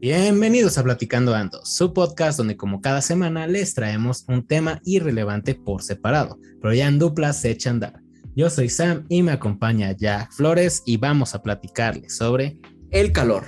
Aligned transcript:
Bienvenidos 0.00 0.76
a 0.78 0.82
Platicando 0.84 1.34
Ando, 1.34 1.64
su 1.64 1.92
podcast 1.92 2.38
donde 2.38 2.56
como 2.56 2.80
cada 2.80 3.00
semana 3.00 3.46
les 3.46 3.74
traemos 3.74 4.24
un 4.28 4.46
tema 4.46 4.80
irrelevante 4.84 5.54
por 5.54 5.82
separado, 5.82 6.38
pero 6.60 6.74
ya 6.74 6.86
en 6.86 6.98
duplas 6.98 7.40
se 7.40 7.50
echa 7.50 7.70
a 7.70 7.72
andar. 7.72 8.00
Yo 8.34 8.50
soy 8.50 8.68
Sam 8.68 9.06
y 9.08 9.22
me 9.22 9.32
acompaña 9.32 9.92
Jack 9.92 10.32
Flores 10.32 10.82
y 10.84 10.98
vamos 10.98 11.34
a 11.34 11.42
platicarles 11.42 12.14
sobre 12.16 12.58
El 12.90 13.12
calor, 13.12 13.44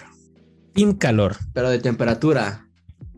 Team 0.75 0.95
Calor, 0.95 1.37
pero 1.53 1.69
de 1.71 1.79
temperatura, 1.81 2.67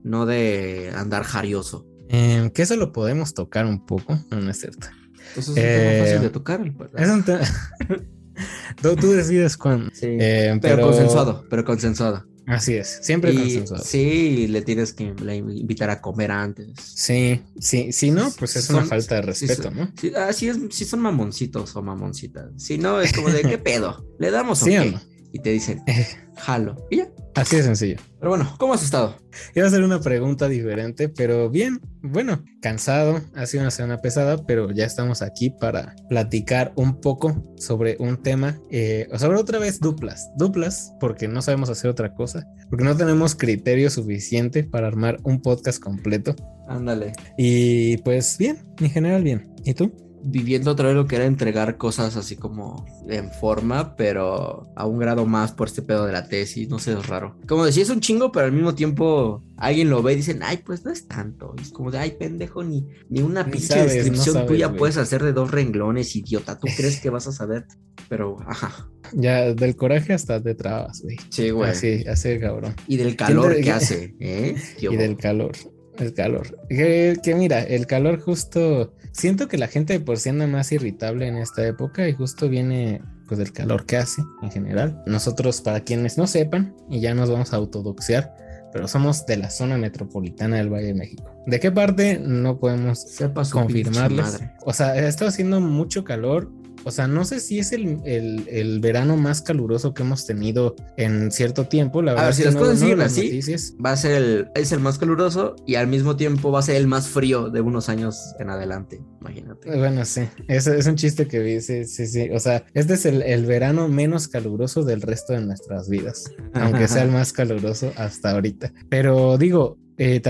no 0.03 0.27
de 0.27 0.93
andar 0.95 1.23
jarioso. 1.23 1.87
eh, 2.09 2.51
que 2.55 2.63
eso 2.63 2.75
lo 2.77 2.93
podemos 2.93 3.35
tocar 3.35 3.67
un 3.67 3.87
poco, 3.87 4.19
no, 4.31 4.41
no 4.41 4.51
es 4.51 4.59
cierto. 4.61 4.89
Entonces 5.29 5.39
es 5.39 5.49
un 5.49 5.59
Eh, 5.59 5.89
tema 5.93 6.05
fácil 6.05 6.23
de 6.23 6.31
tocar. 6.31 6.61
el- 6.61 6.75
Es 6.97 7.09
un 7.09 7.25
tú, 8.83 8.97
tú 8.97 9.13
decides 9.13 9.57
cuándo. 9.57 9.91
Sí. 9.95 10.07
Eh, 10.19 10.59
pero, 10.61 10.83
consensuado, 10.83 11.45
pero 11.49 11.65
consensuado. 11.65 12.27
Así 12.51 12.75
es, 12.75 12.99
siempre 13.03 13.33
Y 13.33 13.37
consensuado. 13.37 13.85
sí, 13.85 14.47
le 14.49 14.63
tienes 14.63 14.93
que 14.93 15.05
invitar 15.05 15.91
a 15.91 16.01
comer 16.01 16.31
antes. 16.31 16.71
Sí, 16.79 17.41
sí, 17.59 17.93
si 17.93 18.11
no, 18.11 18.31
pues 18.39 18.57
es 18.57 18.69
una 18.71 18.85
falta 18.85 19.17
de 19.17 19.23
respeto, 19.23 19.63
son- 19.65 19.77
¿no? 19.77 19.93
Sí, 20.01 20.13
ah, 20.17 20.33
sí 20.33 20.49
es, 20.49 20.59
sí 20.71 20.85
son 20.85 21.01
mamoncitos 21.01 21.75
o 21.77 21.83
mamoncitas. 21.83 22.51
Si 22.57 22.79
no, 22.79 23.01
es 23.01 23.13
como 23.13 23.29
de 23.31 23.43
¿qué 23.49 23.59
pedo? 23.59 24.05
¿Le 24.19 24.31
damos 24.31 24.63
o 24.63 24.67
¿Sí 24.67 24.77
o 24.77 24.83
qué? 24.83 24.91
no? 24.93 25.01
Y 25.33 25.39
te 25.41 25.51
dicen, 25.51 25.83
jalo. 26.37 26.77
Y 26.91 26.97
ya. 26.99 27.09
Así 27.35 27.57
de 27.57 27.63
sencillo. 27.63 27.97
Pero 28.19 28.31
bueno, 28.31 28.55
¿cómo 28.59 28.75
has 28.75 28.83
estado? 28.83 29.17
Iba 29.55 29.65
a 29.65 29.69
hacer 29.69 29.83
una 29.83 30.01
pregunta 30.01 30.49
diferente, 30.49 31.09
pero 31.09 31.49
bien, 31.51 31.81
bueno, 32.03 32.45
cansado, 32.61 33.21
ha 33.35 33.47
sido 33.47 33.63
una 33.63 33.71
semana 33.71 33.99
pesada, 33.99 34.45
pero 34.45 34.71
ya 34.71 34.85
estamos 34.85 35.23
aquí 35.23 35.51
para 35.51 35.95
platicar 36.09 36.73
un 36.77 37.01
poco 37.01 37.43
sobre 37.57 37.97
un 37.99 38.23
tema, 38.23 38.59
eh, 38.71 39.09
o 39.13 39.19
sobre 39.19 39.39
otra 39.39 39.59
vez 39.59 39.81
duplas, 39.81 40.31
duplas, 40.37 40.93
porque 41.01 41.29
no 41.29 41.43
sabemos 41.43 41.71
hacer 41.71 41.91
otra 41.91 42.15
cosa, 42.15 42.47
porque 42.69 42.85
no 42.85 42.97
tenemos 42.97 43.35
criterio 43.35 43.91
suficiente 43.91 44.65
para 44.65 44.89
armar 44.89 45.19
un 45.23 45.41
podcast 45.41 45.83
completo. 45.83 46.35
Ándale. 46.69 47.13
Y 47.37 47.99
pues 47.99 48.37
bien, 48.39 48.59
en 48.79 48.91
general 48.91 49.23
bien. 49.23 49.55
¿Y 49.65 49.75
tú? 49.75 50.10
Viviendo 50.23 50.71
otra 50.73 50.89
vez 50.89 50.97
lo 50.97 51.07
que 51.07 51.17
era 51.17 51.25
entregar 51.25 51.77
cosas 51.79 52.17
así 52.17 52.37
como 52.37 52.85
en 53.09 53.31
forma, 53.33 53.97
pero 53.97 54.65
a 54.77 54.87
un 54.87 54.99
grado 54.99 55.25
más 55.27 55.53
por 55.53 55.69
este 55.69 55.83
pedo 55.83 56.05
de 56.07 56.13
la 56.13 56.29
tesis, 56.29 56.69
no 56.69 56.79
sé, 56.79 56.93
es 56.93 57.07
raro. 57.07 57.37
Como 57.49 57.65
decía, 57.65 57.83
es 57.83 57.91
un 57.91 58.01
chingo, 58.01 58.31
pero 58.31 58.47
al 58.47 58.53
mismo 58.53 58.75
tiempo 58.75 59.43
alguien 59.57 59.89
lo 59.91 60.03
ve 60.03 60.13
y 60.13 60.17
dicen, 60.17 60.41
ay, 60.43 60.59
pues 60.59 60.85
no 60.85 60.91
es 60.93 61.09
tanto. 61.09 61.55
Y 61.59 61.63
es 61.63 61.71
como 61.71 61.91
de, 61.91 61.99
ay, 61.99 62.13
pendejo, 62.19 62.63
ni, 62.63 62.87
ni 63.09 63.23
una 63.23 63.43
Ni 63.45 63.53
pinche 63.53 63.69
sabes, 63.69 63.95
descripción 63.95 64.27
no 64.27 64.33
sabes, 64.41 64.49
tuya 64.49 64.67
güey. 64.67 64.79
puedes 64.79 64.97
hacer 64.99 65.23
de 65.23 65.33
dos 65.33 65.51
renglones, 65.51 66.15
idiota. 66.15 66.59
¿Tú 66.59 66.67
crees 66.77 67.01
que 67.03 67.11
vas 67.11 67.27
a 67.27 67.33
saber? 67.33 67.65
Pero, 68.09 68.37
ajá. 68.47 68.89
Ya 69.13 69.55
del 69.55 69.75
coraje 69.75 70.13
hasta 70.13 70.43
te 70.43 70.55
trabas, 70.55 71.01
güey. 71.03 71.17
Sí, 71.31 71.51
Así, 71.65 72.05
así 72.07 72.39
cabrón. 72.39 72.75
Y 72.87 72.97
del 72.99 73.17
calor 73.17 73.55
te- 73.55 73.63
que 73.63 73.71
hace, 73.73 74.15
¿eh? 74.21 74.55
Y 74.81 74.97
del 74.97 75.17
calor, 75.17 75.53
el 76.01 76.15
calor. 76.15 76.59
Que, 76.69 77.19
que 77.23 77.35
mira, 77.35 77.63
el 77.63 77.87
calor 77.87 78.21
justo, 78.21 78.95
siento 79.13 79.49
que 79.49 79.59
la 79.59 79.69
gente 79.69 79.95
de 79.95 80.01
por 80.01 80.19
sí 80.19 80.29
anda 80.29 80.47
más 80.47 80.73
irritable 80.73 81.27
en 81.27 81.37
esta 81.37 81.67
época 81.67 82.09
y 82.09 82.13
justo 82.13 82.49
viene 82.49 83.03
pues 83.27 83.39
del 83.39 83.53
calor 83.53 83.87
que 83.87 83.97
hace 83.97 84.23
en 84.43 84.51
general. 84.51 85.03
Nosotros, 85.07 85.61
para 85.61 85.81
quienes 85.81 86.19
no 86.19 86.27
sepan, 86.27 86.75
y 86.89 87.01
ya 87.01 87.15
nos 87.15 87.31
vamos 87.31 87.53
a 87.53 87.57
autodoxear, 87.57 88.35
pero 88.73 88.89
somos 88.89 89.25
de 89.27 89.37
la 89.37 89.51
zona 89.51 89.77
metropolitana 89.77 90.57
del 90.57 90.69
Valle 90.69 90.87
de 90.87 90.95
México. 90.95 91.31
¿De 91.47 91.61
qué 91.61 91.71
parte? 91.71 92.19
No 92.19 92.59
podemos 92.59 93.07
confirmarles. 93.53 94.41
O 94.65 94.73
sea, 94.73 94.89
ha 94.89 95.09
estado 95.09 95.29
haciendo 95.29 95.61
mucho 95.61 96.05
calor. 96.05 96.51
O 96.85 96.91
sea, 96.91 97.07
no 97.07 97.25
sé 97.25 97.41
si 97.41 97.59
es 97.59 97.73
el, 97.73 97.99
el- 98.05 98.47
el 98.49 98.81
verano 98.81 99.17
más 99.17 99.43
caluroso 99.43 99.93
que 99.95 100.03
hemos 100.03 100.27
tenido 100.27 100.77
en 100.97 101.31
cierto 101.31 101.67
tiempo. 101.67 102.03
La 102.03 102.13
A 102.13 102.15
verdad 102.15 102.27
ver, 102.27 102.31
es 102.31 102.37
si 102.37 102.43
que 102.43 102.47
las 102.47 102.55
no- 102.55 102.61
cosas 102.61 102.75
no 102.75 102.81
veo 102.81 102.87
siguen 102.89 102.99
las 102.99 103.13
así, 103.13 103.23
noticias. 103.27 103.75
va 103.85 103.93
a 103.93 103.97
ser 103.97 104.13
el, 104.23 104.49
es 104.55 104.73
el 104.73 104.81
más 104.81 104.99
caluroso 104.99 105.57
y 105.67 105.75
al 105.75 105.87
mismo 105.89 106.17
tiempo 106.17 106.51
va 106.51 106.61
a 106.61 106.63
ser 106.63 106.77
el 106.77 106.87
más 106.87 107.09
frío 107.09 107.51
de 107.51 107.61
unos 107.61 107.89
años 107.89 108.35
en 108.39 108.51
adelante, 108.51 109.03
imagínate. 109.21 109.77
Bueno, 109.77 110.05
sí, 110.05 110.23
es, 110.49 110.67
es 110.67 110.87
un 110.87 110.97
chiste 110.97 111.27
que 111.27 111.41
vi, 111.41 111.61
sí, 111.61 111.85
sí, 111.85 112.07
sí. 112.07 112.29
O 112.31 112.41
sea, 112.41 112.65
este 112.75 112.95
es 112.95 113.05
el, 113.07 113.23
el 113.23 113.45
verano 113.47 113.89
menos 113.89 114.29
caluroso 114.29 114.83
del 114.85 115.03
resto 115.03 115.33
de 115.35 115.41
nuestras 115.43 115.89
vidas, 115.89 116.31
aunque 116.55 116.89
sea 116.89 117.03
el 117.03 117.11
más 117.13 117.33
caluroso 117.33 117.93
hasta 117.97 118.31
ahorita. 118.31 118.73
Pero 118.89 119.37
digo, 119.39 119.77
eh, 120.03 120.23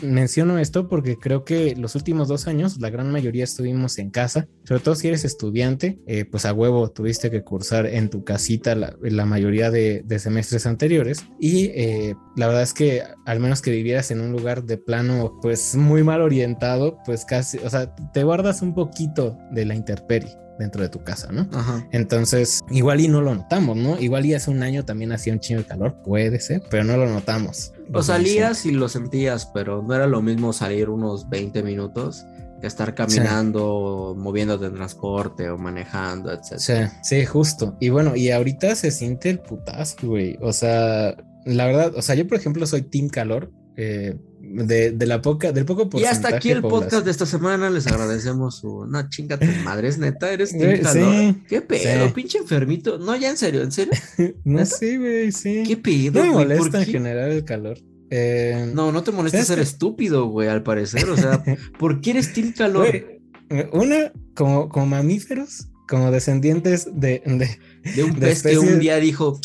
menciono 0.00 0.58
esto 0.58 0.88
porque 0.88 1.18
creo 1.18 1.44
que 1.44 1.76
los 1.76 1.94
últimos 1.94 2.26
dos 2.26 2.46
años 2.46 2.78
la 2.80 2.88
gran 2.88 3.12
mayoría 3.12 3.44
estuvimos 3.44 3.98
en 3.98 4.10
casa, 4.10 4.48
sobre 4.64 4.80
todo 4.80 4.94
si 4.94 5.08
eres 5.08 5.26
estudiante, 5.26 6.00
eh, 6.06 6.24
pues 6.24 6.46
a 6.46 6.54
huevo 6.54 6.90
tuviste 6.90 7.30
que 7.30 7.44
cursar 7.44 7.84
en 7.84 8.08
tu 8.08 8.24
casita 8.24 8.74
la, 8.74 8.96
la 9.02 9.26
mayoría 9.26 9.70
de, 9.70 10.02
de 10.06 10.18
semestres 10.18 10.64
anteriores 10.64 11.26
y 11.38 11.66
eh, 11.74 12.14
la 12.34 12.46
verdad 12.46 12.62
es 12.62 12.72
que 12.72 13.02
al 13.26 13.40
menos 13.40 13.60
que 13.60 13.72
vivieras 13.72 14.10
en 14.10 14.22
un 14.22 14.32
lugar 14.32 14.64
de 14.64 14.78
plano 14.78 15.38
pues 15.42 15.76
muy 15.76 16.02
mal 16.02 16.22
orientado, 16.22 16.96
pues 17.04 17.26
casi, 17.26 17.58
o 17.58 17.68
sea, 17.68 17.94
te 17.94 18.24
guardas 18.24 18.62
un 18.62 18.72
poquito 18.72 19.36
de 19.52 19.66
la 19.66 19.74
intemperie 19.74 20.34
dentro 20.58 20.80
de 20.80 20.88
tu 20.88 21.04
casa, 21.04 21.30
¿no? 21.30 21.46
Ajá. 21.52 21.86
Entonces, 21.90 22.60
igual 22.70 23.00
y 23.00 23.08
no 23.08 23.20
lo 23.20 23.34
notamos, 23.34 23.76
¿no? 23.76 23.98
Igual 24.00 24.24
y 24.24 24.32
hace 24.32 24.50
un 24.50 24.62
año 24.62 24.84
también 24.84 25.12
hacía 25.12 25.34
un 25.34 25.40
chingo 25.40 25.60
de 25.60 25.66
calor, 25.66 26.00
puede 26.02 26.40
ser, 26.40 26.62
pero 26.70 26.84
no 26.84 26.96
lo 26.96 27.06
notamos. 27.06 27.72
O 27.92 28.02
salías 28.02 28.66
y 28.66 28.72
lo 28.72 28.88
sentías, 28.88 29.46
pero 29.52 29.82
no 29.82 29.94
era 29.94 30.06
lo 30.06 30.22
mismo 30.22 30.52
salir 30.52 30.88
unos 30.90 31.28
20 31.28 31.62
minutos 31.62 32.24
que 32.60 32.66
estar 32.66 32.94
caminando, 32.94 34.14
moviéndote 34.18 34.66
en 34.66 34.74
transporte 34.74 35.48
o 35.48 35.56
manejando, 35.58 36.30
etc. 36.32 36.58
Sí, 36.58 36.74
sí, 37.02 37.24
justo. 37.24 37.76
Y 37.80 37.88
bueno, 37.88 38.14
y 38.16 38.30
ahorita 38.30 38.74
se 38.74 38.90
siente 38.90 39.30
el 39.30 39.40
putazo, 39.40 39.96
güey. 40.02 40.36
O 40.42 40.52
sea, 40.52 41.16
la 41.44 41.66
verdad, 41.66 41.92
o 41.96 42.02
sea, 42.02 42.14
yo 42.14 42.26
por 42.26 42.38
ejemplo 42.38 42.66
soy 42.66 42.82
Team 42.82 43.08
Calor. 43.08 43.50
eh, 43.76 44.18
de, 44.52 44.90
de 44.92 45.06
la 45.06 45.22
poca, 45.22 45.52
del 45.52 45.64
poco 45.64 45.82
Y 45.82 45.86
porcentaje 45.86 46.14
hasta 46.26 46.36
aquí 46.36 46.50
el 46.50 46.62
podcast 46.62 47.04
de 47.04 47.10
esta 47.10 47.26
semana. 47.26 47.70
Les 47.70 47.86
agradecemos 47.86 48.56
su. 48.58 48.86
No, 48.86 49.08
chingate 49.08 49.46
madre, 49.64 49.88
es 49.88 49.98
neta, 49.98 50.32
eres 50.32 50.52
Güey, 50.52 50.82
sí, 50.84 51.42
¿Qué 51.48 51.60
pedo? 51.60 52.06
sí. 52.06 52.12
Pinche 52.14 52.38
enfermito. 52.38 52.98
No, 52.98 53.16
ya 53.16 53.30
en 53.30 53.36
serio, 53.36 53.62
en 53.62 53.72
serio. 53.72 53.92
No 54.44 54.58
¿Neta? 54.58 54.64
sé, 54.66 54.98
güey, 54.98 55.32
sí. 55.32 55.62
¿Qué 55.66 55.76
pedo? 55.76 56.20
No 56.20 56.26
me 56.26 56.32
molesta 56.32 56.78
en 56.80 56.84
qué? 56.86 56.92
general 56.92 57.30
el 57.32 57.44
calor. 57.44 57.78
Eh, 58.10 58.70
No, 58.74 58.90
no 58.92 59.02
te 59.02 59.12
molesta 59.12 59.38
¿Sabes 59.38 59.46
ser 59.48 59.58
estúpido, 59.60 60.26
güey, 60.26 60.48
al 60.48 60.62
parecer. 60.62 61.08
O 61.08 61.16
sea, 61.16 61.42
¿por 61.78 62.00
qué 62.00 62.10
eres 62.10 62.32
team 62.32 62.52
calor? 62.52 62.88
güey, 62.88 63.68
una, 63.72 64.12
como, 64.34 64.68
como 64.68 64.86
mamíferos, 64.86 65.68
como 65.90 66.10
descendientes 66.10 66.88
de, 66.94 67.20
de- 67.26 67.58
De 67.94 68.04
un 68.04 68.12
de 68.14 68.26
pez 68.28 68.42
que 68.42 68.58
un 68.58 68.78
día 68.78 68.96
dijo, 68.96 69.40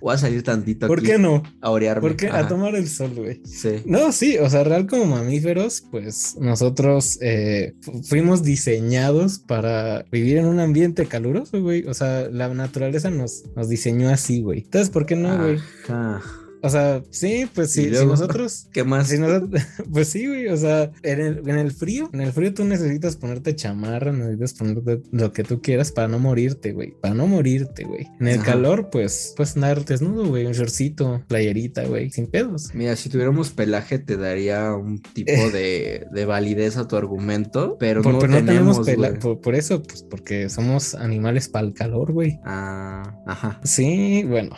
voy 0.00 0.14
a 0.14 0.18
salir 0.18 0.42
tantito 0.44 0.86
¿Por 0.86 0.98
aquí 1.00 1.08
qué 1.08 1.18
no? 1.18 1.42
a 1.60 1.70
orearme. 1.70 2.00
¿Por 2.02 2.16
qué? 2.16 2.28
A 2.28 2.46
tomar 2.48 2.74
el 2.76 2.88
sol, 2.88 3.10
güey. 3.16 3.40
Sí. 3.44 3.82
No, 3.84 4.12
sí, 4.12 4.38
o 4.38 4.48
sea, 4.48 4.62
real 4.64 4.86
como 4.86 5.06
mamíferos, 5.06 5.82
pues 5.90 6.36
nosotros 6.40 7.18
eh, 7.20 7.74
fu- 7.80 8.00
fuimos 8.04 8.44
diseñados 8.44 9.40
para 9.40 10.04
vivir 10.12 10.38
en 10.38 10.46
un 10.46 10.60
ambiente 10.60 11.06
caluroso, 11.06 11.60
güey. 11.60 11.84
O 11.86 11.94
sea, 11.94 12.28
la 12.30 12.48
naturaleza 12.54 13.10
nos, 13.10 13.42
nos 13.56 13.68
diseñó 13.68 14.08
así, 14.10 14.40
güey. 14.40 14.60
Entonces, 14.60 14.90
¿por 14.90 15.04
qué 15.04 15.16
no, 15.16 15.36
güey? 15.36 15.58
Ajá. 15.88 16.22
O 16.62 16.68
sea, 16.70 17.02
sí, 17.10 17.48
pues 17.54 17.76
¿Y 17.76 17.84
sí, 17.90 17.94
si 17.96 18.04
nosotros 18.06 18.68
¿Qué 18.72 18.84
más? 18.84 19.08
Si 19.08 19.18
nosotros- 19.18 19.62
pues 19.92 20.08
sí, 20.08 20.26
güey, 20.26 20.48
o 20.48 20.56
sea, 20.56 20.90
en 21.02 21.20
el, 21.20 21.48
en 21.48 21.58
el 21.58 21.72
frío, 21.72 22.10
en 22.12 22.20
el 22.20 22.32
frío 22.32 22.52
tú 22.54 22.64
necesitas 22.64 23.16
ponerte 23.16 23.54
chamarra, 23.56 24.12
necesitas 24.12 24.54
ponerte 24.54 25.02
lo 25.10 25.32
que 25.32 25.44
tú 25.44 25.60
quieras 25.62 25.92
para 25.92 26.08
no 26.08 26.18
morirte, 26.18 26.72
güey, 26.72 26.92
para 27.00 27.14
no 27.14 27.26
morirte, 27.26 27.84
güey. 27.84 28.06
En 28.20 28.28
el 28.28 28.40
Ajá. 28.40 28.52
calor, 28.52 28.90
pues, 28.90 29.32
puedes 29.36 29.54
andar 29.56 29.84
desnudo, 29.84 30.26
güey, 30.28 30.46
un 30.46 30.52
shortcito, 30.52 31.22
playerita, 31.28 31.84
güey, 31.84 32.10
sin 32.10 32.26
pedos. 32.26 32.70
Mira, 32.74 32.94
si 32.96 33.08
tuviéramos 33.08 33.50
pelaje 33.50 33.98
te 33.98 34.16
daría 34.16 34.72
un 34.74 35.00
tipo 35.00 35.32
de, 35.52 36.06
de 36.12 36.24
validez 36.26 36.76
a 36.76 36.86
tu 36.88 36.96
argumento, 36.96 37.76
pero 37.78 38.02
Por, 38.02 38.12
no, 38.14 38.18
pero 38.18 38.32
no 38.32 38.38
tenemos 38.44 38.84
tenemos, 38.84 38.86
pela- 38.86 39.08
güey. 39.10 39.20
por, 39.20 39.40
por 39.40 39.54
eso, 39.54 39.82
pues, 39.82 40.02
porque 40.02 40.48
somos 40.48 40.94
animales 40.94 41.48
para 41.48 41.66
el 41.66 41.74
calor, 41.74 42.12
güey. 42.12 42.38
Ah, 42.44 43.14
ajá. 43.26 43.60
Sí, 43.64 44.24
bueno. 44.28 44.50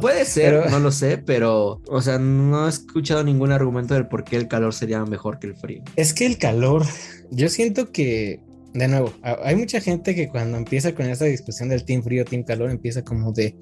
Puede 0.00 0.24
ser, 0.24 0.60
Pero- 0.60 0.70
no 0.70 0.78
lo 0.80 0.92
sé, 0.92 1.18
pero, 1.18 1.31
o 1.40 2.02
sea, 2.02 2.18
no 2.18 2.66
he 2.66 2.68
escuchado 2.68 3.24
ningún 3.24 3.52
argumento 3.52 3.94
del 3.94 4.08
por 4.08 4.24
qué 4.24 4.36
el 4.36 4.48
calor 4.48 4.74
sería 4.74 5.04
mejor 5.04 5.38
que 5.38 5.48
el 5.48 5.56
frío. 5.56 5.82
Es 5.96 6.12
que 6.12 6.26
el 6.26 6.38
calor, 6.38 6.84
yo 7.30 7.48
siento 7.48 7.90
que, 7.92 8.40
de 8.74 8.88
nuevo, 8.88 9.12
hay 9.22 9.56
mucha 9.56 9.80
gente 9.80 10.14
que 10.14 10.28
cuando 10.28 10.58
empieza 10.58 10.94
con 10.94 11.06
esta 11.06 11.24
discusión 11.24 11.68
del 11.68 11.84
team 11.84 12.02
frío, 12.02 12.24
team 12.24 12.42
calor, 12.42 12.70
empieza 12.70 13.02
como 13.02 13.32
de, 13.32 13.56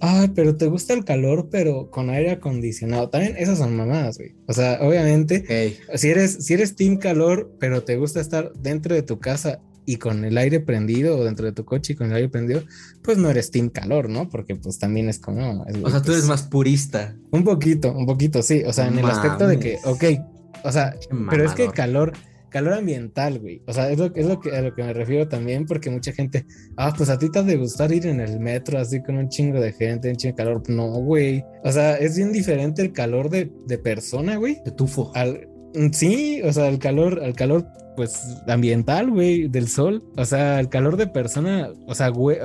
ay, 0.00 0.28
pero 0.34 0.56
te 0.56 0.66
gusta 0.66 0.94
el 0.94 1.04
calor, 1.04 1.48
pero 1.50 1.90
con 1.90 2.10
aire 2.10 2.32
acondicionado. 2.32 3.08
También 3.10 3.36
esas 3.36 3.58
son 3.58 3.76
mamadas, 3.76 4.18
güey. 4.18 4.34
O 4.46 4.52
sea, 4.52 4.78
obviamente, 4.80 5.76
si 5.94 6.08
eres, 6.08 6.44
si 6.44 6.54
eres 6.54 6.76
team 6.76 6.96
calor, 6.96 7.54
pero 7.58 7.82
te 7.84 7.96
gusta 7.96 8.20
estar 8.20 8.52
dentro 8.54 8.94
de 8.94 9.02
tu 9.02 9.18
casa 9.18 9.60
y 9.86 9.96
con 9.96 10.24
el 10.24 10.36
aire 10.38 10.60
prendido 10.60 11.16
o 11.18 11.24
dentro 11.24 11.46
de 11.46 11.52
tu 11.52 11.64
coche 11.64 11.92
y 11.92 11.96
con 11.96 12.08
el 12.10 12.16
aire 12.16 12.28
prendido, 12.28 12.62
pues 13.02 13.18
no 13.18 13.30
eres 13.30 13.50
team 13.50 13.68
calor, 13.70 14.08
¿no? 14.08 14.28
Porque 14.28 14.56
pues 14.56 14.78
también 14.78 15.08
es 15.08 15.18
como... 15.18 15.64
es- 15.66 15.76
O 15.82 15.90
sea, 15.90 16.00
tú 16.00 16.06
pues, 16.06 16.18
eres 16.18 16.28
más 16.28 16.42
purista. 16.44 17.16
Un 17.30 17.44
poquito, 17.44 17.92
un 17.92 18.06
poquito, 18.06 18.42
sí. 18.42 18.62
O 18.66 18.72
sea, 18.72 18.88
en 18.88 18.98
el 18.98 19.06
aspecto 19.06 19.46
de 19.46 19.58
que, 19.58 19.78
ok, 19.84 20.04
o 20.64 20.72
sea, 20.72 20.94
pero 21.30 21.44
es 21.44 21.54
que 21.54 21.68
calor 21.68 22.12
calor 22.50 22.74
ambiental, 22.74 23.38
güey. 23.38 23.62
O 23.66 23.72
sea, 23.72 23.90
es 23.90 23.98
lo, 23.98 24.12
es 24.14 24.26
lo 24.26 24.40
que, 24.40 24.50
a 24.54 24.60
lo 24.60 24.74
que 24.74 24.82
me 24.82 24.92
refiero 24.92 25.28
también, 25.28 25.66
porque 25.66 25.88
mucha 25.88 26.12
gente, 26.12 26.44
ah, 26.76 26.92
pues 26.96 27.08
a 27.08 27.16
ti 27.18 27.30
te 27.30 27.38
ha 27.38 27.42
de 27.44 27.56
gustar 27.56 27.92
ir 27.92 28.06
en 28.06 28.20
el 28.20 28.40
metro 28.40 28.78
así 28.78 29.00
con 29.02 29.16
un 29.16 29.28
chingo 29.28 29.60
de 29.60 29.72
gente, 29.72 30.10
un 30.10 30.16
chingo 30.16 30.32
de 30.32 30.36
calor. 30.44 30.62
No, 30.68 30.88
güey. 30.88 31.44
O 31.62 31.70
sea, 31.72 31.96
es 31.96 32.16
bien 32.16 32.32
diferente 32.32 32.82
el 32.82 32.92
calor 32.92 33.30
de, 33.30 33.50
de 33.66 33.78
persona, 33.78 34.36
güey. 34.36 34.60
De 34.64 34.72
tufo. 34.72 35.12
Al, 35.14 35.46
sí, 35.92 36.40
o 36.42 36.52
sea, 36.52 36.68
el 36.68 36.78
calor, 36.78 37.20
el 37.22 37.34
calor 37.34 37.66
pues 37.96 38.38
ambiental, 38.46 39.10
güey, 39.10 39.48
del 39.48 39.68
sol. 39.68 40.02
O 40.16 40.24
sea, 40.24 40.60
el 40.60 40.68
calor 40.68 40.96
de 40.96 41.06
persona, 41.06 41.70
o 41.86 41.94
sea, 41.94 42.08
güey, 42.08 42.38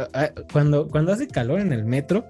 cuando, 0.52 0.90
cuando 0.90 1.14
hace 1.14 1.28
calor 1.28 1.60
en 1.60 1.72
el 1.72 1.86
metro, 1.86 2.26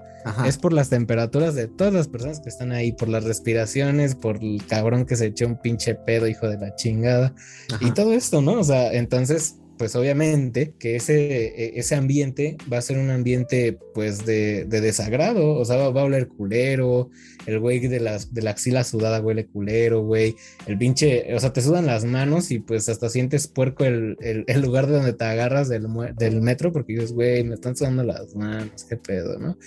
es 0.45 0.57
por 0.57 0.73
las 0.73 0.89
temperaturas 0.89 1.53
de 1.53 1.67
todas 1.67 1.93
las 1.93 2.07
personas 2.07 2.39
que 2.39 2.49
están 2.49 2.71
ahí, 2.71 2.91
por 2.91 3.09
las 3.09 3.23
respiraciones, 3.23 4.15
por 4.15 4.37
el 4.37 4.61
cabrón 4.67 5.05
que 5.05 5.15
se 5.15 5.27
echó 5.27 5.45
un 5.45 5.57
pinche 5.59 5.93
pedo, 5.93 6.27
hijo 6.27 6.47
de 6.47 6.57
la 6.57 6.75
chingada. 6.75 7.33
Y 7.79 7.91
todo 7.91 8.13
esto, 8.13 8.41
¿no? 8.41 8.53
O 8.53 8.63
sea, 8.63 8.91
entonces 8.93 9.55
pues 9.77 9.95
obviamente 9.95 10.73
que 10.79 10.95
ese, 10.95 11.47
e, 11.47 11.79
ese 11.79 11.95
ambiente 11.95 12.57
va 12.71 12.77
a 12.77 12.81
ser 12.81 12.97
un 12.97 13.09
ambiente 13.09 13.77
pues 13.93 14.25
de, 14.25 14.65
desagrado, 14.65 15.53
o 15.53 15.65
sea, 15.65 15.89
va, 15.89 16.01
a 16.01 16.05
oler 16.05 16.27
culero, 16.27 17.09
el 17.45 17.59
güey 17.59 17.79
de, 17.79 17.99
las, 17.99 18.33
de 18.33 18.41
la 18.41 18.51
axila 18.51 18.83
sudada 18.83 19.21
huele 19.21 19.45
culero, 19.45 20.01
güey, 20.01 20.35
el 20.67 20.77
pinche, 20.77 21.33
o 21.33 21.39
sea, 21.39 21.53
te 21.53 21.61
sudan 21.61 21.85
las 21.85 22.05
manos 22.05 22.51
y 22.51 22.59
pues 22.59 22.89
hasta 22.89 23.09
sientes 23.09 23.47
puerco 23.47 23.85
el, 23.85 24.17
el, 24.19 24.61
lugar 24.61 24.87
de 24.87 24.93
donde 24.93 25.13
te 25.13 25.25
agarras 25.25 25.69
del, 25.69 25.87
del 26.17 26.41
metro 26.41 26.71
porque 26.71 26.93
dices, 26.93 27.13
güey, 27.13 27.43
me 27.43 27.55
están 27.55 27.75
sudando 27.75 28.03
las 28.03 28.35
manos, 28.35 28.83
qué 28.83 28.97
pedo, 28.97 29.39
¿no? 29.39 29.57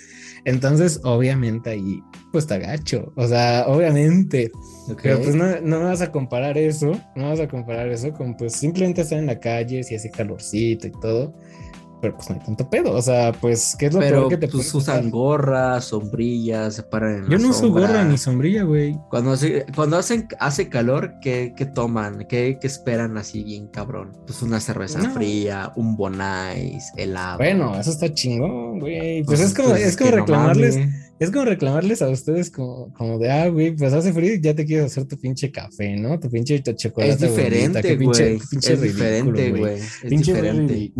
Entonces, 0.45 0.99
obviamente 1.03 1.71
ahí, 1.71 2.01
pues 2.31 2.47
te 2.47 2.55
agacho, 2.55 3.11
o 3.15 3.27
sea, 3.27 3.65
obviamente, 3.67 4.51
pero 5.01 5.19
pues 5.21 5.35
no, 5.35 5.61
no 5.61 5.83
vas 5.83 6.01
a 6.01 6.11
comparar 6.11 6.57
eso, 6.57 6.91
no 7.15 7.29
vas 7.29 7.39
a 7.39 7.47
comparar 7.47 7.89
eso 7.89 8.11
con 8.13 8.35
pues 8.35 8.53
simplemente 8.53 9.01
estar 9.01 9.19
en 9.19 9.27
la 9.27 9.39
calle, 9.39 9.83
si 9.83 9.95
ese 9.95 10.09
calorcito 10.09 10.87
y 10.87 10.91
todo. 10.91 11.33
Pero 12.01 12.15
pues 12.15 12.29
no 12.29 12.35
hay 12.35 12.41
tanto 12.41 12.69
pedo. 12.69 12.93
O 12.93 13.01
sea, 13.01 13.33
pues, 13.33 13.75
¿qué 13.77 13.87
es 13.87 13.93
lo 13.93 13.99
peor 13.99 14.29
que 14.29 14.37
te 14.37 14.47
pues 14.47 14.73
usan 14.73 15.11
gorras, 15.11 15.85
sombrillas, 15.85 16.75
se 16.75 16.83
paran 16.83 17.25
en 17.25 17.29
Yo 17.29 17.37
no 17.37 17.49
uso 17.49 17.69
gorra 17.71 18.05
ni 18.05 18.17
sombrilla, 18.17 18.63
güey. 18.63 18.97
Cuando 19.09 19.33
hace, 19.33 19.65
cuando 19.75 19.97
hacen, 19.97 20.27
hace 20.39 20.69
calor, 20.69 21.15
¿qué, 21.21 21.53
qué 21.57 21.65
toman? 21.65 22.25
¿Qué, 22.29 22.57
¿Qué, 22.61 22.67
esperan 22.67 23.17
así 23.17 23.43
bien 23.43 23.67
cabrón? 23.67 24.17
Pues 24.25 24.41
una 24.41 24.61
cerveza 24.61 25.01
fría, 25.09 25.73
un 25.75 25.97
bonais, 25.97 26.91
helado. 26.95 27.39
Bueno, 27.39 27.77
eso 27.77 27.91
está 27.91 28.13
chingón, 28.13 28.79
güey. 28.79 29.23
Pues, 29.23 29.39
pues 29.39 29.51
es 29.51 29.53
como, 29.53 29.75
es 29.75 29.97
como 29.97 30.11
reclamarles. 30.11 30.77
Es 31.19 31.31
como 31.31 31.45
reclamarles 31.45 32.01
a 32.01 32.09
ustedes 32.09 32.49
como, 32.49 32.93
como 32.93 33.19
de, 33.19 33.29
ah, 33.29 33.49
güey, 33.49 33.75
pues 33.75 33.91
hace 33.91 34.13
frío 34.13 34.33
y 34.35 34.41
ya 34.41 34.55
te 34.55 34.65
quieres 34.65 34.85
hacer 34.85 35.05
tu 35.05 35.17
pinche 35.17 35.51
café, 35.51 35.97
¿no? 35.97 36.17
Tu 36.19 36.29
pinche 36.29 36.61
chocolate. 36.63 37.11
Es 37.11 37.19
diferente, 37.19 37.95
güey. 37.97 38.37
es 38.37 38.49
diferente, 38.81 39.51
güey. 39.51 39.73
Es 39.75 40.09
diferente. 40.09 40.93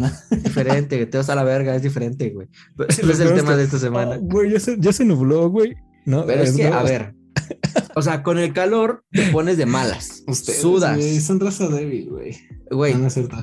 diferente, 0.43 1.05
te 1.05 1.17
vas 1.17 1.29
a 1.29 1.35
la 1.35 1.43
verga, 1.43 1.75
es 1.75 1.83
diferente, 1.83 2.29
güey. 2.31 2.47
Es 2.89 3.19
el 3.19 3.33
tema 3.33 3.55
de 3.55 3.63
esta 3.63 3.79
semana. 3.79 4.17
Güey, 4.17 4.51
ya, 4.51 4.59
se, 4.59 4.75
ya 4.79 4.91
se 4.91 5.05
nubló, 5.05 5.49
güey. 5.49 5.75
No, 6.05 6.25
Pero 6.25 6.43
es, 6.43 6.55
que, 6.55 6.65
a 6.67 6.83
ver, 6.83 7.13
o 7.99 8.01
sea, 8.01 8.23
con 8.23 8.39
el 8.39 8.53
calor 8.53 9.03
te 9.11 9.23
pones 9.31 9.57
de 9.57 9.65
malas. 9.65 10.23
Ustedes, 10.27 10.61
sudas. 10.61 10.97
son 11.21 11.39
raza 11.39 11.67
débil, 11.67 12.09
güey. 12.09 12.37
Güey, 12.71 12.95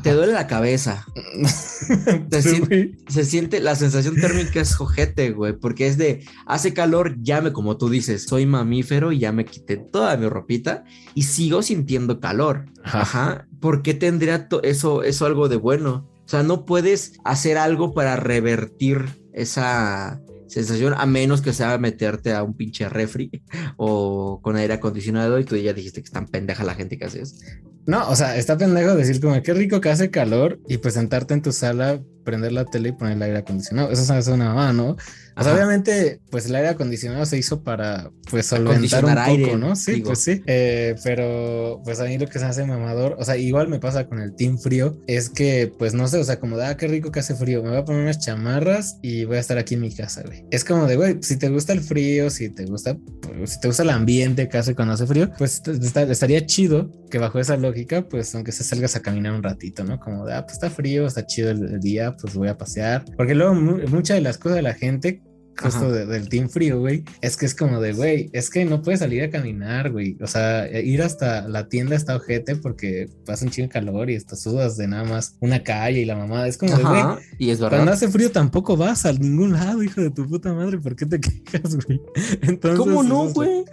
te 0.02 0.12
duele 0.12 0.32
la 0.32 0.46
cabeza. 0.46 1.04
se, 2.30 3.24
siente, 3.24 3.60
la 3.60 3.74
sensación 3.74 4.16
térmica 4.16 4.60
es 4.60 4.74
jojete, 4.74 5.32
güey, 5.32 5.52
porque 5.52 5.88
es 5.88 5.98
de 5.98 6.24
hace 6.46 6.72
calor, 6.72 7.16
ya 7.20 7.42
me, 7.42 7.52
como 7.52 7.76
tú 7.76 7.90
dices, 7.90 8.24
soy 8.24 8.46
mamífero 8.46 9.12
y 9.12 9.18
ya 9.18 9.32
me 9.32 9.44
quité 9.44 9.76
toda 9.76 10.16
mi 10.16 10.28
ropita 10.28 10.84
y 11.14 11.24
sigo 11.24 11.62
sintiendo 11.62 12.18
calor. 12.20 12.66
Ajá. 12.82 13.46
¿Por 13.60 13.82
qué 13.82 13.94
tendría 13.94 14.48
eso, 14.62 15.02
eso 15.02 15.26
algo 15.26 15.48
de 15.48 15.56
bueno? 15.56 16.08
O 16.24 16.28
sea, 16.28 16.42
no 16.42 16.64
puedes 16.64 17.18
hacer 17.24 17.58
algo 17.58 17.92
para 17.92 18.16
revertir 18.16 19.04
esa 19.34 20.22
sensación, 20.46 20.94
a 20.96 21.06
menos 21.06 21.42
que 21.42 21.52
sea 21.52 21.78
meterte 21.78 22.32
a 22.32 22.42
un 22.42 22.54
pinche 22.54 22.88
refri 22.88 23.30
o 23.76 24.40
con 24.42 24.56
aire 24.56 24.74
acondicionado 24.74 25.38
y 25.38 25.44
tú 25.44 25.56
ya 25.56 25.72
dijiste 25.72 26.00
que 26.00 26.06
están 26.06 26.26
pendeja 26.26 26.64
la 26.64 26.74
gente 26.74 26.98
que 26.98 27.04
hace 27.04 27.22
eso. 27.22 27.36
No, 27.86 28.08
o 28.08 28.16
sea, 28.16 28.36
está 28.36 28.58
pendejo 28.58 28.94
decir 28.94 29.20
como 29.20 29.40
qué 29.42 29.54
rico 29.54 29.80
que 29.80 29.90
hace 29.90 30.10
calor 30.10 30.58
y 30.68 30.78
pues 30.78 30.94
sentarte 30.94 31.34
en 31.34 31.42
tu 31.42 31.52
sala, 31.52 32.00
prender 32.24 32.52
la 32.52 32.64
tele 32.64 32.90
y 32.90 32.92
poner 32.92 33.14
el 33.16 33.22
aire 33.22 33.38
acondicionado. 33.38 33.90
Eso 33.90 34.14
es 34.14 34.26
una 34.26 34.46
mamá, 34.46 34.72
¿no? 34.72 34.96
O 35.38 35.42
sea, 35.42 35.54
obviamente, 35.54 36.20
pues 36.30 36.46
el 36.46 36.54
aire 36.54 36.68
acondicionado 36.68 37.26
se 37.26 37.36
hizo 37.36 37.62
para, 37.62 38.10
pues, 38.30 38.46
solventar 38.46 39.04
un 39.04 39.14
poco, 39.14 39.56
¿no? 39.58 39.76
Sí, 39.76 40.00
pues 40.00 40.20
sí. 40.20 40.42
Eh, 40.46 40.94
pero, 41.04 41.82
pues 41.84 42.00
a 42.00 42.04
mí 42.04 42.16
lo 42.16 42.26
que 42.26 42.38
se 42.38 42.46
hace 42.46 42.64
mamador, 42.64 43.16
o 43.18 43.24
sea, 43.24 43.36
igual 43.36 43.68
me 43.68 43.78
pasa 43.78 44.08
con 44.08 44.18
el 44.18 44.34
team 44.34 44.58
frío, 44.58 44.98
es 45.06 45.28
que, 45.28 45.70
pues, 45.78 45.92
no 45.92 46.08
sé, 46.08 46.18
o 46.18 46.24
sea, 46.24 46.40
como, 46.40 46.56
ah, 46.56 46.76
qué 46.78 46.88
rico 46.88 47.12
que 47.12 47.20
hace 47.20 47.34
frío, 47.34 47.62
me 47.62 47.68
voy 47.68 47.78
a 47.78 47.84
poner 47.84 48.02
unas 48.02 48.18
chamarras 48.18 48.96
y 49.02 49.26
voy 49.26 49.36
a 49.36 49.40
estar 49.40 49.58
aquí 49.58 49.74
en 49.74 49.82
mi 49.82 49.94
casa, 49.94 50.22
güey. 50.24 50.46
Es 50.50 50.64
como 50.64 50.86
de, 50.86 50.96
güey, 50.96 51.18
si 51.20 51.36
te 51.36 51.50
gusta 51.50 51.74
el 51.74 51.80
frío, 51.80 52.30
si 52.30 52.48
te 52.48 52.64
gusta, 52.64 52.96
pues, 53.20 53.50
si 53.50 53.60
te 53.60 53.68
gusta 53.68 53.82
el 53.82 53.90
ambiente 53.90 54.48
que 54.48 54.56
hace 54.56 54.74
cuando 54.74 54.94
hace 54.94 55.06
frío, 55.06 55.30
pues 55.36 55.62
estaría 55.68 56.46
chido 56.46 56.90
que 57.10 57.18
bajo 57.18 57.38
esa 57.38 57.56
lógica, 57.56 58.02
pues, 58.02 58.34
aunque 58.34 58.52
se 58.52 58.64
salgas 58.64 58.96
a 58.96 59.02
caminar 59.02 59.32
un 59.32 59.42
ratito, 59.42 59.84
¿no? 59.84 59.98
Como 59.98 60.26
de, 60.26 60.34
ah, 60.34 60.42
pues 60.42 60.54
está 60.54 60.70
frío, 60.70 61.06
está 61.06 61.26
chido 61.26 61.50
el 61.50 61.80
día, 61.80 62.16
pues 62.20 62.34
voy 62.34 62.48
a 62.48 62.58
pasear. 62.58 63.04
Porque 63.16 63.34
luego, 63.34 63.54
muchas 63.54 64.16
de 64.16 64.20
las 64.20 64.38
cosas 64.38 64.56
de 64.56 64.62
la 64.62 64.74
gente 64.74 65.22
justo 65.60 65.90
del 65.90 66.28
Team 66.28 66.48
Frío, 66.48 66.80
güey, 66.80 67.04
es 67.20 67.36
que 67.36 67.46
es 67.46 67.54
como 67.54 67.80
de, 67.80 67.92
güey, 67.92 68.30
es 68.32 68.50
que 68.50 68.64
no 68.64 68.82
puedes 68.82 69.00
salir 69.00 69.22
a 69.22 69.30
caminar, 69.30 69.90
güey. 69.90 70.16
O 70.20 70.26
sea, 70.26 70.68
ir 70.80 71.02
hasta 71.02 71.48
la 71.48 71.68
tienda 71.68 71.96
está 71.96 72.16
ojete 72.16 72.56
porque 72.56 73.08
pasa 73.24 73.44
un 73.44 73.50
chingo 73.50 73.68
de 73.68 73.72
calor 73.72 74.10
y 74.10 74.14
estás 74.14 74.42
sudas 74.42 74.76
de 74.76 74.88
nada 74.88 75.04
más 75.04 75.36
una 75.40 75.62
calle 75.62 76.00
y 76.00 76.04
la 76.04 76.16
mamada. 76.16 76.46
Es 76.48 76.58
como 76.58 76.76
de, 76.76 76.82
güey, 76.82 77.02
y 77.38 77.50
es 77.50 77.60
verdad. 77.60 77.78
cuando 77.78 77.92
hace 77.92 78.08
frío 78.08 78.30
tampoco 78.30 78.76
vas 78.76 79.06
a 79.06 79.12
ningún 79.12 79.52
lado, 79.52 79.82
hijo 79.82 80.00
de 80.00 80.10
tu 80.10 80.28
puta 80.28 80.52
madre. 80.52 80.78
¿Por 80.78 80.94
qué 80.96 81.06
te 81.06 81.20
quejas, 81.20 81.76
güey? 81.86 82.00
Entonces, 82.42 82.78
¿Cómo 82.78 83.02
no, 83.02 83.28
güey? 83.28 83.64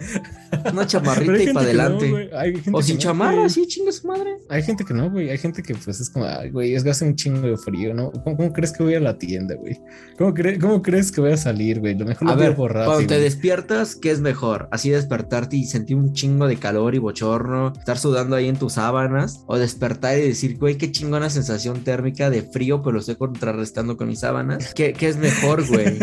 Una 0.72 0.86
chamarrita 0.86 1.50
y 1.50 1.52
para 1.52 1.66
adelante. 1.66 2.30
o 2.72 2.82
sin 2.82 2.98
chamarra, 2.98 3.48
sí, 3.48 3.66
chinga 3.66 3.92
su 3.92 4.06
madre. 4.06 4.38
Hay 4.48 4.62
gente 4.62 4.84
que 4.84 4.94
no, 4.94 5.10
güey. 5.10 5.30
Hay 5.30 5.38
gente 5.38 5.62
que 5.62 5.74
pues 5.74 6.00
es 6.00 6.10
como, 6.10 6.24
ay, 6.24 6.50
güey, 6.50 6.74
es 6.74 6.82
que 6.82 6.90
hace 6.90 7.04
un 7.04 7.14
chingo 7.14 7.42
de 7.42 7.56
frío, 7.56 7.94
¿no? 7.94 8.10
¿Cómo, 8.12 8.52
crees 8.52 8.72
que 8.72 8.82
voy 8.82 8.94
a 8.94 9.00
la 9.00 9.18
tienda, 9.18 9.54
güey? 9.54 9.80
¿Cómo, 10.16 10.34
¿Cómo 10.60 10.82
crees 10.82 11.12
que 11.12 11.20
voy 11.20 11.32
a 11.32 11.36
salir? 11.36 11.73
Lo 11.74 12.04
mejor 12.04 12.28
a 12.28 12.34
ver, 12.34 12.54
Cuando 12.54 13.06
te 13.06 13.20
despiertas, 13.20 13.96
¿qué 13.96 14.10
es 14.10 14.20
mejor? 14.20 14.68
¿Así 14.70 14.90
despertarte 14.90 15.56
y 15.56 15.64
sentir 15.64 15.96
un 15.96 16.12
chingo 16.12 16.46
de 16.46 16.56
calor 16.56 16.94
y 16.94 16.98
bochorno? 16.98 17.72
¿Estar 17.78 17.98
sudando 17.98 18.36
ahí 18.36 18.48
en 18.48 18.56
tus 18.56 18.74
sábanas? 18.74 19.44
¿O 19.46 19.58
despertar 19.58 20.18
y 20.18 20.22
decir, 20.22 20.58
güey, 20.58 20.76
qué 20.76 20.90
chingona 20.90 21.30
sensación 21.30 21.84
térmica 21.84 22.30
de 22.30 22.42
frío, 22.42 22.82
pero 22.82 22.92
lo 22.92 23.00
estoy 23.00 23.16
contrarrestando 23.16 23.96
con 23.96 24.08
mis 24.08 24.20
sábanas? 24.20 24.74
¿Qué, 24.74 24.92
qué 24.92 25.08
es 25.08 25.16
mejor, 25.16 25.66
güey? 25.68 25.98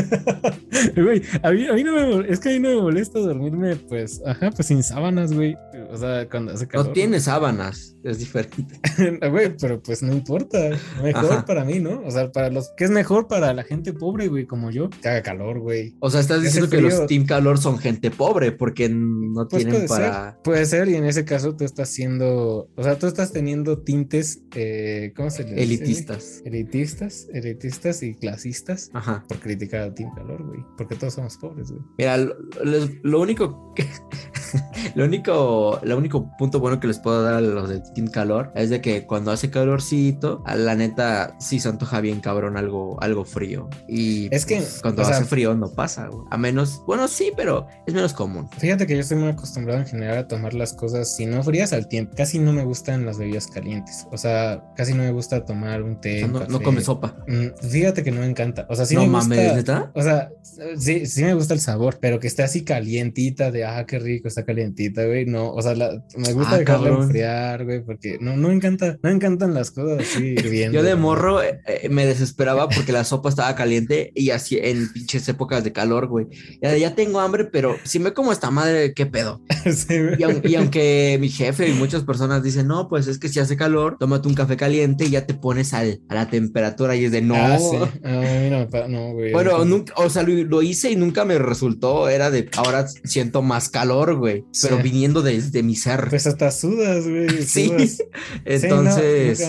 güey, 0.95 1.21
a 1.41 1.51
mí, 1.51 1.68
a 1.68 1.74
mí 1.74 1.83
no 1.83 1.94
me 1.94 2.31
es 2.31 2.39
que 2.39 2.50
a 2.50 2.53
mí 2.53 2.59
no 2.59 2.69
me 2.69 2.81
molesta 2.81 3.19
dormirme, 3.19 3.75
pues, 3.75 4.21
ajá, 4.25 4.51
pues 4.51 4.67
sin 4.67 4.83
sábanas, 4.83 5.33
güey. 5.33 5.56
O 5.91 5.98
sea, 5.98 6.27
cuando 6.29 6.53
hace 6.53 6.67
calor. 6.67 6.88
No 6.88 6.93
tiene 6.93 7.19
sábanas, 7.19 7.98
es 8.03 8.19
diferente. 8.19 8.79
güey, 9.29 9.55
pero 9.57 9.81
pues 9.81 10.01
no 10.01 10.13
importa. 10.13 10.57
Mejor 11.03 11.45
para 11.45 11.65
mí, 11.65 11.79
¿no? 11.79 12.01
O 12.05 12.12
sea, 12.12 12.31
para 12.31 12.50
los. 12.50 12.71
¿Qué 12.77 12.86
es 12.86 12.91
mejor 12.91 13.27
para 13.27 13.53
la 13.53 13.63
gente 13.63 13.93
pobre, 13.93 14.27
güey, 14.27 14.45
como 14.45 14.71
yo? 14.71 14.89
Que 14.89 15.10
haga 15.10 15.21
calor, 15.21 15.60
güey. 15.60 15.95
O 16.00 16.10
sea, 16.10 16.21
estás 16.21 16.41
diciendo 16.41 16.69
que 16.69 16.81
los 16.81 17.05
Team 17.07 17.25
Calor 17.25 17.57
son 17.57 17.77
gente 17.77 18.10
pobre 18.12 18.51
porque 18.51 18.89
no 18.89 19.48
pues 19.48 19.65
tienen 19.65 19.88
para. 19.88 20.39
Puede 20.43 20.65
ser, 20.65 20.88
y 20.88 20.95
en 20.95 21.05
ese 21.05 21.25
caso 21.25 21.55
tú 21.55 21.65
estás 21.65 21.89
siendo. 21.89 22.69
O 22.75 22.83
sea, 22.83 22.98
tú 22.98 23.07
estás 23.07 23.31
teniendo 23.31 23.79
tintes. 23.79 24.41
Eh, 24.55 25.13
¿Cómo 25.15 25.29
se 25.29 25.43
le 25.43 25.62
Elitistas. 25.62 26.41
Elitistas, 26.45 27.27
elitistas 27.33 28.03
y 28.03 28.15
clasistas. 28.15 28.89
Ajá. 28.93 29.24
Por 29.27 29.39
criticar 29.39 29.81
a 29.81 29.93
Team 29.93 30.13
Calor, 30.15 30.43
güey. 30.43 30.63
Porque 30.77 30.95
todos 30.95 31.13
somos 31.15 31.38
pobres, 31.38 31.71
güey. 31.71 31.83
Mira, 31.98 32.17
lo, 32.17 33.19
único 33.19 33.74
que. 33.75 33.86
lo 34.95 35.05
único. 35.05 35.80
Lo 35.83 35.97
único 35.97 36.35
punto 36.38 36.59
bueno 36.59 36.79
que 36.79 36.88
les 36.88 37.00
puedo 37.00 37.23
dar 37.23 37.35
a 37.35 37.41
los 37.41 37.69
de 37.69 37.79
Team 37.79 38.07
Calor 38.07 38.51
es 38.55 38.69
de 38.69 38.81
que 38.81 39.05
cuando 39.05 39.31
hace 39.31 39.50
calorcito, 39.50 40.43
a 40.45 40.55
la 40.55 40.75
neta 40.75 41.35
sí 41.39 41.59
se 41.59 41.69
antoja 41.69 42.01
bien 42.01 42.21
cabrón 42.21 42.57
algo, 42.57 43.01
algo 43.01 43.25
frío. 43.25 43.69
Y 43.88 44.33
es 44.33 44.45
que 44.45 44.57
pues, 44.57 44.79
cuando 44.81 45.01
hace 45.01 45.25
frío 45.25 45.53
no 45.55 45.69
pasa. 45.69 46.09
A 46.29 46.38
menos, 46.38 46.81
bueno, 46.85 47.07
sí, 47.07 47.31
pero 47.35 47.67
es 47.85 47.93
menos 47.93 48.13
común. 48.13 48.50
Fíjate 48.57 48.88
que 48.88 48.95
yo 48.95 49.01
estoy 49.01 49.17
muy 49.17 49.29
acostumbrado 49.29 49.79
en 49.79 49.85
general 49.85 50.17
a 50.19 50.27
tomar 50.27 50.53
las 50.53 50.73
cosas, 50.73 51.15
si 51.15 51.25
no 51.25 51.43
frías 51.43 51.73
al 51.73 51.88
tiempo. 51.88 52.13
Casi 52.15 52.39
no 52.39 52.53
me 52.53 52.63
gustan 52.63 53.05
las 53.05 53.17
bebidas 53.17 53.47
calientes. 53.47 54.07
O 54.11 54.17
sea, 54.17 54.63
casi 54.75 54.93
no 54.93 55.03
me 55.03 55.11
gusta 55.11 55.45
tomar 55.45 55.83
un 55.83 56.00
té. 56.00 56.27
no, 56.27 56.45
no 56.45 56.61
come 56.61 56.81
sopa. 56.81 57.17
Mm, 57.27 57.67
fíjate 57.67 58.03
que 58.03 58.11
no 58.11 58.21
me 58.21 58.27
encanta. 58.27 58.65
O 58.69 58.75
sea, 58.75 58.85
sí 58.85 58.95
me 58.95 59.07
gusta. 59.07 59.91
O 59.93 60.01
sea, 60.01 60.31
sí, 60.77 61.05
sí 61.05 61.23
me 61.23 61.33
gusta 61.33 61.53
el 61.53 61.59
sabor, 61.59 61.97
pero 62.00 62.19
que 62.19 62.27
esté 62.27 62.43
así 62.43 62.63
calientita 62.63 63.51
de, 63.51 63.65
ah, 63.65 63.85
qué 63.85 64.00
rico, 64.00 64.27
está 64.27 64.45
caliente 64.45 64.61
calentita, 64.61 65.05
güey, 65.05 65.25
no, 65.25 65.51
o 65.51 65.61
sea, 65.61 65.70
la- 65.75 66.03
me 66.17 66.33
gusta 66.33 66.55
Ah, 66.55 66.57
dejarla 66.59 66.87
cabrón. 66.87 67.03
enfriar, 67.03 67.65
güey, 67.65 67.83
porque 67.85 68.17
no, 68.21 68.35
no 68.37 68.47
me 68.49 68.53
encanta, 68.55 68.93
no 69.01 69.09
me 69.09 69.11
encantan 69.15 69.53
las 69.53 69.71
cosas 69.71 69.99
así 70.01 70.23
hirviendo. 70.37 70.77
Yo 70.77 70.83
de 70.83 70.95
morro 70.95 71.41
eh, 71.41 71.59
eh, 71.67 71.89
me 71.89 72.05
desesperaba 72.05 72.69
porque 72.69 72.91
la 72.91 73.03
sopa 73.03 73.29
estaba 73.29 73.55
caliente 73.55 74.11
y 74.15 74.29
así 74.31 74.57
en 74.61 74.91
pinches 74.93 75.27
épocas 75.29 75.63
de 75.63 75.71
calor, 75.71 76.07
güey. 76.07 76.27
Ya, 76.61 76.75
ya 76.77 76.95
tengo 76.95 77.19
hambre, 77.19 77.45
pero 77.45 77.75
si 77.83 77.99
me 77.99 78.13
como 78.13 78.31
esta 78.31 78.51
madre, 78.51 78.93
¿qué 78.93 79.05
pedo? 79.05 79.41
Sí. 79.71 79.93
Y, 80.17 80.23
aun- 80.23 80.41
y 80.43 80.55
aunque 80.55 81.17
mi 81.21 81.29
jefe 81.29 81.69
y 81.69 81.73
muchas 81.73 82.03
personas 82.03 82.41
dicen, 82.43 82.67
no, 82.67 82.87
pues 82.89 83.07
es 83.07 83.19
que 83.19 83.29
si 83.29 83.39
hace 83.39 83.55
calor, 83.57 83.97
tómate 83.99 84.27
un 84.27 84.33
café 84.33 84.57
caliente 84.57 85.05
y 85.05 85.11
ya 85.11 85.25
te 85.27 85.33
pones 85.35 85.73
al, 85.73 86.01
a 86.09 86.15
la 86.15 86.29
temperatura 86.29 86.95
y 86.95 87.05
es 87.05 87.11
de 87.11 87.21
no. 87.21 87.35
Ah, 87.35 87.57
sí. 87.59 87.77
Ah, 88.03 88.87
no, 88.89 89.13
güey. 89.13 89.31
Bueno, 89.31 89.59
No. 89.59 89.65
nunca, 89.65 89.93
o 89.97 90.09
sea, 90.09 90.23
lo, 90.23 90.33
lo 90.43 90.61
hice 90.61 90.91
y 90.91 90.95
nunca 90.95 91.25
me 91.25 91.37
resultó. 91.37 92.09
Era 92.09 92.31
de 92.31 92.49
ahora 92.57 92.87
siento 93.03 93.41
más 93.41 93.69
calor, 93.69 94.15
güey. 94.15 94.43
Pero 94.61 94.77
Sí. 94.77 94.83
viniendo 94.83 95.21
desde 95.21 95.61
Pues 96.10 96.27
hasta 96.27 96.51
sudas, 96.51 97.08
güey. 97.08 97.30
sí. 97.46 97.68
sudas. 97.68 97.91
Sí, 97.91 98.03
no, 98.44 98.46
Entonces, 98.46 99.41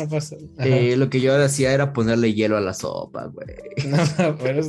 eh, 0.59 0.97
lo 0.97 1.11
que 1.11 1.21
yo 1.21 1.35
hacía 1.43 1.73
era 1.73 1.93
ponerle 1.93 2.35
hielo 2.35 2.57
a 2.57 2.61
la 2.61 2.75
sopa, 2.75 3.27
güey. 3.27 3.47
No, 4.19 4.37
pero 4.39 4.61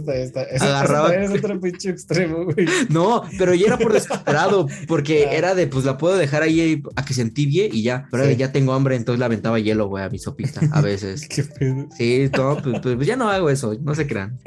Agarraba- 0.59 1.09
también 1.11 1.31
es 1.31 1.39
otro 1.43 1.59
pinche 1.59 1.89
extremo, 1.89 2.45
güey. 2.45 2.65
No, 2.89 3.23
pero 3.37 3.53
ya 3.53 3.67
era 3.67 3.77
por 3.77 3.93
desesperado, 3.93 4.67
porque 4.87 5.25
Ah. 5.29 5.33
era 5.33 5.55
de, 5.55 5.67
pues 5.67 5.85
la 5.85 5.97
puedo 5.97 6.15
dejar 6.17 6.41
ahí 6.43 6.81
a 6.95 7.05
que 7.05 7.13
se 7.13 7.21
entibie 7.21 7.69
y 7.71 7.83
ya. 7.83 8.07
Pero 8.11 8.25
Sí. 8.27 8.35
ya 8.37 8.51
tengo 8.51 8.73
hambre, 8.73 8.95
entonces 8.95 9.19
le 9.19 9.25
aventaba 9.25 9.59
hielo, 9.59 9.87
güey, 9.87 10.03
a 10.03 10.09
mi 10.09 10.19
sopita 10.19 10.61
a 10.71 10.81
veces. 10.81 11.27
Qué 11.27 11.43
pedo. 11.43 11.87
Sí, 11.97 12.29
no, 12.35 12.57
pues, 12.63 12.79
pues, 12.81 12.95
pues 12.95 13.07
ya 13.07 13.15
no 13.15 13.29
hago 13.29 13.49
eso, 13.49 13.75
no 13.81 13.93
se 13.95 14.07
crean. 14.07 14.39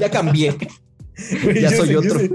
Ya 0.00 0.10
cambié. 0.10 0.56
Güey, 1.42 1.60
Ya 1.60 1.70
soy 1.70 1.88
sé- 1.88 1.92
yo 1.92 1.98
otro. 2.00 2.18
sé- 2.18 2.30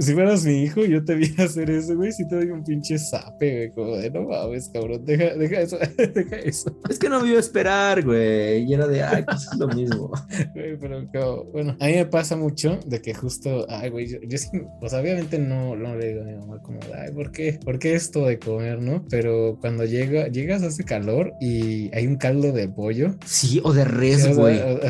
si 0.00 0.12
fueras 0.12 0.44
mi 0.44 0.62
hijo, 0.62 0.84
yo 0.84 1.04
te 1.04 1.14
vi 1.14 1.32
hacer 1.38 1.70
eso, 1.70 1.94
güey. 1.96 2.12
Si 2.12 2.26
te 2.28 2.36
doy 2.36 2.50
un 2.50 2.64
pinche 2.64 2.98
zape, 2.98 3.56
güey. 3.56 3.70
Como 3.72 3.96
de 3.96 4.10
no 4.10 4.22
mames, 4.22 4.70
cabrón. 4.72 5.04
Deja, 5.04 5.34
deja 5.34 5.60
eso, 5.60 5.78
deja 6.14 6.36
eso. 6.36 6.76
Es 6.88 6.98
que 6.98 7.08
no 7.08 7.20
me 7.20 7.28
iba 7.28 7.36
a 7.36 7.40
esperar, 7.40 8.02
güey. 8.04 8.64
Y 8.64 8.74
era 8.74 8.86
de, 8.86 9.02
ay, 9.02 9.24
pues 9.24 9.48
es 9.52 9.58
lo 9.58 9.68
mismo. 9.68 10.10
Güey, 10.54 10.78
pero 10.78 11.06
como, 11.12 11.44
bueno, 11.52 11.76
a 11.80 11.86
mí 11.86 11.94
me 11.94 12.06
pasa 12.06 12.36
mucho 12.36 12.78
de 12.86 13.00
que 13.00 13.14
justo, 13.14 13.66
ay, 13.68 13.90
güey, 13.90 14.06
yo, 14.08 14.18
yo 14.22 14.38
sí, 14.38 14.48
sea, 14.86 15.00
obviamente 15.00 15.38
no, 15.38 15.74
no 15.76 15.96
le 15.96 16.08
digo 16.08 16.22
a 16.22 16.24
mi 16.24 16.34
mamá 16.36 16.60
como, 16.62 16.78
ay, 16.96 17.10
¿por 17.12 17.32
qué? 17.32 17.58
¿Por 17.64 17.78
qué 17.78 17.94
esto 17.94 18.26
de 18.26 18.38
comer, 18.38 18.80
no? 18.80 19.04
Pero 19.10 19.58
cuando 19.60 19.84
llega, 19.84 20.28
llegas 20.28 20.62
hace 20.62 20.84
calor 20.84 21.32
y 21.40 21.90
hay 21.94 22.06
un 22.06 22.16
caldo 22.16 22.52
de 22.52 22.68
pollo. 22.68 23.14
Sí, 23.26 23.60
o 23.64 23.72
de 23.72 23.84
res, 23.84 24.36
güey. 24.36 24.58
o- 24.60 24.80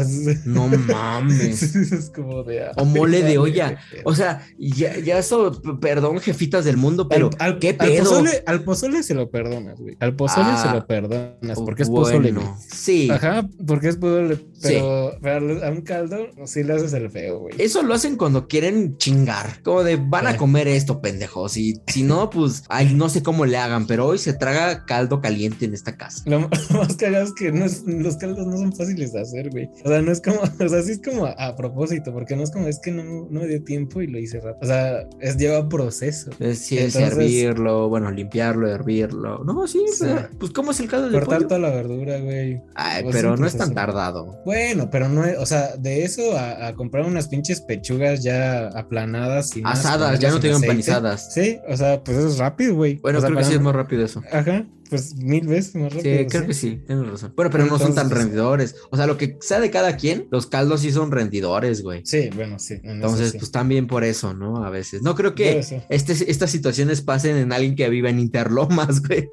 No 0.44 0.68
mames. 0.68 1.62
es 1.74 2.10
como 2.10 2.42
de. 2.42 2.64
O 2.76 2.84
mole 2.84 3.22
de 3.22 3.38
olla. 3.38 3.78
O 4.04 4.14
sea, 4.14 4.42
ya, 4.76 4.98
ya 4.98 5.18
eso, 5.18 5.60
perdón, 5.80 6.18
jefitas 6.20 6.64
del 6.64 6.76
mundo, 6.76 7.08
pero 7.08 7.30
al, 7.38 7.52
al- 7.54 7.58
¿qué 7.58 7.70
al 7.70 7.76
pedo? 7.76 8.04
pozole, 8.04 8.42
al 8.46 8.64
pozole 8.64 9.02
se 9.02 9.14
lo 9.14 9.30
perdonas, 9.30 9.78
güey. 9.80 9.96
Al 10.00 10.14
pozole 10.16 10.46
Ah, 10.48 10.62
se 10.62 10.70
lo 10.74 10.86
perdonas 10.86 11.58
porque 11.64 11.82
es 11.82 11.90
pozole, 11.90 12.32
güey. 12.32 12.44
bueno, 12.44 12.58
sí. 12.70 13.08
Ajá, 13.10 13.48
porque 13.66 13.88
es 13.88 13.96
pozole. 13.96 14.36
Sí. 14.36 14.42
Pero, 14.62 15.12
pero 15.20 15.64
a 15.66 15.70
un 15.70 15.82
caldo 15.82 16.16
sí 16.46 16.62
le 16.62 16.72
haces 16.74 16.92
el 16.94 17.10
feo, 17.10 17.40
güey. 17.40 17.54
Eso 17.58 17.82
lo 17.82 17.92
hacen 17.94 18.16
cuando 18.16 18.46
quieren 18.48 18.96
chingar. 18.96 19.62
Como 19.62 19.82
de 19.84 19.96
van 19.96 20.26
a 20.26 20.32
Sí. 20.32 20.38
comer 20.38 20.68
esto, 20.68 21.00
pendejos. 21.00 21.56
Y 21.56 21.80
si 21.86 22.02
no, 22.02 22.30
pues 22.30 22.64
ay, 22.68 22.94
no 22.94 23.08
sé 23.08 23.22
cómo 23.22 23.44
le 23.46 23.56
hagan, 23.58 23.86
pero 23.86 24.06
hoy 24.06 24.18
se 24.18 24.32
traga 24.32 24.84
caldo 24.86 25.20
caliente 25.20 25.64
en 25.66 25.74
esta 25.74 25.96
casa. 25.96 26.22
Lo, 26.26 26.40
lo 26.70 26.78
más 26.78 26.96
cagado 26.96 27.24
es 27.24 27.32
que 27.34 27.52
no 27.52 27.64
es- 27.64 27.82
los 27.86 28.16
caldos 28.16 28.46
no 28.46 28.56
son 28.56 28.72
fáciles 28.74 29.12
de 29.12 29.20
hacer, 29.20 29.50
güey. 29.50 29.68
O 29.84 29.88
sea, 29.88 30.00
no 30.02 30.10
es 30.12 30.20
como, 30.20 30.40
o 30.64 30.68
sea, 30.68 30.82
sí 30.82 30.92
es 30.92 31.00
como 31.02 31.26
a, 31.26 31.32
a 31.32 31.56
propósito, 31.56 32.12
porque 32.12 32.34
no 32.36 32.42
es 32.42 32.50
como, 32.50 32.66
es 32.68 32.78
que 32.80 32.90
no, 32.90 33.02
no 33.04 33.40
me 33.40 33.46
dio 33.46 33.62
tiempo 33.62 34.00
y 34.02 34.06
lo 34.06 34.18
hice 34.18 34.38
rápido. 34.40 34.58
O 34.64 34.66
sea, 34.66 35.06
es 35.20 35.36
lleva 35.36 35.68
proceso. 35.68 36.30
Es, 36.40 36.58
sí, 36.60 36.78
es 36.78 36.96
Entonces- 36.96 37.12
hervirlo, 37.18 37.90
bueno, 37.90 38.10
limpiarlo, 38.10 38.66
hervirlo. 38.66 39.44
No, 39.44 39.66
sí, 39.66 39.84
Sí. 39.92 40.06
pero, 40.06 40.28
pues 40.38 40.52
¿cómo 40.52 40.70
es 40.70 40.80
el 40.80 40.88
caldo 40.88 41.08
de 41.10 41.12
Cortar 41.18 41.36
pollo? 41.36 41.48
toda 41.48 41.60
la 41.60 41.68
verdura, 41.70 42.18
güey. 42.18 42.62
Ay, 42.74 43.02
pues, 43.02 43.14
pero 43.14 43.28
no 43.36 43.46
es 43.46 43.52
proceso. 43.52 43.58
tan 43.58 43.74
tardado. 43.74 44.40
Bueno, 44.46 44.88
pero 44.90 45.08
no 45.10 45.24
es, 45.24 45.36
o 45.38 45.44
sea, 45.44 45.76
de 45.76 46.02
eso 46.04 46.36
a, 46.36 46.68
a 46.68 46.74
comprar 46.74 47.04
unas 47.04 47.28
pinches 47.28 47.60
pechugas 47.60 48.22
ya 48.22 48.68
aplanadas 48.68 49.54
y 49.56 49.60
más, 49.60 49.80
Asadas, 49.80 50.18
ya 50.18 50.30
no 50.30 50.40
te 50.40 50.46
digo 50.48 50.58
empanizadas. 50.58 51.32
Sí, 51.34 51.58
o 51.68 51.76
sea, 51.76 52.02
pues 52.02 52.16
eso 52.16 52.28
es 52.28 52.38
rápido, 52.38 52.74
güey. 52.74 52.96
Bueno, 52.96 53.18
O 53.18 53.20
sea, 53.20 53.28
creo 53.28 53.38
que 53.38 53.44
sí 53.44 53.52
es 53.54 53.60
más 53.60 53.74
rápido 53.74 54.04
eso. 54.04 54.22
Ajá, 54.32 54.64
pues 54.94 55.16
mil 55.16 55.46
veces 55.48 55.74
más 55.74 55.92
rápido. 55.92 56.18
Sí, 56.20 56.26
creo 56.26 56.46
que 56.46 56.54
sí, 56.54 56.82
tienes 56.86 57.08
razón. 57.08 57.32
Bueno, 57.34 57.50
pero 57.50 57.66
no 57.66 57.78
son 57.80 57.94
tan 57.94 58.10
rendidores. 58.10 58.76
O 58.90 58.96
sea, 58.96 59.06
lo 59.06 59.16
que 59.16 59.36
sea 59.40 59.58
de 59.58 59.70
cada 59.70 59.96
quien, 59.96 60.28
los 60.30 60.46
caldos 60.46 60.82
sí 60.82 60.92
son 60.92 61.10
rendidores, 61.10 61.82
güey. 61.82 62.02
Sí, 62.04 62.30
bueno, 62.34 62.58
sí. 62.60 62.74
en 62.84 62.90
Entonces, 62.92 63.32
sí. 63.32 63.38
pues 63.38 63.50
también 63.50 63.88
por 63.88 64.04
eso, 64.04 64.34
¿no? 64.34 64.64
A 64.64 64.70
veces. 64.70 65.02
No 65.02 65.16
creo 65.16 65.34
que 65.34 65.64
este, 65.88 66.30
estas 66.30 66.50
situaciones 66.50 67.00
pasen 67.00 67.36
en 67.36 67.52
alguien 67.52 67.74
que 67.74 67.88
vive 67.88 68.08
en 68.10 68.20
Interlomas, 68.20 69.02
güey. 69.06 69.28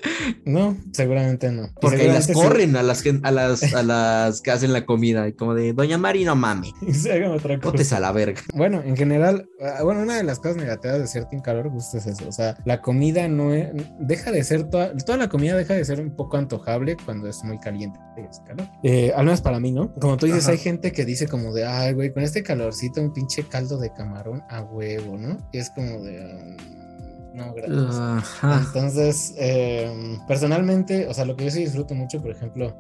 No, 0.46 0.75
seguramente 0.94 1.51
no. 1.51 1.70
Porque 1.80 2.08
las 2.08 2.25
seguramente 2.25 2.34
sí- 2.34 2.34
corren 2.34 2.75
a 2.75 2.84
las, 2.84 3.03
a 3.24 3.32
las 3.32 3.74
a 3.75 3.84
las 3.84 4.41
que 4.41 4.51
hacen 4.51 4.74
la 4.74 4.86
comida. 4.86 5.27
Y 5.27 5.34
como 5.34 5.53
de, 5.53 5.74
Doña 5.74 5.98
Mari, 5.98 6.24
no 6.25 6.36
mame. 6.36 6.72
se 6.94 7.12
hagan 7.12 7.32
otra 7.32 7.58
cosa. 7.58 7.72
Botes 7.72 7.94
a 7.94 8.00
la 8.00 8.12
verga. 8.12 8.41
Bueno, 8.56 8.82
en 8.84 8.98
general, 8.98 9.48
ah, 9.62 9.84
bueno, 9.84 10.01
una 10.01 10.18
de 10.18 10.24
las 10.24 10.39
cosas 10.39 10.58
negativas 10.58 11.00
de 11.00 11.08
ser 11.08 11.25
team 11.25 11.41
calor 11.41 11.70
justo 11.70 11.98
es 11.98 12.08
eso. 12.08 12.27
O 12.27 12.32
sea, 12.32 12.58
la 12.65 12.82
comida 12.82 13.27
no 13.27 13.53
es, 13.53 13.70
deja 14.00 14.32
de 14.32 14.44
ser 14.44 14.70
toda, 14.70 14.96
toda 14.98 15.18
la 15.18 15.30
comida 15.30 15.50
deja 15.55 15.74
de 15.74 15.86
ser 15.86 16.00
un 16.01 16.15
poco 16.15 16.38
antojable 16.38 16.98
cuando 17.05 17.27
es 17.27 17.43
muy 17.43 17.58
caliente 17.60 18.00
es 18.17 18.39
calor. 18.41 18.67
Eh, 18.84 19.12
al 19.15 19.25
menos 19.25 19.41
para 19.41 19.60
mí, 19.60 19.72
¿no? 19.72 19.93
Como 19.96 20.17
tú 20.17 20.25
dices, 20.25 20.43
Ajá. 20.43 20.51
hay 20.51 20.58
gente 20.58 20.91
que 20.91 21.05
dice 21.05 21.27
como 21.27 21.53
de, 21.53 21.65
ay, 21.65 21.93
güey, 21.93 22.13
con 22.13 22.24
este 22.24 22.43
calorcito, 22.43 23.01
un 23.01 23.13
pinche 23.13 23.43
caldo 23.43 23.77
de 23.77 23.91
camarón 23.93 24.43
a 24.50 24.62
huevo, 24.62 25.17
¿no? 25.17 25.38
Y 25.51 25.58
es 25.60 25.70
como 25.72 26.01
de, 26.01 26.22
"Mm, 26.22 27.38
no, 27.38 27.53
gracias. 27.53 27.96
Ajá. 28.00 28.62
Entonces, 28.67 29.34
eh, 29.38 30.17
personalmente, 30.27 31.08
o 31.08 31.13
sea, 31.13 31.25
lo 31.25 31.36
que 31.36 31.46
yo 31.46 31.51
sí 31.51 31.60
disfruto 31.62 31.96
mucho, 31.96 32.22
por 32.22 32.31
ejemplo, 32.31 32.75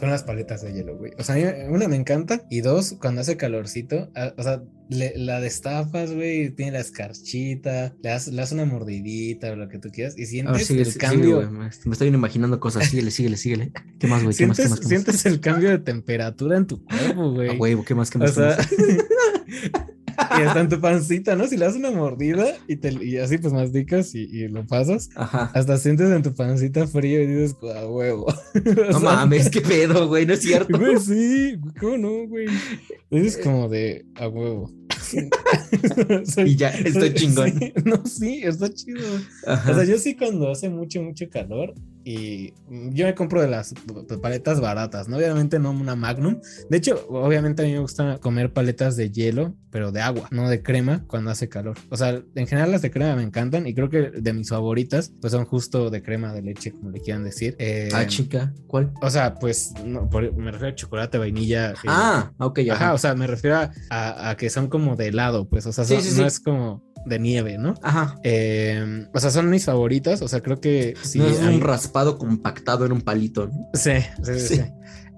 son 0.00 0.10
las 0.10 0.24
paletas 0.24 0.62
de 0.62 0.72
hielo, 0.72 0.96
güey. 0.98 1.12
O 1.18 1.22
sea, 1.22 1.34
a 1.34 1.38
mí, 1.38 1.44
una 1.68 1.86
me 1.88 1.96
encanta 1.96 2.42
y 2.48 2.60
dos, 2.60 2.96
cuando 3.00 3.20
hace 3.20 3.36
calorcito, 3.36 4.10
ah, 4.16 4.32
o 4.36 4.42
sea, 4.42 4.62
le- 4.92 5.12
la 5.16 5.40
destapas, 5.40 6.12
güey, 6.14 6.50
tiene 6.50 6.72
la 6.72 6.80
escarchita, 6.80 7.94
le 8.02 8.08
das, 8.10 8.28
le 8.28 8.36
das 8.36 8.52
una 8.52 8.64
mordidita 8.64 9.52
o 9.52 9.56
lo 9.56 9.68
que 9.68 9.78
tú 9.78 9.88
quieras 9.90 10.14
y 10.16 10.20
ver, 10.20 10.28
sientes 10.28 10.66
sigue, 10.66 10.80
el 10.80 10.86
sigue, 10.86 10.98
cambio. 10.98 11.36
güey, 11.36 11.48
me 11.84 11.92
estoy 11.92 12.08
imaginando 12.08 12.60
cosas. 12.60 12.88
Síguele, 12.88 13.10
síguele, 13.10 13.36
síguele. 13.36 13.72
¿Qué 13.98 14.06
más, 14.06 14.22
güey? 14.22 14.34
¿Qué 14.36 14.46
más, 14.46 14.56
qué 14.58 14.68
más, 14.68 14.80
sientes 14.80 15.24
el 15.26 15.40
cambio 15.40 15.70
de 15.70 15.78
temperatura 15.78 16.56
en 16.56 16.66
tu 16.66 16.84
cuerpo, 16.84 17.32
güey. 17.32 17.50
A 17.50 17.52
huevo, 17.54 17.84
¿qué 17.84 17.94
más, 17.94 18.10
qué 18.10 18.18
O 18.18 18.20
más? 18.22 18.34
sea, 18.34 18.56
más? 18.56 18.68
y 20.38 20.42
está 20.42 20.60
en 20.60 20.68
tu 20.68 20.80
pancita, 20.80 21.34
¿no? 21.36 21.46
Si 21.46 21.56
le 21.56 21.64
das 21.64 21.74
una 21.74 21.90
mordida 21.90 22.44
y, 22.68 22.76
te, 22.76 22.92
y 22.92 23.16
así 23.18 23.38
pues 23.38 23.52
masticas 23.52 24.14
y, 24.14 24.20
y 24.30 24.48
lo 24.48 24.66
pasas, 24.66 25.08
Ajá. 25.14 25.50
hasta 25.54 25.78
sientes 25.78 26.10
en 26.10 26.22
tu 26.22 26.34
pancita 26.34 26.86
frío 26.86 27.22
y 27.22 27.26
dices, 27.26 27.56
a 27.74 27.86
huevo. 27.86 28.26
O 28.88 28.92
No 28.92 29.00
mames, 29.00 29.48
qué 29.50 29.60
pedo, 29.62 30.08
güey, 30.08 30.26
no 30.26 30.34
es 30.34 30.40
cierto. 30.42 30.78
Güey, 30.78 30.98
sí, 30.98 31.56
¿cómo 31.80 31.96
no, 31.98 32.28
güey? 32.28 32.46
Es 33.10 33.36
como 33.38 33.68
de 33.68 34.06
a 34.14 34.28
huevo. 34.28 34.70
Y 36.44 36.56
ya, 36.56 36.70
estoy 36.70 37.14
chingón. 37.14 37.58
Sí, 37.58 37.72
no, 37.84 38.06
sí, 38.06 38.40
está 38.42 38.72
chido. 38.72 39.00
Ajá. 39.46 39.70
O 39.70 39.74
sea, 39.74 39.84
yo 39.84 39.98
sí 39.98 40.16
cuando 40.16 40.50
hace 40.50 40.68
mucho, 40.68 41.02
mucho 41.02 41.28
calor 41.30 41.74
y 42.04 42.52
mm, 42.68 42.90
yo 42.92 43.06
me 43.06 43.14
compro 43.14 43.40
de 43.40 43.48
las 43.48 43.74
paletas 44.20 44.60
baratas, 44.60 45.08
¿no? 45.08 45.16
Obviamente 45.16 45.58
no 45.58 45.70
una 45.70 45.94
Magnum. 45.96 46.40
De 46.68 46.76
hecho, 46.78 47.06
obviamente 47.08 47.62
a 47.62 47.64
mí 47.66 47.72
me 47.72 47.78
gusta 47.78 48.18
comer 48.18 48.52
paletas 48.52 48.96
de 48.96 49.10
hielo, 49.10 49.54
pero 49.70 49.92
de 49.92 50.00
agua, 50.00 50.28
no 50.30 50.48
de 50.48 50.62
crema 50.62 51.04
cuando 51.06 51.30
hace 51.30 51.48
calor. 51.48 51.76
O 51.90 51.96
sea, 51.96 52.22
en 52.34 52.46
general 52.46 52.72
las 52.72 52.82
de 52.82 52.90
crema 52.90 53.16
me 53.16 53.22
encantan 53.22 53.66
y 53.66 53.74
creo 53.74 53.88
que 53.88 54.10
de 54.10 54.32
mis 54.32 54.48
favoritas, 54.50 55.12
pues 55.20 55.32
son 55.32 55.44
justo 55.44 55.90
de 55.90 56.02
crema 56.02 56.32
de 56.34 56.42
leche, 56.42 56.72
como 56.72 56.90
le 56.90 57.00
quieran 57.00 57.24
decir. 57.24 57.56
Eh, 57.58 57.88
Ah, 57.92 58.06
chica, 58.06 58.52
¿cuál? 58.66 58.92
o 59.00 59.10
sea, 59.10 59.34
pues 59.34 59.72
no, 59.84 60.08
por- 60.10 60.32
me 60.36 60.50
refiero 60.50 60.72
a 60.72 60.76
chocolate, 60.76 61.18
vainilla. 61.18 61.72
eh, 61.72 61.74
Ah, 61.88 62.32
ok, 62.38 62.60
ya. 62.60 62.74
Ajá, 62.74 62.94
o 62.94 62.98
sea, 62.98 63.14
me 63.14 63.26
refiero 63.26 63.56
a, 63.56 63.70
a- 63.90 64.30
a 64.30 64.36
que 64.36 64.50
son 64.50 64.68
como 64.68 64.96
de 64.96 65.08
helado, 65.08 65.48
pues, 65.48 65.66
o 65.66 65.72
sea, 65.72 65.84
Sí, 65.84 65.94
son- 65.94 66.02
sí, 66.02 66.10
no 66.10 66.16
sí. 66.16 66.22
es 66.24 66.40
como 66.40 66.82
de 67.04 67.18
nieve, 67.18 67.58
¿no? 67.58 67.74
Ajá. 67.82 68.18
Eh, 68.22 69.06
o 69.12 69.20
sea, 69.20 69.30
son 69.30 69.50
mis 69.50 69.64
favoritas, 69.64 70.22
o 70.22 70.28
sea, 70.28 70.40
creo 70.40 70.60
que 70.60 70.94
sí. 71.02 71.18
no 71.18 71.26
es 71.26 71.40
hay- 71.40 71.54
un 71.54 71.60
raspado 71.60 72.18
compactado 72.18 72.86
en 72.86 72.92
un 72.92 73.00
palito, 73.02 73.46
¿no? 73.48 73.68
Sí, 73.74 73.92
sí, 74.24 74.34
sí. 74.40 74.40
Sí. 74.40 74.56
sí. 74.56 74.62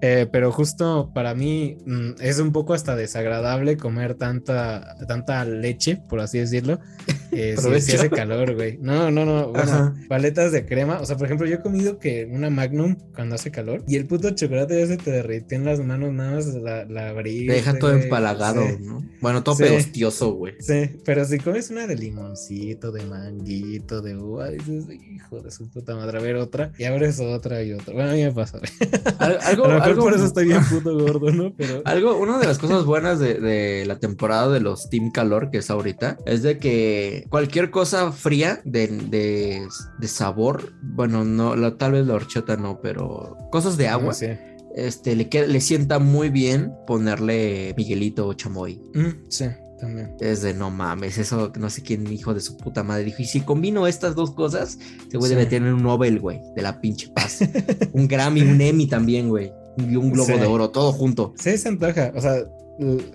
Eh, 0.01 0.27
pero 0.31 0.51
justo 0.51 1.11
para 1.13 1.33
mí 1.33 1.77
mm, 1.85 2.11
es 2.19 2.39
un 2.39 2.51
poco 2.51 2.73
hasta 2.73 2.95
desagradable 2.95 3.77
comer 3.77 4.15
tanta, 4.15 4.97
tanta 5.07 5.43
leche, 5.45 5.97
por 6.09 6.19
así 6.19 6.37
decirlo. 6.39 6.79
eh, 7.31 7.55
si, 7.81 7.93
hace 7.93 8.09
calor, 8.09 8.55
güey. 8.55 8.77
No, 8.81 9.09
no, 9.09 9.25
no. 9.25 9.49
Bueno, 9.51 9.71
Ajá. 9.71 9.95
paletas 10.09 10.51
de 10.51 10.65
crema. 10.65 10.99
O 10.99 11.05
sea, 11.05 11.17
por 11.17 11.25
ejemplo, 11.25 11.47
yo 11.47 11.55
he 11.55 11.61
comido 11.61 11.97
que 11.99 12.25
una 12.31 12.49
Magnum 12.49 12.95
cuando 13.15 13.35
hace 13.35 13.51
calor 13.51 13.83
y 13.87 13.95
el 13.95 14.05
puto 14.05 14.29
chocolate 14.31 14.79
ya 14.79 14.87
se 14.87 14.97
te 14.97 15.11
derritió 15.11 15.57
en 15.57 15.65
las 15.65 15.79
manos, 15.79 16.13
nada 16.13 16.35
más 16.35 16.45
la, 16.47 16.85
la 16.85 17.13
Te 17.13 17.31
deja 17.45 17.77
todo 17.79 17.93
empalagado, 17.93 18.67
Sí. 18.67 18.77
¿no? 18.81 19.03
Bueno, 19.21 19.43
todo 19.43 19.55
Sí. 19.55 19.63
pedostioso, 19.63 20.33
güey. 20.33 20.53
Sí, 20.59 20.97
pero 21.05 21.25
si 21.25 21.39
comes 21.39 21.69
una 21.69 21.87
de 21.87 21.95
limoncito, 21.95 22.91
de 22.91 23.05
manguito, 23.05 24.01
de 24.01 24.15
uva, 24.17 24.49
dices, 24.49 24.85
hijo 25.15 25.41
de 25.41 25.51
su 25.51 25.69
puta 25.69 25.95
madre, 25.95 26.17
a 26.17 26.21
ver 26.21 26.35
otra, 26.35 26.71
y 26.77 26.83
abres 26.83 27.19
otra 27.19 27.63
y 27.63 27.73
otra. 27.73 27.93
Bueno, 27.93 28.11
a 28.11 28.13
mí 28.13 28.23
me 28.23 28.31
pasa. 28.31 28.59
Algo, 29.19 29.65
A 29.65 29.67
lo 29.69 29.73
mejor 29.75 29.84
algo, 29.85 30.03
por 30.03 30.13
eso 30.13 30.25
estoy 30.25 30.45
bien 30.45 30.63
puto 30.65 30.97
gordo, 30.97 31.31
¿no? 31.31 31.53
Pero... 31.55 31.81
Algo, 31.85 32.17
una 32.17 32.37
de 32.37 32.47
las 32.47 32.57
cosas 32.57 32.85
buenas 32.85 33.19
de, 33.19 33.39
de, 33.39 33.85
la 33.85 33.99
temporada 33.99 34.49
de 34.49 34.59
los 34.59 34.89
Team 34.89 35.11
Calor, 35.11 35.49
que 35.51 35.59
es 35.59 35.69
ahorita, 35.69 36.17
es 36.25 36.43
de 36.43 36.57
que 36.57 37.25
cualquier 37.29 37.71
cosa 37.71 38.11
fría 38.11 38.61
de, 38.65 38.87
de, 38.87 39.67
de 39.99 40.07
sabor, 40.07 40.73
bueno, 40.81 41.23
no, 41.23 41.55
la, 41.55 41.77
tal 41.77 41.93
vez 41.93 42.05
la 42.05 42.15
horchata 42.15 42.57
no, 42.57 42.79
pero 42.81 43.37
cosas 43.51 43.77
de 43.77 43.87
agua. 43.87 44.13
Sí. 44.13 44.27
Este, 44.75 45.15
le, 45.15 45.29
le 45.31 45.61
sienta 45.61 45.99
muy 45.99 46.29
bien 46.29 46.73
ponerle 46.85 47.73
Miguelito 47.77 48.27
o 48.27 48.33
chamoy. 48.33 48.81
Mm, 48.93 49.29
sí. 49.29 49.45
También. 49.79 50.15
Es 50.19 50.41
de 50.41 50.53
no 50.53 50.71
mames, 50.71 51.17
eso 51.17 51.51
no 51.59 51.69
sé 51.69 51.81
quién 51.81 52.11
hijo 52.11 52.33
de 52.33 52.39
su 52.39 52.57
puta 52.57 52.83
madre 52.83 53.03
dijo. 53.03 53.21
Y 53.21 53.25
si 53.25 53.41
combino 53.41 53.87
estas 53.87 54.15
dos 54.15 54.31
cosas, 54.31 54.79
se 55.09 55.19
puede 55.19 55.35
meter 55.35 55.61
en 55.61 55.73
un 55.73 55.83
Nobel, 55.83 56.19
güey, 56.19 56.39
de 56.55 56.61
la 56.61 56.79
pinche 56.79 57.09
paz. 57.09 57.39
un 57.93 58.07
Grammy, 58.07 58.41
un 58.41 58.61
Emmy 58.61 58.87
también, 58.87 59.29
güey. 59.29 59.51
Y 59.77 59.95
un 59.95 60.11
Globo 60.11 60.37
de 60.37 60.45
Oro, 60.45 60.69
todo 60.69 60.91
junto. 60.91 61.33
Sí, 61.37 61.57
se 61.57 61.69
antoja. 61.69 62.11
O 62.15 62.21
sea, 62.21 62.43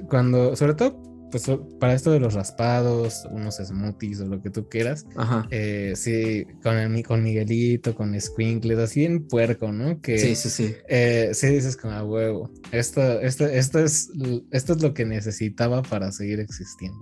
cuando, 0.09 0.57
sobre 0.57 0.75
todo 0.75 1.11
pues 1.31 1.51
para 1.79 1.95
esto 1.95 2.11
de 2.11 2.21
los 2.21 2.35
raspados, 2.35 3.27
unos 3.31 3.57
smoothies 3.57 4.21
o 4.21 4.27
lo 4.27 4.43
que 4.43 4.51
tú 4.51 4.69
quieras, 4.69 5.07
Ajá. 5.17 5.47
Eh, 5.51 5.93
sí, 5.95 6.47
con, 6.63 6.77
el, 6.77 7.07
con 7.07 7.23
Miguelito, 7.23 7.95
con 7.95 8.21
Squinkles, 8.21 8.79
así 8.79 9.05
en 9.05 9.27
puerco, 9.27 9.73
¿no? 9.73 10.01
Que, 10.01 10.19
sí, 10.19 10.35
sí, 10.35 10.51
sí. 10.51 10.75
Eh, 10.89 11.31
sí 11.33 11.47
dices 11.49 11.77
como 11.77 11.95
a 11.95 12.05
huevo, 12.05 12.51
esto, 12.73 13.21
esto, 13.21 13.47
esto, 13.47 13.79
es, 13.79 14.11
esto 14.51 14.73
es 14.73 14.83
lo 14.83 14.93
que 14.93 15.05
necesitaba 15.05 15.83
para 15.83 16.11
seguir 16.13 16.41
existiendo. 16.41 16.99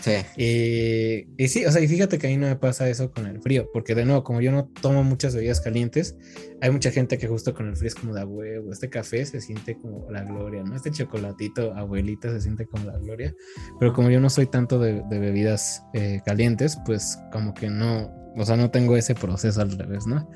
Sí. 0.00 0.12
Y, 0.36 1.42
y, 1.42 1.48
sí, 1.48 1.64
o 1.64 1.70
sea, 1.70 1.80
y 1.80 1.88
fíjate 1.88 2.18
que 2.18 2.26
a 2.26 2.30
mí 2.30 2.36
no 2.36 2.46
me 2.46 2.56
pasa 2.56 2.88
eso 2.88 3.12
con 3.12 3.26
el 3.26 3.40
frío, 3.40 3.68
porque 3.72 3.94
de 3.94 4.04
nuevo, 4.04 4.24
como 4.24 4.40
yo 4.40 4.50
no 4.50 4.68
tomo 4.80 5.04
muchas 5.04 5.34
bebidas 5.34 5.60
calientes, 5.60 6.16
hay 6.60 6.70
mucha 6.70 6.90
gente 6.90 7.18
que 7.18 7.28
justo 7.28 7.54
con 7.54 7.68
el 7.68 7.76
frío 7.76 7.88
es 7.88 7.94
como 7.94 8.14
de 8.14 8.24
huevo, 8.24 8.72
este 8.72 8.88
café 8.88 9.24
se 9.24 9.40
siente 9.40 9.76
como 9.76 10.10
la 10.10 10.24
gloria, 10.24 10.62
¿no? 10.62 10.74
Este 10.74 10.90
chocolatito, 10.90 11.74
abuelita, 11.74 12.30
se 12.30 12.40
siente 12.40 12.66
como 12.66 12.84
la 12.86 12.98
gloria, 12.98 13.34
pero 13.78 13.92
como 13.92 14.10
yo 14.10 14.20
no 14.20 14.30
soy 14.30 14.46
tanto 14.46 14.78
de, 14.78 15.02
de 15.08 15.18
bebidas 15.18 15.82
eh, 15.92 16.20
calientes, 16.24 16.78
pues 16.84 17.18
como 17.32 17.54
que 17.54 17.68
no, 17.68 18.10
o 18.36 18.44
sea, 18.44 18.56
no 18.56 18.70
tengo 18.70 18.96
ese 18.96 19.14
proceso 19.14 19.60
al 19.60 19.72
revés, 19.72 20.06
¿no? 20.06 20.28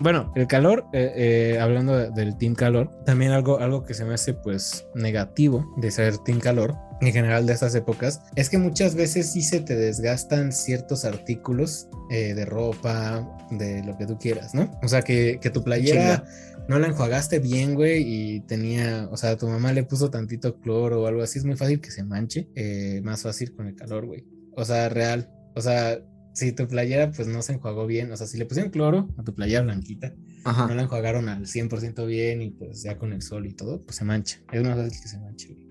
Bueno, 0.00 0.32
el 0.36 0.46
calor, 0.46 0.84
eh, 0.92 1.12
eh, 1.16 1.60
hablando 1.60 1.96
de, 1.96 2.10
del 2.10 2.36
team 2.36 2.54
calor, 2.54 2.90
también 3.04 3.32
algo, 3.32 3.58
algo 3.58 3.84
que 3.84 3.94
se 3.94 4.04
me 4.04 4.14
hace 4.14 4.34
pues 4.34 4.86
negativo 4.94 5.74
de 5.78 5.90
ser 5.90 6.18
team 6.18 6.40
calor 6.40 6.74
en 7.00 7.12
general 7.12 7.46
de 7.46 7.52
estas 7.52 7.74
épocas 7.74 8.20
es 8.34 8.50
que 8.50 8.58
muchas 8.58 8.94
veces 8.94 9.32
sí 9.32 9.42
se 9.42 9.60
te 9.60 9.76
desgastan 9.76 10.52
ciertos 10.52 11.04
artículos 11.04 11.88
eh, 12.10 12.34
de 12.34 12.44
ropa, 12.44 13.28
de 13.50 13.84
lo 13.84 13.96
que 13.96 14.06
tú 14.06 14.18
quieras, 14.18 14.54
¿no? 14.54 14.70
O 14.82 14.88
sea, 14.88 15.02
que, 15.02 15.38
que 15.40 15.50
tu 15.50 15.62
playera 15.62 16.24
Chinga. 16.24 16.66
no 16.68 16.78
la 16.78 16.88
enjuagaste 16.88 17.38
bien, 17.38 17.74
güey, 17.74 18.02
y 18.06 18.40
tenía, 18.40 19.08
o 19.10 19.16
sea, 19.16 19.36
tu 19.36 19.48
mamá 19.48 19.72
le 19.72 19.84
puso 19.84 20.10
tantito 20.10 20.58
cloro 20.60 21.02
o 21.02 21.06
algo 21.06 21.22
así, 21.22 21.38
es 21.38 21.44
muy 21.44 21.56
fácil 21.56 21.80
que 21.80 21.90
se 21.90 22.04
manche, 22.04 22.48
eh, 22.54 23.00
más 23.04 23.22
fácil 23.22 23.52
con 23.54 23.66
el 23.66 23.76
calor, 23.76 24.06
güey. 24.06 24.24
O 24.56 24.64
sea, 24.64 24.88
real, 24.88 25.30
o 25.54 25.60
sea, 25.60 26.00
si 26.32 26.52
tu 26.52 26.68
playera 26.68 27.10
pues 27.10 27.26
no 27.26 27.42
se 27.42 27.54
enjuagó 27.54 27.86
bien, 27.86 28.12
o 28.12 28.16
sea, 28.16 28.26
si 28.26 28.38
le 28.38 28.46
pusieron 28.46 28.70
cloro 28.70 29.08
a 29.16 29.24
tu 29.24 29.34
playera 29.34 29.62
blanquita, 29.62 30.14
Ajá. 30.44 30.66
no 30.66 30.74
la 30.74 30.82
enjuagaron 30.82 31.28
al 31.28 31.46
100% 31.46 32.06
bien 32.06 32.42
y 32.42 32.50
pues 32.50 32.82
ya 32.82 32.96
con 32.96 33.12
el 33.12 33.22
sol 33.22 33.46
y 33.46 33.54
todo, 33.54 33.82
pues 33.84 33.96
se 33.96 34.04
mancha. 34.04 34.38
Es 34.52 34.62
más 34.62 34.76
fácil 34.76 35.02
que 35.02 35.08
se 35.08 35.18
manche, 35.18 35.48
güey. 35.48 35.67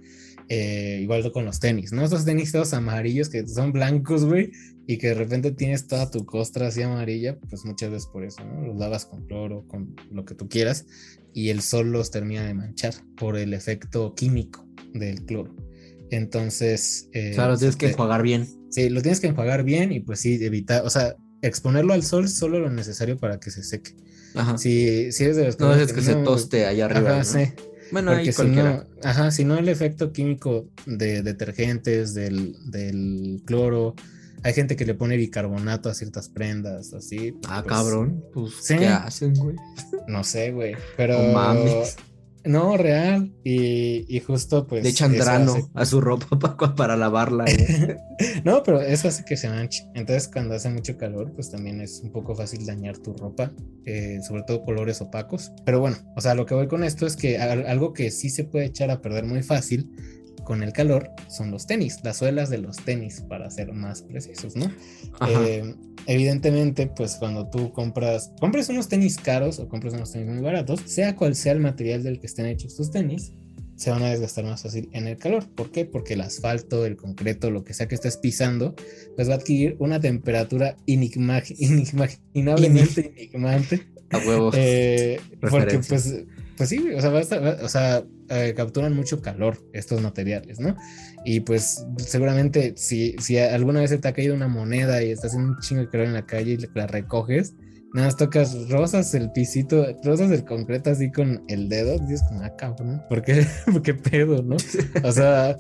Eh, 0.50 1.00
igual 1.02 1.30
con 1.34 1.44
los 1.44 1.60
tenis, 1.60 1.92
¿no? 1.92 2.04
Estos 2.04 2.24
tenis 2.24 2.54
todos 2.54 2.74
amarillos 2.74 3.28
que 3.28 3.46
son 3.48 3.74
blancos, 3.74 4.24
güey, 4.24 4.52
y 4.86 4.98
que 4.98 5.08
de 5.08 5.14
repente 5.16 5.52
tienes 5.52 5.88
toda 5.88 6.10
tu 6.10 6.26
costra 6.26 6.68
así 6.68 6.82
amarilla, 6.82 7.38
pues 7.50 7.66
muchas 7.66 7.92
veces 7.92 8.08
por 8.08 8.24
eso, 8.24 8.46
¿no? 8.46 8.66
Los 8.66 8.78
lavas 8.78 9.06
con 9.06 9.26
cloro, 9.26 9.68
con 9.68 9.94
lo 10.10 10.24
que 10.24 10.36
tú 10.36 10.48
quieras, 10.48 10.86
y 11.34 11.50
el 11.50 11.62
sol 11.62 11.92
los 11.92 12.12
termina 12.12 12.46
de 12.46 12.54
manchar 12.54 12.94
por 13.18 13.38
el 13.38 13.54
efecto 13.54 14.16
químico 14.16 14.66
del 14.94 15.26
cloro. 15.26 15.54
Entonces. 16.12 17.10
Eh, 17.12 17.32
claro, 17.36 17.52
los 17.52 17.60
tienes 17.60 17.76
que 17.76 17.90
enjuagar 17.90 18.24
bien. 18.24 18.48
Sí, 18.70 18.90
lo 18.90 19.02
tienes 19.02 19.20
que 19.20 19.28
enjuagar 19.28 19.64
bien 19.64 19.92
y 19.92 20.00
pues 20.00 20.22
sí, 20.22 20.40
evitar, 20.42 20.86
o 20.86 20.90
sea, 20.90 21.18
exponerlo 21.42 21.94
al 21.94 22.04
sol 22.04 22.30
solo 22.30 22.60
lo 22.60 22.70
necesario 22.70 23.18
para 23.18 23.40
que 23.40 23.52
se 23.52 23.64
seque. 23.64 23.92
Ajá. 24.34 24.58
Si, 24.58 25.12
si 25.12 25.26
eres 25.26 25.36
de 25.36 25.46
los 25.46 25.60
No 25.60 25.74
es 25.74 25.88
que, 25.92 25.96
que, 25.96 26.02
se 26.02 26.16
toste 26.16 26.66
allá 26.66 26.86
arriba. 26.86 27.10
Ajá, 27.10 27.18
¿no? 27.18 27.24
sí. 27.26 27.52
Bueno, 27.92 28.12
Porque 28.12 28.22
ahí 28.28 28.32
si 28.32 28.36
cualquiera. 28.36 28.74
no, 29.04 29.10
ajá, 29.10 29.32
si 29.32 29.46
no 29.46 29.58
el 29.58 29.70
efecto 29.70 30.12
químico 30.12 30.66
de 30.86 31.22
detergentes, 31.24 32.14
del, 32.14 32.56
del 32.70 33.42
cloro, 33.46 33.96
hay 34.44 34.54
gente 34.54 34.76
que 34.76 34.86
le 34.86 34.94
pone 34.94 35.18
bicarbonato 35.18 35.90
a 35.90 35.94
ciertas 35.94 36.30
prendas, 36.30 36.94
así. 36.94 37.34
Ah, 37.48 37.62
pues, 37.64 37.76
cabrón. 37.76 38.24
Pues, 38.34 38.54
sí. 38.62 38.78
¿qué 38.78 38.88
hacen, 38.88 39.34
güey? 39.36 39.56
No 40.08 40.24
sé, 40.24 40.52
güey. 40.52 40.76
Pero. 40.96 41.22
No 41.22 41.34
mames. 41.34 41.96
No, 42.48 42.78
real. 42.78 43.34
Y, 43.44 44.06
y 44.16 44.20
justo 44.20 44.66
pues. 44.68 44.84
Le 44.84 44.90
echan 44.90 45.14
eso 45.14 45.24
drano 45.24 45.52
hace- 45.54 45.66
a 45.74 45.86
su 45.86 46.02
ropa 46.02 46.40
pa- 46.58 46.76
para 46.76 46.96
lavarla. 46.98 47.46
güey. 47.46 47.98
no, 48.44 48.64
pero 48.64 48.82
eso 48.82 49.08
hace 49.08 49.24
que 49.26 49.38
se 49.38 49.50
manche. 49.50 49.84
Entonces, 49.94 50.28
cuando 50.28 50.56
hace 50.56 50.70
mucho 50.70 50.98
calor, 50.98 51.32
pues 51.34 51.52
también 51.52 51.82
es 51.82 52.02
un 52.04 52.12
poco 52.12 52.36
fácil 52.36 52.66
dañar 52.66 52.98
tu 52.98 53.14
ropa, 53.14 53.52
eh, 53.86 54.20
sobre 54.28 54.44
todo 54.44 54.64
colores 54.64 55.02
opacos. 55.02 55.52
Pero 55.66 55.80
bueno, 55.80 55.98
o 56.16 56.22
sea, 56.22 56.34
lo 56.36 56.46
que 56.46 56.56
voy 56.56 56.68
con 56.68 56.84
esto 56.84 57.06
es 57.06 57.16
que 57.16 57.38
al- 57.38 57.68
algo 57.68 57.94
que 57.94 58.12
sí 58.12 58.30
se 58.30 58.44
puede 58.44 58.66
echar 58.66 58.90
a 58.92 59.02
perder 59.02 59.26
muy 59.26 59.44
fácil 59.44 59.92
con 60.48 60.64
el 60.64 60.72
calor 60.72 61.12
son 61.28 61.52
los 61.52 61.68
tenis, 61.68 61.98
las 62.04 62.16
suelas 62.16 62.50
de 62.50 62.58
los 62.60 62.78
tenis, 62.78 63.20
para 63.28 63.52
ser 63.52 63.74
más 63.74 64.02
precisos, 64.02 64.56
¿no? 64.56 64.72
Eh, 65.28 65.76
evidentemente, 66.06 66.88
pues 66.88 67.16
cuando 67.16 67.50
tú 67.50 67.74
compras, 67.74 68.32
compres 68.40 68.70
unos 68.70 68.88
tenis 68.88 69.18
caros 69.18 69.60
o 69.60 69.68
compres 69.68 69.94
unos 69.94 70.14
tenis 70.14 70.30
muy 70.30 70.42
baratos, 70.42 70.80
sea 70.86 71.18
cual 71.18 71.36
sea 71.36 71.52
el 71.52 71.60
material 71.60 72.02
del 72.02 72.22
que 72.22 72.28
estén 72.28 72.46
hechos 72.46 72.78
tus 72.78 72.92
tenis, 72.92 73.34
se 73.76 73.92
van 73.92 74.02
a 74.04 74.10
desgastar 74.10 74.46
más 74.46 74.64
fácil 74.64 74.90
en 74.94 75.06
el 75.08 75.18
calor. 75.18 75.46
¿Por 75.54 75.70
qué? 75.70 75.84
Porque 75.84 76.14
el 76.14 76.22
asfalto, 76.22 76.86
el 76.86 76.96
concreto, 76.96 77.52
lo 77.52 77.66
que 77.66 77.74
sea 77.74 77.88
que 77.90 77.96
estés 77.96 78.16
pisando, 78.18 78.74
pues 79.18 79.28
va 79.30 79.34
a 79.34 79.38
adquirir 79.38 79.76
una 79.80 80.00
temperatura 80.00 80.78
enigma- 80.88 81.44
inimaginablemente 81.58 83.14
enigmante. 83.18 83.82
a 84.12 84.18
huevos. 84.20 84.56
Eh, 84.58 85.20
porque 85.42 85.80
pues, 85.88 86.14
pues 86.56 86.70
sí, 86.70 86.90
o 86.96 87.02
sea, 87.02 87.10
va 87.10 87.20
a 87.20 87.22
estar- 87.22 87.44
va- 87.44 87.64
o 87.64 87.68
sea 87.70 88.04
eh, 88.30 88.54
capturan 88.56 88.96
mucho 88.96 89.22
calor 89.22 89.58
estos 89.74 90.02
materiales, 90.02 90.60
¿no? 90.60 90.76
Y 91.26 91.42
pues 91.42 91.86
seguramente 91.98 92.74
si, 92.76 93.16
si 93.20 93.38
alguna 93.38 93.82
vez 93.82 93.90
se 93.90 93.98
te 93.98 94.08
ha 94.08 94.14
caído 94.14 94.36
una 94.36 94.48
moneda 94.48 95.02
y 95.04 95.12
estás 95.12 95.34
en 95.34 95.42
un 95.42 95.60
chingo 95.60 95.82
de 95.82 95.90
calor 95.90 96.08
en 96.08 96.14
la 96.14 96.26
calle 96.26 96.54
y 96.54 96.78
la 96.78 96.88
recoges, 96.88 97.56
nada 97.94 98.08
más 98.08 98.18
tocas, 98.18 98.70
rozas 98.70 99.14
el 99.14 99.32
pisito, 99.32 99.86
rozas 100.04 100.32
el 100.32 100.46
concreto 100.46 100.90
así 100.90 101.12
con 101.12 101.44
el 101.48 101.70
dedo, 101.70 101.98
dices 102.00 102.24
como, 102.28 102.44
ah, 102.44 102.56
cabrón, 102.56 103.02
¿por 103.10 103.24
qué, 103.24 103.46
¿Por 103.66 103.82
qué 103.82 103.94
pedo, 103.94 104.44
no? 104.44 104.58
O 105.04 105.12
sea, 105.12 105.58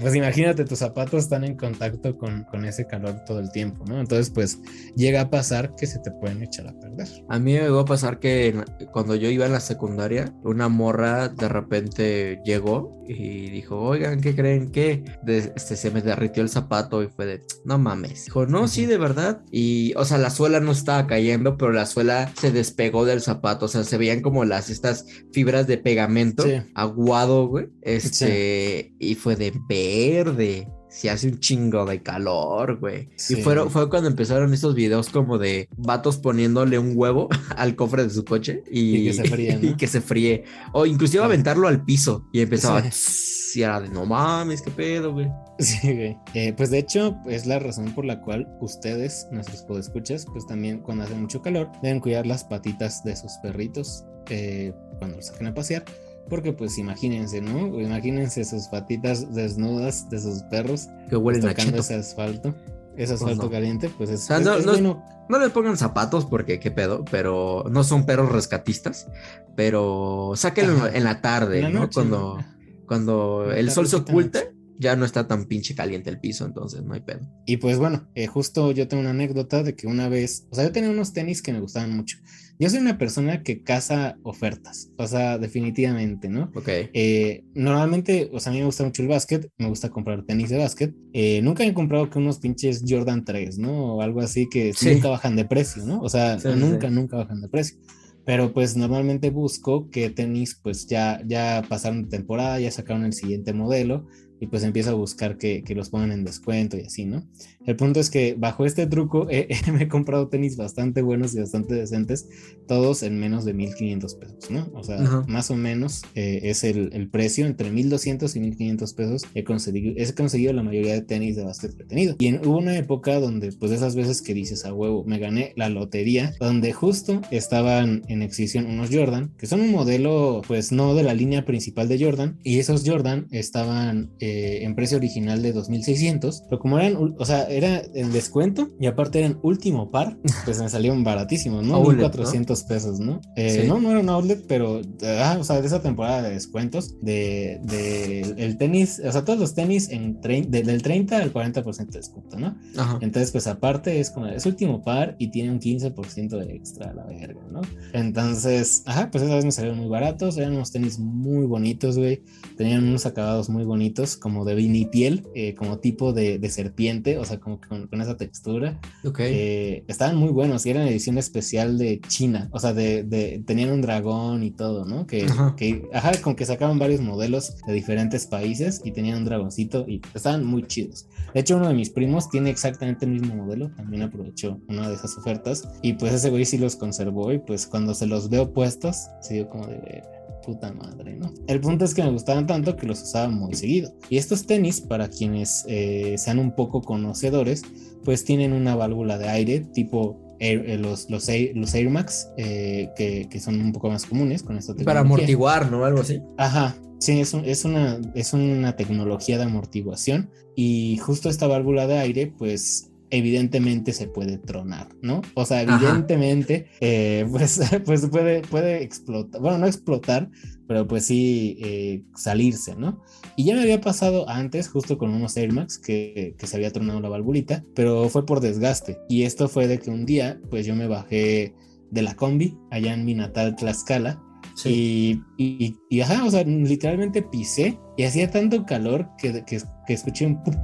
pues 0.00 0.14
imagínate, 0.14 0.64
tus 0.64 0.78
zapatos 0.78 1.24
están 1.24 1.44
en 1.44 1.56
contacto 1.56 2.16
con, 2.16 2.44
con 2.44 2.64
ese 2.64 2.86
calor 2.86 3.22
todo 3.26 3.40
el 3.40 3.50
tiempo, 3.50 3.84
¿no? 3.86 4.00
Entonces, 4.00 4.30
pues 4.30 4.58
llega 4.94 5.22
a 5.22 5.30
pasar 5.30 5.74
que 5.76 5.86
se 5.86 5.98
te 6.00 6.10
pueden 6.10 6.42
echar 6.42 6.68
a 6.68 6.72
perder. 6.78 7.08
A 7.28 7.38
mí 7.38 7.54
me 7.54 7.60
llegó 7.60 7.80
a 7.80 7.84
pasar 7.84 8.18
que 8.18 8.54
cuando 8.92 9.14
yo 9.14 9.28
iba 9.30 9.46
en 9.46 9.52
la 9.52 9.60
secundaria, 9.60 10.32
una 10.42 10.68
morra 10.68 11.28
de 11.28 11.48
repente 11.48 12.40
llegó 12.44 13.04
y 13.08 13.50
dijo, 13.50 13.78
oigan, 13.80 14.20
¿qué 14.20 14.34
creen 14.34 14.70
que 14.72 15.04
este, 15.26 15.76
se 15.76 15.90
me 15.90 16.02
derritió 16.02 16.42
el 16.42 16.48
zapato? 16.48 17.02
Y 17.02 17.08
fue 17.08 17.26
de, 17.26 17.42
no 17.64 17.78
mames. 17.78 18.24
Dijo, 18.26 18.46
no, 18.46 18.66
sí, 18.68 18.86
de 18.86 18.98
verdad. 18.98 19.42
Y, 19.52 19.92
o 19.96 20.04
sea, 20.04 20.18
la 20.18 20.30
suela 20.30 20.58
no 20.60 20.72
estaba 20.72 21.06
cayendo, 21.06 21.56
pero 21.56 21.72
la 21.72 21.86
suela 21.86 22.32
se 22.38 22.50
despegó 22.50 23.04
del 23.04 23.20
zapato. 23.20 23.66
O 23.66 23.68
sea, 23.68 23.84
se 23.84 23.96
veían 23.98 24.22
como 24.22 24.44
las, 24.44 24.70
estas 24.70 25.06
fibras 25.32 25.66
de 25.66 25.78
pegamento 25.78 26.42
Sí. 26.42 26.52
aguado, 26.74 27.46
güey. 27.46 27.68
Este, 27.82 28.92
y 28.98 29.14
fue 29.14 29.36
de 29.36 29.52
verde. 29.68 30.68
Si 30.88 31.08
hace 31.08 31.28
un 31.28 31.40
chingo 31.40 31.84
de 31.84 32.02
calor, 32.02 32.78
güey. 32.78 33.10
Sí. 33.16 33.34
Y 33.34 33.42
fueron, 33.42 33.70
fue 33.70 33.90
cuando 33.90 34.08
empezaron 34.08 34.54
estos 34.54 34.74
videos 34.74 35.10
como 35.10 35.36
de 35.36 35.68
vatos 35.76 36.16
poniéndole 36.16 36.78
un 36.78 36.92
huevo 36.94 37.28
al 37.56 37.74
cofre 37.76 38.04
de 38.04 38.10
su 38.10 38.24
coche 38.24 38.62
y, 38.70 38.96
Y 38.96 39.04
que 39.06 39.12
se 39.12 39.24
fríe, 39.28 39.56
¿no? 39.62 39.68
y 39.68 39.76
que 39.76 39.86
se 39.88 40.00
fríe. 40.00 40.44
O 40.72 40.86
inclusive 40.86 41.22
Sí. 41.22 41.24
aventarlo 41.26 41.68
al 41.68 41.84
piso 41.84 42.26
y 42.32 42.40
empezaba. 42.40 42.82
Sí. 42.90 43.60
Y 43.60 43.62
era 43.62 43.80
de 43.80 43.88
no 43.88 44.04
mames, 44.06 44.60
qué 44.62 44.70
pedo, 44.70 45.12
güey. 45.12 45.28
Sí, 45.58 45.78
güey. 45.82 46.16
Eh, 46.34 46.52
pues 46.56 46.70
de 46.70 46.78
hecho, 46.78 47.16
es 47.26 47.46
la 47.46 47.58
razón 47.58 47.90
por 47.94 48.04
la 48.04 48.20
cual 48.20 48.46
ustedes, 48.60 49.26
nuestros 49.32 49.62
podescuchas, 49.62 50.26
pues 50.26 50.46
también 50.46 50.80
cuando 50.80 51.04
hace 51.04 51.14
mucho 51.14 51.40
calor, 51.42 51.70
deben 51.82 52.00
cuidar 52.00 52.26
las 52.26 52.44
patitas 52.44 53.02
de 53.02 53.16
sus 53.16 53.32
perritos 53.42 54.04
eh, 54.28 54.72
cuando 54.98 55.16
los 55.16 55.26
saquen 55.26 55.46
a 55.48 55.54
pasear. 55.54 55.84
Porque 56.28 56.52
pues 56.52 56.76
imagínense, 56.78 57.40
¿no? 57.40 57.80
Imagínense 57.80 58.44
sus 58.44 58.66
patitas 58.68 59.32
desnudas 59.34 60.08
de 60.10 60.20
sus 60.20 60.42
perros 60.44 60.88
Que 61.08 61.16
huelen 61.16 61.42
pues, 61.42 61.54
tocando 61.54 61.78
ese 61.78 61.94
asfalto. 61.94 62.54
Ese 62.96 63.14
asfalto 63.14 63.44
no. 63.44 63.50
caliente, 63.50 63.90
pues 63.96 64.10
es, 64.10 64.22
O 64.24 64.26
sea, 64.26 64.38
es- 64.38 64.44
no- 64.44 64.54
es 64.54 64.66
no 64.66 64.72
es- 64.72 64.80
bueno. 64.82 65.04
No 65.28 65.38
les 65.40 65.50
pongan 65.50 65.76
zapatos 65.76 66.24
porque 66.24 66.60
qué 66.60 66.70
pedo, 66.70 67.04
pero 67.10 67.64
no 67.70 67.82
son 67.84 68.06
perros 68.06 68.30
rescatistas. 68.30 69.08
Pero 69.56 70.32
sáquenlo 70.36 70.86
en 70.86 71.04
la 71.04 71.20
tarde, 71.20 71.62
la 71.62 71.70
¿no? 71.70 71.80
noche, 71.80 71.94
Cuando, 71.94 72.38
¿no? 72.38 72.44
cuando 72.86 73.52
el 73.52 73.70
sol 73.70 73.86
se 73.88 73.96
oculte, 73.96 74.54
ya 74.78 74.96
no 74.96 75.04
está 75.04 75.26
tan 75.26 75.46
pinche 75.46 75.74
caliente 75.74 76.10
el 76.10 76.20
piso, 76.20 76.44
entonces 76.46 76.82
no 76.82 76.94
hay 76.94 77.00
pedo. 77.00 77.20
Y 77.46 77.56
pues 77.58 77.78
bueno, 77.78 78.08
eh, 78.14 78.26
justo 78.26 78.72
yo 78.72 78.88
tengo 78.88 79.00
una 79.02 79.10
anécdota 79.10 79.62
de 79.62 79.74
que 79.74 79.86
una 79.86 80.08
vez, 80.08 80.46
o 80.50 80.54
sea, 80.54 80.64
yo 80.64 80.72
tenía 80.72 80.90
unos 80.90 81.12
tenis 81.12 81.42
que 81.42 81.52
me 81.52 81.60
gustaban 81.60 81.96
mucho. 81.96 82.18
Yo 82.58 82.70
soy 82.70 82.78
una 82.78 82.96
persona 82.96 83.42
que 83.42 83.62
caza 83.62 84.16
ofertas, 84.22 84.90
o 84.96 85.06
sea, 85.06 85.36
definitivamente, 85.36 86.28
¿no? 86.30 86.50
Ok. 86.54 86.68
Eh, 86.94 87.44
normalmente, 87.54 88.30
o 88.32 88.40
sea, 88.40 88.50
a 88.50 88.54
mí 88.54 88.60
me 88.60 88.66
gusta 88.66 88.82
mucho 88.84 89.02
el 89.02 89.08
básquet, 89.08 89.50
me 89.58 89.68
gusta 89.68 89.90
comprar 89.90 90.24
tenis 90.24 90.48
de 90.50 90.56
básquet. 90.58 90.94
Eh, 91.12 91.40
nunca 91.42 91.64
he 91.64 91.74
comprado 91.74 92.08
que 92.08 92.18
unos 92.18 92.38
pinches 92.38 92.82
Jordan 92.88 93.24
3, 93.24 93.58
¿no? 93.58 93.96
O 93.96 94.02
algo 94.02 94.20
así 94.20 94.48
que 94.50 94.72
Sí. 94.72 94.94
nunca 94.94 95.08
bajan 95.10 95.36
de 95.36 95.44
precio, 95.44 95.84
¿no? 95.84 96.00
O 96.00 96.08
sea, 96.08 96.38
Sí, 96.38 96.48
nunca, 96.56 96.88
sí. 96.88 96.94
nunca 96.94 97.18
bajan 97.18 97.42
de 97.42 97.48
precio. 97.48 97.78
Pero 98.24 98.52
pues 98.52 98.76
normalmente 98.76 99.30
busco 99.30 99.88
que 99.90 100.10
tenis 100.10 100.58
pues 100.60 100.86
ya, 100.86 101.22
ya 101.26 101.62
pasaron 101.68 102.02
de 102.02 102.08
temporada, 102.08 102.58
ya 102.58 102.70
sacaron 102.72 103.04
el 103.04 103.12
siguiente 103.12 103.52
modelo 103.52 104.06
y 104.40 104.46
pues 104.46 104.62
empiezo 104.62 104.90
a 104.90 104.94
buscar 104.94 105.38
que, 105.38 105.62
que 105.62 105.74
los 105.74 105.90
pongan 105.90 106.12
en 106.12 106.24
descuento 106.24 106.76
y 106.76 106.82
así, 106.82 107.04
¿no? 107.04 107.26
El 107.66 107.76
punto 107.76 107.98
es 108.00 108.10
que 108.10 108.34
bajo 108.38 108.64
este 108.64 108.86
truco 108.86 109.26
eh, 109.30 109.48
me 109.72 109.84
he 109.84 109.88
comprado 109.88 110.28
tenis 110.28 110.56
bastante 110.56 111.02
buenos 111.02 111.34
y 111.34 111.40
bastante 111.40 111.74
decentes, 111.74 112.28
todos 112.66 113.02
en 113.02 113.18
menos 113.18 113.44
de 113.44 113.54
1500 113.54 114.14
pesos, 114.14 114.50
¿no? 114.50 114.70
O 114.74 114.84
sea, 114.84 115.00
Ajá. 115.00 115.24
más 115.28 115.50
o 115.50 115.56
menos 115.56 116.02
eh, 116.14 116.40
es 116.44 116.64
el, 116.64 116.90
el 116.92 117.08
precio, 117.08 117.46
entre 117.46 117.70
1200 117.70 118.34
y 118.36 118.40
1500 118.40 118.92
pesos 118.94 119.22
he 119.34 119.44
conseguido, 119.44 119.94
he 119.96 120.14
conseguido 120.14 120.52
la 120.52 120.62
mayoría 120.62 120.94
de 120.94 121.02
tenis 121.02 121.36
de 121.36 121.44
básquet 121.44 121.76
que 121.76 121.82
he 121.82 121.86
tenido. 121.86 122.16
Y 122.18 122.26
en, 122.26 122.46
hubo 122.46 122.58
una 122.58 122.76
época 122.76 123.18
donde, 123.20 123.52
pues, 123.52 123.72
esas 123.72 123.96
veces 123.96 124.22
que 124.22 124.34
dices 124.34 124.64
a 124.64 124.72
huevo, 124.72 125.04
me 125.04 125.18
gané 125.18 125.52
la 125.56 125.68
lotería, 125.68 126.34
donde 126.40 126.72
justo 126.72 127.20
estaban 127.30 128.02
en 128.08 128.22
exhibición 128.22 128.66
unos 128.66 128.90
Jordan, 128.92 129.32
que 129.38 129.46
son 129.46 129.60
un 129.60 129.70
modelo, 129.70 130.42
pues, 130.46 130.72
no 130.72 130.94
de 130.94 131.02
la 131.02 131.14
línea 131.14 131.44
principal 131.44 131.88
de 131.88 132.02
Jordan, 132.02 132.38
y 132.42 132.58
esos 132.58 132.82
Jordan 132.86 133.26
estaban 133.30 134.10
eh, 134.26 134.64
en 134.64 134.74
precio 134.74 134.96
original 134.98 135.40
de 135.42 135.52
2600, 135.52 136.42
pero 136.48 136.58
como 136.60 136.78
eran, 136.78 136.96
o 137.18 137.24
sea, 137.24 137.44
era 137.48 137.82
en 137.94 138.12
descuento 138.12 138.70
y 138.80 138.86
aparte 138.86 139.18
eran 139.20 139.38
último 139.42 139.90
par, 139.90 140.18
pues 140.44 140.60
me 140.60 140.68
salieron 140.68 141.04
baratísimos, 141.04 141.64
¿no? 141.64 141.74
Outlet, 141.76 141.96
1400 142.06 142.62
pesos, 142.64 142.98
¿no? 143.00 143.20
Eh, 143.36 143.50
Sí. 143.62 143.68
No, 143.68 143.80
no 143.80 143.90
era 143.90 144.00
un 144.00 144.08
outlet, 144.08 144.44
pero, 144.48 144.80
ah, 145.22 145.36
o 145.38 145.44
sea, 145.44 145.60
de 145.60 145.66
esa 145.66 145.80
temporada 145.80 146.22
de 146.22 146.30
descuentos, 146.34 146.94
de, 147.00 147.60
de 147.64 148.20
el 148.38 148.58
tenis, 148.58 149.00
o 149.04 149.12
sea, 149.12 149.24
todos 149.24 149.38
los 149.38 149.54
tenis 149.54 149.88
en 149.90 150.20
trein- 150.20 150.48
de- 150.48 150.62
del 150.62 150.82
30 150.82 151.18
al 151.18 151.32
40% 151.32 151.92
de 151.92 151.98
descuento, 151.98 152.38
¿no? 152.38 152.56
Ajá. 152.76 152.98
Entonces, 153.00 153.30
pues 153.32 153.46
aparte 153.46 154.00
es 154.00 154.10
como, 154.10 154.26
es 154.26 154.44
último 154.46 154.82
par 154.82 155.16
y 155.18 155.28
tiene 155.30 155.50
un 155.50 155.60
15% 155.60 156.38
de 156.38 156.54
extra 156.54 156.90
a 156.90 156.94
la 156.94 157.04
verga, 157.04 157.40
¿no? 157.50 157.60
Entonces, 157.92 158.82
ajá, 158.86 159.10
pues 159.10 159.24
esa 159.24 159.34
vez 159.34 159.44
me 159.44 159.52
salieron 159.52 159.78
muy 159.78 159.88
baratos, 159.88 160.36
eran 160.38 160.54
unos 160.54 160.70
tenis 160.72 160.98
muy 160.98 161.46
bonitos, 161.46 161.98
güey, 161.98 162.22
tenían 162.56 162.84
unos 162.86 163.04
acabados 163.06 163.48
muy 163.48 163.64
bonitos, 163.64 164.15
como 164.16 164.44
de 164.44 164.54
vinipiel, 164.54 165.26
eh, 165.34 165.54
como 165.54 165.78
tipo 165.78 166.12
de, 166.12 166.38
de 166.38 166.50
serpiente, 166.50 167.18
o 167.18 167.24
sea, 167.24 167.38
como 167.38 167.60
con, 167.60 167.86
con 167.86 168.00
esa 168.00 168.16
textura. 168.16 168.80
Ok. 169.04 169.20
Eh, 169.20 169.84
estaban 169.88 170.16
muy 170.16 170.30
buenos 170.30 170.64
y 170.66 170.70
eran 170.70 170.86
edición 170.88 171.18
especial 171.18 171.78
de 171.78 172.00
China, 172.06 172.48
o 172.52 172.58
sea, 172.58 172.72
de, 172.72 173.02
de- 173.02 173.42
tenían 173.46 173.70
un 173.70 173.80
dragón 173.82 174.42
y 174.42 174.50
todo, 174.50 174.84
¿no? 174.84 175.06
Que, 175.06 175.24
Ajá. 175.24 175.54
que, 175.56 175.88
ajá, 175.92 176.12
con 176.22 176.34
que 176.36 176.44
sacaban 176.46 176.78
varios 176.78 177.00
modelos 177.00 177.56
de 177.66 177.72
diferentes 177.72 178.26
países 178.26 178.80
y 178.84 178.92
tenían 178.92 179.18
un 179.18 179.24
dragoncito 179.24 179.84
y 179.88 180.00
estaban 180.14 180.44
muy 180.44 180.62
chidos. 180.66 181.06
De 181.34 181.40
hecho, 181.40 181.56
uno 181.56 181.68
de 181.68 181.74
mis 181.74 181.90
primos 181.90 182.30
tiene 182.30 182.50
exactamente 182.50 183.04
el 183.04 183.12
mismo 183.12 183.34
modelo, 183.34 183.70
también 183.76 184.02
aprovechó 184.02 184.60
una 184.68 184.88
de 184.88 184.94
esas 184.94 185.16
ofertas 185.18 185.68
y 185.82 185.94
pues 185.94 186.12
ese 186.14 186.30
güey 186.30 186.44
sí 186.44 186.56
los 186.58 186.76
conservó 186.76 187.32
y 187.32 187.38
pues 187.38 187.66
cuando 187.66 187.94
se 187.94 188.06
los 188.06 188.30
veo 188.30 188.52
puestos, 188.52 188.96
se 189.20 189.34
dio 189.34 189.48
como 189.48 189.66
de 189.66 189.76
"Verga, 189.76 190.15
puta 190.46 190.72
madre, 190.72 191.16
¿no? 191.16 191.34
El 191.48 191.60
punto 191.60 191.84
es 191.84 191.92
que 191.92 192.02
me 192.02 192.10
gustaban 192.12 192.46
tanto 192.46 192.76
que 192.76 192.86
los 192.86 193.02
usaba 193.02 193.28
muy 193.28 193.54
seguido. 193.54 193.92
Y 194.08 194.16
estos 194.16 194.46
tenis, 194.46 194.80
para 194.80 195.08
quienes 195.08 195.64
eh, 195.68 196.14
sean 196.16 196.38
un 196.38 196.54
poco 196.54 196.80
conocedores, 196.82 197.62
pues 198.04 198.24
tienen 198.24 198.52
una 198.52 198.76
válvula 198.76 199.18
de 199.18 199.28
aire 199.28 199.60
tipo 199.74 200.22
Air- 200.38 200.64
eh, 200.70 200.78
los, 200.78 201.10
los, 201.10 201.28
Air, 201.28 201.56
los 201.56 201.74
Air 201.74 201.90
Max, 201.90 202.28
eh, 202.36 202.90
que, 202.96 203.26
que 203.28 203.40
son 203.40 203.60
un 203.60 203.72
poco 203.72 203.88
más 203.90 204.06
comunes 204.06 204.42
con 204.42 204.56
esta 204.56 204.72
Para 204.72 205.00
tecnología. 205.00 205.00
amortiguar, 205.00 205.70
¿no? 205.70 205.84
Algo 205.84 206.00
así. 206.02 206.20
Ajá, 206.38 206.76
sí, 207.00 207.18
es, 207.20 207.34
un- 207.34 207.44
es, 207.44 207.64
una, 207.64 207.98
es 208.14 208.32
una 208.32 208.76
tecnología 208.76 209.38
de 209.38 209.44
amortiguación 209.44 210.30
y 210.54 210.98
justo 210.98 211.28
esta 211.28 211.46
válvula 211.46 211.86
de 211.86 211.98
aire, 211.98 212.26
pues 212.38 212.90
evidentemente 213.10 213.92
se 213.92 214.08
puede 214.08 214.38
tronar, 214.38 214.88
¿no? 215.02 215.22
O 215.34 215.44
sea, 215.44 215.62
evidentemente, 215.62 216.68
eh, 216.80 217.26
pues, 217.30 217.60
pues 217.84 218.06
puede, 218.06 218.42
puede 218.42 218.82
explotar, 218.82 219.40
bueno, 219.40 219.58
no 219.58 219.66
explotar, 219.66 220.30
pero 220.66 220.86
pues 220.86 221.06
sí 221.06 221.58
eh, 221.60 222.02
salirse, 222.14 222.74
¿no? 222.76 223.02
Y 223.36 223.44
ya 223.44 223.54
me 223.54 223.62
había 223.62 223.80
pasado 223.80 224.28
antes, 224.28 224.68
justo 224.68 224.98
con 224.98 225.10
unos 225.10 225.36
Air 225.36 225.52
Max, 225.52 225.78
que, 225.78 226.34
que 226.38 226.46
se 226.46 226.56
había 226.56 226.72
tronado 226.72 227.00
la 227.00 227.08
valvulita, 227.08 227.64
pero 227.74 228.08
fue 228.08 228.26
por 228.26 228.40
desgaste. 228.40 228.98
Y 229.08 229.22
esto 229.22 229.48
fue 229.48 229.68
de 229.68 229.78
que 229.78 229.90
un 229.90 230.06
día, 230.06 230.40
pues 230.50 230.66
yo 230.66 230.74
me 230.74 230.86
bajé 230.86 231.54
de 231.90 232.02
la 232.02 232.14
combi 232.14 232.58
allá 232.70 232.94
en 232.94 233.04
mi 233.04 233.14
natal 233.14 233.54
Tlaxcala 233.54 234.22
Sí. 234.54 235.22
y, 235.36 235.64
y, 235.64 235.76
y, 235.90 236.00
ajá, 236.00 236.24
o 236.24 236.30
sea, 236.30 236.42
literalmente 236.44 237.22
pisé 237.22 237.78
y 237.96 238.04
hacía 238.04 238.30
tanto 238.30 238.64
calor 238.64 239.10
que, 239.18 239.44
que, 239.44 239.60
que 239.86 239.92
escuché 239.92 240.24
un 240.26 240.42
puk. 240.42 240.56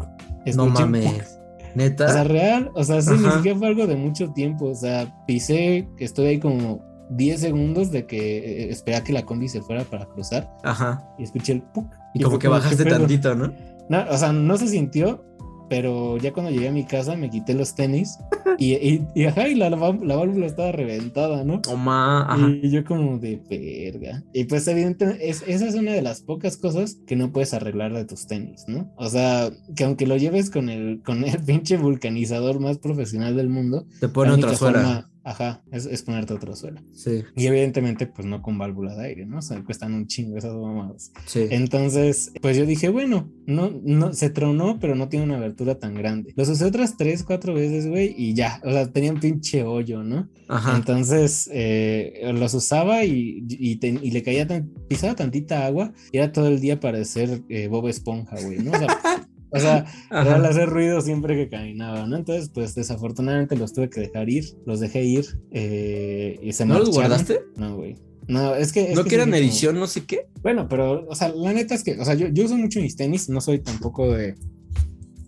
No 0.56 0.66
escuché 0.66 0.84
un. 0.84 1.41
Neta. 1.74 2.06
O 2.06 2.08
sea, 2.08 2.24
real, 2.24 2.70
o 2.74 2.84
sea, 2.84 3.00
sí, 3.02 3.10
ni 3.18 3.26
Ajá. 3.26 3.36
siquiera 3.36 3.58
fue 3.58 3.68
algo 3.68 3.86
de 3.86 3.96
mucho 3.96 4.30
tiempo. 4.32 4.66
O 4.66 4.74
sea, 4.74 5.12
pisé, 5.26 5.88
estoy 5.98 6.26
ahí 6.26 6.38
como 6.40 6.84
10 7.10 7.40
segundos 7.40 7.90
de 7.90 8.06
que 8.06 8.38
eh, 8.38 8.70
esperé 8.70 8.96
a 8.96 9.04
que 9.04 9.12
la 9.12 9.22
combi 9.22 9.48
se 9.48 9.60
fuera 9.62 9.84
para 9.84 10.06
cruzar 10.06 10.50
Ajá. 10.62 11.06
y 11.18 11.24
escuché 11.24 11.52
el 11.52 11.62
puk. 11.62 11.86
Y 12.14 12.22
como 12.22 12.38
que 12.38 12.48
bajaste 12.48 12.84
tantito, 12.84 13.34
¿no? 13.34 13.52
No, 13.88 14.04
o 14.10 14.16
sea, 14.16 14.32
no 14.32 14.56
se 14.56 14.68
sintió, 14.68 15.24
pero 15.72 16.18
ya 16.18 16.34
cuando 16.34 16.50
llegué 16.50 16.68
a 16.68 16.72
mi 16.72 16.84
casa 16.84 17.16
me 17.16 17.30
quité 17.30 17.54
los 17.54 17.74
tenis 17.74 18.18
y, 18.58 18.74
y, 18.74 19.06
y, 19.14 19.24
ajá, 19.24 19.48
y 19.48 19.54
la, 19.54 19.70
la, 19.70 19.78
la 19.78 20.16
válvula 20.16 20.44
estaba 20.44 20.70
reventada, 20.70 21.44
¿no? 21.44 21.62
Toma. 21.62 22.30
Ajá. 22.30 22.46
Y 22.62 22.68
yo 22.68 22.84
como 22.84 23.18
de 23.18 23.40
verga. 23.48 24.22
Y 24.34 24.44
pues 24.44 24.68
evidentemente 24.68 25.30
es, 25.30 25.42
esa 25.46 25.66
es 25.66 25.74
una 25.74 25.92
de 25.92 26.02
las 26.02 26.20
pocas 26.20 26.58
cosas 26.58 26.98
que 27.06 27.16
no 27.16 27.32
puedes 27.32 27.54
arreglar 27.54 27.94
de 27.94 28.04
tus 28.04 28.26
tenis, 28.26 28.64
¿no? 28.68 28.92
O 28.96 29.08
sea, 29.08 29.50
que 29.74 29.84
aunque 29.84 30.06
lo 30.06 30.18
lleves 30.18 30.50
con 30.50 30.68
el, 30.68 31.00
con 31.02 31.24
el 31.24 31.38
pinche 31.46 31.78
vulcanizador 31.78 32.60
más 32.60 32.76
profesional 32.76 33.34
del 33.34 33.48
mundo, 33.48 33.86
Te 33.98 34.10
pone 34.10 34.32
otra 34.32 34.54
suela. 34.54 34.78
forma, 34.78 35.10
ajá, 35.24 35.62
es, 35.70 35.86
es 35.86 36.02
ponerte 36.02 36.34
otra 36.34 36.54
suela. 36.56 36.82
Sí, 36.92 37.22
Y 37.36 37.46
evidentemente 37.46 38.06
pues 38.06 38.26
no 38.26 38.42
con 38.42 38.58
válvula 38.58 38.94
de 38.94 39.06
aire, 39.06 39.26
¿no? 39.26 39.38
O 39.38 39.42
sea, 39.42 39.62
cuestan 39.64 39.94
un 39.94 40.06
chingo 40.06 40.36
esas 40.36 40.54
mamadas. 40.54 41.12
sí. 41.26 41.46
Entonces, 41.50 42.32
pues 42.40 42.56
yo 42.56 42.66
dije, 42.66 42.88
bueno, 42.88 43.30
no, 43.46 43.70
no, 43.82 44.12
se 44.12 44.30
tronó, 44.30 44.78
pero 44.80 44.94
no 44.94 45.08
tiene 45.08 45.24
una 45.24 45.36
abertura 45.36 45.78
tan 45.78 45.94
grande. 45.94 46.32
Los 46.36 46.48
usé 46.48 46.64
otras 46.64 46.96
tres, 46.96 47.22
cuatro 47.24 47.54
veces, 47.54 47.88
güey, 47.88 48.14
y 48.16 48.34
ya, 48.34 48.60
o 48.64 48.70
sea, 48.70 48.90
tenía 48.90 49.12
un 49.12 49.20
pinche 49.20 49.62
hoyo, 49.62 50.02
¿no? 50.02 50.28
Ajá. 50.48 50.76
Entonces 50.76 51.48
eh, 51.52 52.30
los 52.34 52.54
usaba 52.54 53.04
y, 53.04 53.44
y 53.48 54.10
le 54.10 54.22
caía 54.22 54.46
tan, 54.46 54.70
pisaba 54.88 55.14
tantita 55.14 55.66
agua 55.66 55.92
y 56.10 56.18
era 56.18 56.32
todo 56.32 56.48
el 56.48 56.60
día 56.60 56.80
parecer 56.80 57.42
eh, 57.48 57.68
Bob 57.68 57.88
Esponja, 57.88 58.36
güey, 58.40 58.58
¿no? 58.58 58.72
O 58.72 58.78
sea, 58.78 58.86
o 59.52 59.58
sea, 59.60 59.84
era 60.10 60.36
el 60.36 60.44
hacer 60.44 60.68
ruido 60.68 61.00
siempre 61.00 61.34
que 61.36 61.48
caminaba, 61.48 62.06
¿no? 62.06 62.16
Entonces, 62.16 62.50
pues 62.52 62.74
desafortunadamente 62.74 63.56
los 63.56 63.72
tuve 63.72 63.90
que 63.90 64.00
dejar 64.00 64.28
ir, 64.30 64.44
los 64.66 64.80
dejé 64.80 65.04
ir 65.04 65.24
eh, 65.50 66.38
y 66.42 66.52
se 66.52 66.64
¿No 66.66 66.78
los 66.78 66.90
guardaste? 66.90 67.40
No, 67.56 67.76
güey. 67.76 67.96
No, 68.28 68.54
es 68.54 68.72
que... 68.72 68.90
es 68.92 68.96
¿No 68.96 69.02
que 69.04 69.10
que 69.10 69.14
eran 69.16 69.28
sí, 69.28 69.32
como- 69.32 69.42
edición 69.42 69.78
no 69.80 69.86
sé 69.86 70.04
qué? 70.04 70.26
bueno, 70.42 70.68
pero, 70.68 71.06
o 71.08 71.14
sea, 71.14 71.28
la 71.30 71.52
neta 71.52 71.74
es 71.74 71.82
que, 71.84 71.98
o 72.00 72.04
sea, 72.04 72.14
yo, 72.14 72.28
yo 72.28 72.44
uso 72.44 72.56
mucho 72.56 72.80
mis 72.80 72.96
tenis, 72.96 73.28
no 73.28 73.40
soy 73.40 73.58
tampoco 73.58 74.10
de. 74.12 74.34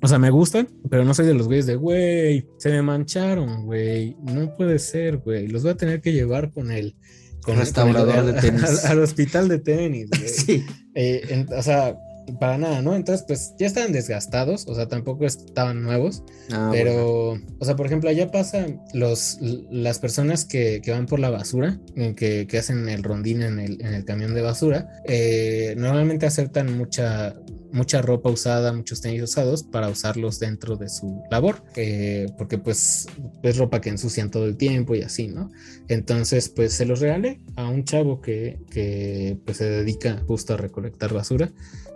O 0.02 0.06
sea, 0.08 0.18
me 0.18 0.30
gustan, 0.30 0.68
pero 0.90 1.04
no 1.04 1.14
soy 1.14 1.26
de 1.26 1.34
los 1.34 1.46
güeyes 1.46 1.66
de, 1.66 1.76
güey, 1.76 2.46
se 2.58 2.70
me 2.70 2.82
mancharon, 2.82 3.64
güey. 3.64 4.16
No 4.22 4.54
puede 4.56 4.78
ser, 4.78 5.16
güey. 5.18 5.48
Los 5.48 5.62
voy 5.62 5.72
a 5.72 5.76
tener 5.76 6.00
que 6.02 6.12
llevar 6.12 6.50
con 6.52 6.70
el. 6.70 6.94
Con 7.42 7.56
Restaurador 7.56 8.14
con 8.16 8.26
de 8.26 8.32
tenis. 8.40 8.62
Al, 8.84 8.92
al 8.92 8.98
hospital 9.00 9.48
de 9.48 9.58
tenis, 9.60 10.08
güey. 10.16 10.28
Sí. 10.28 10.64
Eh, 10.94 11.22
en- 11.30 11.48
o 11.52 11.62
sea, 11.62 11.96
para 12.40 12.58
nada, 12.58 12.82
¿no? 12.82 12.94
Entonces, 12.94 13.24
pues 13.26 13.54
ya 13.58 13.66
estaban 13.66 13.92
desgastados, 13.92 14.66
o 14.66 14.74
sea, 14.74 14.88
tampoco 14.88 15.24
estaban 15.24 15.82
nuevos. 15.82 16.22
Ah, 16.50 16.68
bueno. 16.68 16.72
Pero, 16.72 17.30
o 17.58 17.64
sea, 17.64 17.76
por 17.76 17.87
ejemplo, 17.87 18.10
allá 18.10 18.30
pasa 18.30 18.66
los, 18.92 19.38
las 19.40 19.98
personas 19.98 20.44
que, 20.44 20.80
que 20.82 20.90
van 20.90 21.06
por 21.06 21.20
la 21.20 21.30
basura, 21.30 21.78
eh, 21.96 22.14
que, 22.16 22.46
que 22.46 22.58
hacen 22.58 22.88
el 22.88 23.02
rondín 23.02 23.42
en 23.42 23.58
el, 23.58 23.80
en 23.80 23.94
el 23.94 24.04
camión 24.04 24.34
de 24.34 24.42
basura, 24.42 24.88
eh, 25.04 25.74
normalmente 25.76 26.26
aceptan 26.26 26.76
mucha, 26.76 27.34
mucha 27.74 28.00
ropa 28.02 28.30
usada, 28.30 28.72
muchos 28.72 29.00
tenis 29.00 29.22
usados 29.22 29.64
para 29.64 29.88
usarlos 29.88 30.38
dentro 30.38 30.76
de 30.76 30.88
su 30.88 31.22
labor, 31.30 31.62
eh, 31.76 32.26
porque 32.38 32.56
pues 32.56 33.06
es 33.42 33.58
ropa 33.58 33.80
que 33.80 33.90
ensucian 33.90 34.30
todo 34.30 34.46
el 34.46 34.56
tiempo 34.56 34.94
y 34.94 35.02
así, 35.02 35.28
¿no? 35.28 35.50
Entonces, 35.88 36.48
pues 36.48 36.72
se 36.72 36.87
los 36.87 37.00
regalé 37.00 37.40
a 37.56 37.68
un 37.68 37.84
chavo 37.84 38.20
que, 38.20 38.58
que 38.70 39.38
pues 39.44 39.58
se 39.58 39.68
dedica 39.68 40.22
justo 40.26 40.54
a 40.54 40.56
recolectar 40.56 41.12
basura. 41.12 41.50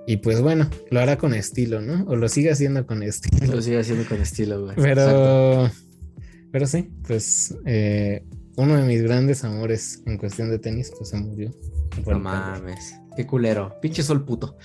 Y 0.09 0.17
pues 0.17 0.41
bueno, 0.41 0.71
lo 0.91 1.01
hará 1.01 1.19
con 1.19 1.35
estilo, 1.35 1.83
¿no? 1.83 2.05
O 2.07 2.17
lo 2.17 2.31
sigue 2.31 2.51
haciendo 2.51 2.87
con 2.87 3.03
estilo. 3.03 3.57
Lo 3.57 3.61
sigue 3.61 3.79
haciendo 3.79 4.09
con 4.09 4.19
estilo, 4.23 4.65
güey. 4.65 4.75
Pero, 4.75 5.67
Exacto. 5.67 5.77
pero 6.51 6.67
sí, 6.67 6.91
pues 7.07 7.55
eh, 7.67 8.25
uno 8.57 8.79
de 8.79 8.85
mis 8.85 9.03
grandes 9.03 9.45
amores 9.45 10.03
en 10.07 10.17
cuestión 10.17 10.49
de 10.49 10.59
tenis, 10.59 10.91
pues 10.97 11.11
se 11.11 11.19
murió. 11.19 11.51
No 12.07 12.19
mames. 12.19 12.95
Qué 13.19 13.27
culero. 13.27 13.75
Pinche 13.83 14.05
sol 14.05 14.25
puto. 14.25 14.57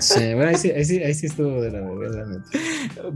Sí, 0.00 0.32
bueno, 0.32 0.46
ahí 0.48 0.56
sí, 0.56 0.70
ahí 0.70 0.82
sí, 0.82 0.96
ahí 1.02 1.12
sí 1.12 1.26
estuvo 1.26 1.60
de 1.60 1.70
la 1.70 1.82
neta. 1.82 2.42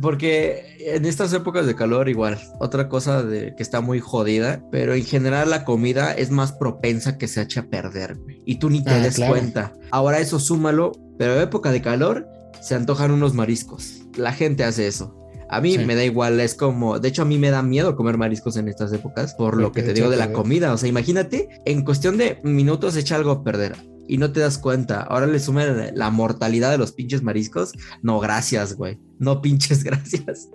Porque 0.03 0.77
en 0.81 1.07
estas 1.07 1.33
épocas 1.33 1.66
de 1.66 1.75
calor 1.75 2.11
igual, 2.11 2.38
otra 2.59 2.90
cosa 2.90 3.23
de 3.23 3.55
que 3.57 3.62
está 3.62 3.81
muy 3.81 4.01
jodida, 4.01 4.62
pero 4.70 4.92
en 4.92 5.03
general 5.07 5.49
la 5.49 5.64
comida 5.64 6.12
es 6.12 6.31
más 6.31 6.53
propensa 6.53 7.16
que 7.16 7.27
se 7.27 7.40
eche 7.40 7.61
a 7.61 7.70
perder. 7.70 8.18
Y 8.44 8.59
tú 8.59 8.68
ni 8.68 8.85
te 8.85 8.90
Ah, 8.90 8.99
des 8.99 9.14
claro. 9.14 9.33
cuenta. 9.33 9.73
Ahora 9.92 10.18
eso 10.18 10.38
súmalo, 10.38 10.92
pero 11.18 11.37
en 11.37 11.40
época 11.40 11.73
de 11.73 11.81
calor 11.81 12.29
se 12.61 12.75
antojan 12.75 13.12
unos 13.12 13.33
mariscos. 13.33 14.03
La 14.18 14.35
gente 14.35 14.64
hace 14.64 14.87
eso. 14.87 15.16
A 15.49 15.62
mí 15.62 15.73
Sí. 15.79 15.85
me 15.87 15.94
da 15.94 16.05
igual, 16.05 16.38
es 16.38 16.55
como, 16.55 16.99
de 16.99 17.09
hecho 17.09 17.23
a 17.23 17.25
mí 17.25 17.38
me 17.38 17.49
da 17.51 17.62
miedo 17.62 17.96
comer 17.96 18.18
mariscos 18.18 18.59
en 18.59 18.68
estas 18.68 18.92
épocas 18.92 19.33
por 19.35 19.57
lo 19.57 19.73
que 19.73 19.83
te 19.83 19.94
digo 19.94 20.11
de 20.11 20.18
la 20.18 20.33
comida. 20.33 20.73
O 20.75 20.77
sea, 20.77 20.88
imagínate, 20.90 21.49
en 21.64 21.83
cuestión 21.83 22.18
de 22.18 22.38
minutos 22.44 22.94
echa 22.96 23.16
algo 23.16 23.31
a 23.31 23.42
perder 23.42 23.75
y 24.09 24.19
no 24.19 24.33
te 24.33 24.41
das 24.41 24.59
cuenta. 24.59 25.03
Ahora 25.03 25.27
le 25.27 25.39
suman 25.39 25.93
la 25.95 26.11
mortalidad 26.11 26.71
de 26.71 26.79
los 26.79 26.93
pinches 26.93 27.23
mariscos. 27.23 27.73
No, 28.03 28.21
gracias, 28.21 28.75
güey. 28.75 28.99
No 29.19 29.43
pinches 29.43 29.85
gracias 29.85 30.49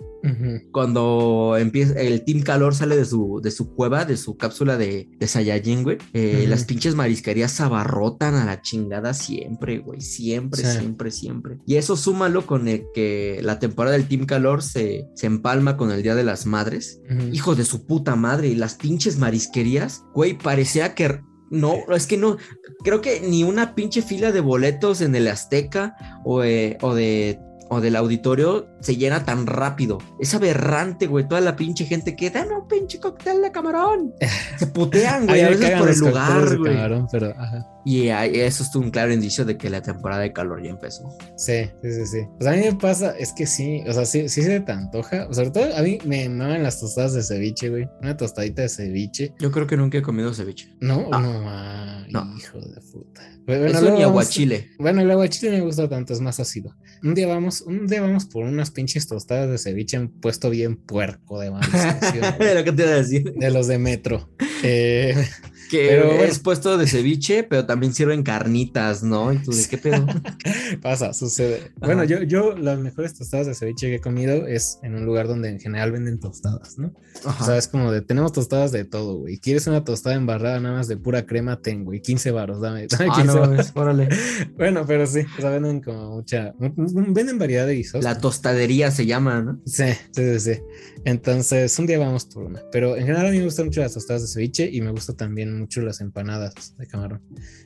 cuando 0.72 1.56
empieza 1.58 1.94
el 2.00 2.24
Team 2.24 2.42
Calor 2.42 2.74
sale 2.74 2.96
de 2.96 3.04
su, 3.04 3.40
de 3.42 3.50
su 3.50 3.74
cueva, 3.74 4.04
de 4.04 4.16
su 4.16 4.36
cápsula 4.36 4.76
de, 4.76 5.08
de 5.18 5.26
Saiyajin, 5.28 5.82
güey, 5.82 5.98
eh, 6.12 6.46
las 6.48 6.64
pinches 6.64 6.94
marisquerías 6.94 7.52
se 7.52 7.62
abarrotan 7.62 8.34
a 8.34 8.44
la 8.44 8.60
chingada 8.62 9.14
siempre, 9.14 9.78
güey. 9.78 10.00
Siempre, 10.00 10.64
Sí. 10.64 10.78
siempre, 10.78 11.10
siempre. 11.10 11.58
Y 11.66 11.76
eso 11.76 11.96
súmalo 11.96 12.46
con 12.46 12.68
el 12.68 12.84
que 12.94 13.40
la 13.42 13.58
temporada 13.58 13.96
del 13.96 14.08
Team 14.08 14.26
Calor 14.26 14.62
se, 14.62 15.06
se 15.14 15.26
empalma 15.26 15.76
con 15.76 15.90
el 15.92 16.02
Día 16.02 16.14
de 16.14 16.24
las 16.24 16.46
Madres. 16.46 17.00
Ujú. 17.10 17.28
Hijo 17.32 17.54
de 17.54 17.64
su 17.64 17.86
puta 17.86 18.16
madre. 18.16 18.48
Y 18.48 18.54
las 18.54 18.74
pinches 18.74 19.18
marisquerías, 19.18 20.02
güey, 20.14 20.36
parecía 20.36 20.94
que. 20.94 21.20
No, 21.50 21.76
es 21.94 22.06
que 22.06 22.16
no. 22.16 22.36
Creo 22.84 23.00
que 23.00 23.20
ni 23.20 23.44
una 23.44 23.74
pinche 23.74 24.02
fila 24.02 24.32
de 24.32 24.40
boletos 24.40 25.00
en 25.00 25.14
el 25.14 25.28
Azteca 25.28 25.96
o, 26.24 26.42
eh, 26.42 26.78
o 26.82 26.94
de. 26.94 27.40
O 27.68 27.80
del 27.80 27.96
auditorio 27.96 28.68
se 28.78 28.94
llena 28.96 29.24
tan 29.24 29.44
rápido. 29.44 29.98
Es 30.20 30.34
aberrante, 30.34 31.08
güey. 31.08 31.26
Toda 31.26 31.40
la 31.40 31.56
pinche 31.56 31.84
gente 31.84 32.14
que 32.14 32.30
dan 32.30 32.52
un 32.52 32.68
pinche 32.68 33.00
cóctel 33.00 33.42
de 33.42 33.50
camarón. 33.50 34.14
Se 34.56 34.68
putean, 34.68 35.26
güey. 35.26 35.40
A 35.40 35.48
veces 35.48 35.76
por 35.76 35.90
el 35.90 35.98
lugar, 35.98 36.58
güey. 36.58 36.74
camarón, 36.74 37.08
pero 37.10 37.30
ajá. 37.36 37.66
Y 37.88 38.08
eso 38.08 38.64
es 38.64 38.74
un 38.74 38.90
claro 38.90 39.12
indicio 39.12 39.44
de 39.44 39.56
que 39.56 39.70
la 39.70 39.80
temporada 39.80 40.20
de 40.22 40.32
calor 40.32 40.60
ya 40.60 40.70
empezó. 40.70 41.08
Sí, 41.36 41.70
sí, 41.82 41.92
sí, 41.92 42.06
sí. 42.06 42.18
Sea, 42.40 42.50
a 42.52 42.56
mí 42.56 42.62
me 42.62 42.74
pasa, 42.74 43.16
es 43.16 43.32
que 43.32 43.46
sí, 43.46 43.84
o 43.86 43.92
sea, 43.92 44.04
sí, 44.04 44.28
sí 44.28 44.42
se 44.42 44.58
te 44.58 44.72
antoja. 44.72 45.32
Sobre 45.32 45.50
todo 45.52 45.76
a 45.76 45.82
mí 45.82 45.98
me 46.04 46.28
maman 46.28 46.64
las 46.64 46.80
tostadas 46.80 47.12
de 47.14 47.22
ceviche, 47.22 47.68
güey. 47.70 47.88
Una 48.02 48.16
tostadita 48.16 48.62
de 48.62 48.68
ceviche. 48.70 49.34
Yo 49.38 49.52
creo 49.52 49.68
que 49.68 49.76
nunca 49.76 49.98
he 49.98 50.02
comido 50.02 50.34
ceviche. 50.34 50.74
No, 50.80 51.08
Ah. 51.12 52.04
no, 52.10 52.24
No. 52.24 52.36
hijo 52.36 52.58
de 52.58 52.80
puta. 52.92 53.22
Bueno, 53.46 53.66
Eso 53.66 53.94
ni 53.94 54.02
aguachile. 54.02 54.70
Bueno, 54.80 55.02
el 55.02 55.10
aguachile 55.12 55.52
me 55.52 55.60
gusta 55.60 55.88
tanto, 55.88 56.12
es 56.12 56.20
más 56.20 56.40
ácido. 56.40 56.74
Un 57.04 57.14
día 57.14 57.28
vamos, 57.28 57.60
un 57.60 57.86
día 57.86 58.00
vamos 58.00 58.24
por 58.24 58.42
unas 58.44 58.72
pinches 58.72 59.06
tostadas 59.06 59.48
de 59.48 59.58
ceviche 59.58 59.96
en 59.96 60.08
puesto 60.08 60.50
bien 60.50 60.74
puerco 60.76 61.38
de 61.38 61.52
mariscos, 61.52 61.80
¿sí 62.10 62.18
o 62.18 62.22
no? 62.22 62.54
Lo 62.54 62.64
que 62.64 62.72
te 62.72 62.82
iba 62.82 62.90
a 62.92 62.96
decir. 62.96 63.32
De 63.36 63.50
los 63.52 63.68
de 63.68 63.78
metro. 63.78 64.28
Eh, 64.64 65.14
Que 65.70 65.86
Pero 65.88 66.10
es 66.12 66.16
bueno. 66.18 66.34
puesto 66.44 66.78
de 66.78 66.86
ceviche, 66.86 67.42
pero 67.42 67.66
también 67.66 67.92
sirven 67.92 68.22
carnitas, 68.22 69.02
¿no? 69.02 69.32
Y 69.32 69.38
tú, 69.38 69.50
¿de 69.52 69.66
qué 69.68 69.78
pedo? 69.78 70.06
pasa, 70.82 71.12
sucede. 71.12 71.72
Bueno, 71.78 72.02
Ajá. 72.02 72.04
yo, 72.04 72.22
yo 72.22 72.56
las 72.56 72.78
mejores 72.78 73.14
tostadas 73.14 73.46
de 73.46 73.54
ceviche 73.54 73.88
que 73.88 73.96
he 73.96 74.00
comido 74.00 74.46
es 74.46 74.78
en 74.82 74.94
un 74.94 75.04
lugar 75.04 75.26
donde 75.28 75.48
en 75.48 75.58
general 75.60 75.92
venden 75.92 76.20
tostadas, 76.20 76.78
¿no? 76.78 76.92
Ajá. 77.24 77.42
O 77.42 77.46
sea, 77.46 77.56
es 77.56 77.68
como 77.68 77.90
de, 77.90 78.00
tenemos 78.02 78.32
tostadas 78.32 78.70
de 78.72 78.84
todo, 78.84 79.16
güey. 79.18 79.38
¿Quieres 79.38 79.66
una 79.66 79.84
tostada 79.84 80.14
embarrada 80.16 80.60
nada 80.60 80.76
más 80.76 80.88
de 80.88 80.96
pura 80.96 81.26
crema? 81.26 81.60
Ten, 81.60 81.84
güey. 81.84 82.00
15 82.00 82.30
varos, 82.30 82.60
dame, 82.60 82.86
dame 82.86 83.06
Ah, 83.10 83.14
15 83.16 83.26
no, 83.26 83.34
varos. 83.34 83.48
mames, 83.50 83.72
órale. 83.74 84.08
Bueno, 84.56 84.84
pero 84.86 85.06
sí, 85.06 85.20
o 85.36 85.40
sea, 85.40 85.50
venden 85.50 85.80
como 85.80 86.16
mucha, 86.16 86.54
venden 86.58 87.38
variedad 87.38 87.66
de 87.66 87.74
guisos. 87.74 88.02
La 88.04 88.18
tostadería 88.18 88.90
se 88.90 89.06
llama, 89.06 89.42
¿no? 89.42 89.60
Sí, 89.66 89.84
sí, 90.12 90.38
sí, 90.38 90.40
sí. 90.54 90.60
Entonces, 91.04 91.78
un 91.78 91.86
día 91.86 91.98
vamos 91.98 92.24
por 92.26 92.44
una. 92.44 92.60
Pero 92.72 92.96
en 92.96 93.02
general 93.06 93.26
a 93.26 93.30
mí 93.30 93.38
me 93.38 93.44
gustan 93.44 93.66
mucho 93.66 93.80
las 93.80 93.94
tostadas 93.94 94.22
de 94.22 94.28
ceviche 94.28 94.68
y 94.70 94.80
me 94.80 94.90
gustan 94.90 95.16
también 95.16 95.55
mucho 95.58 95.80
las 95.80 96.00
empanadas 96.00 96.76
de 96.78 96.86
camarón. 96.86 97.22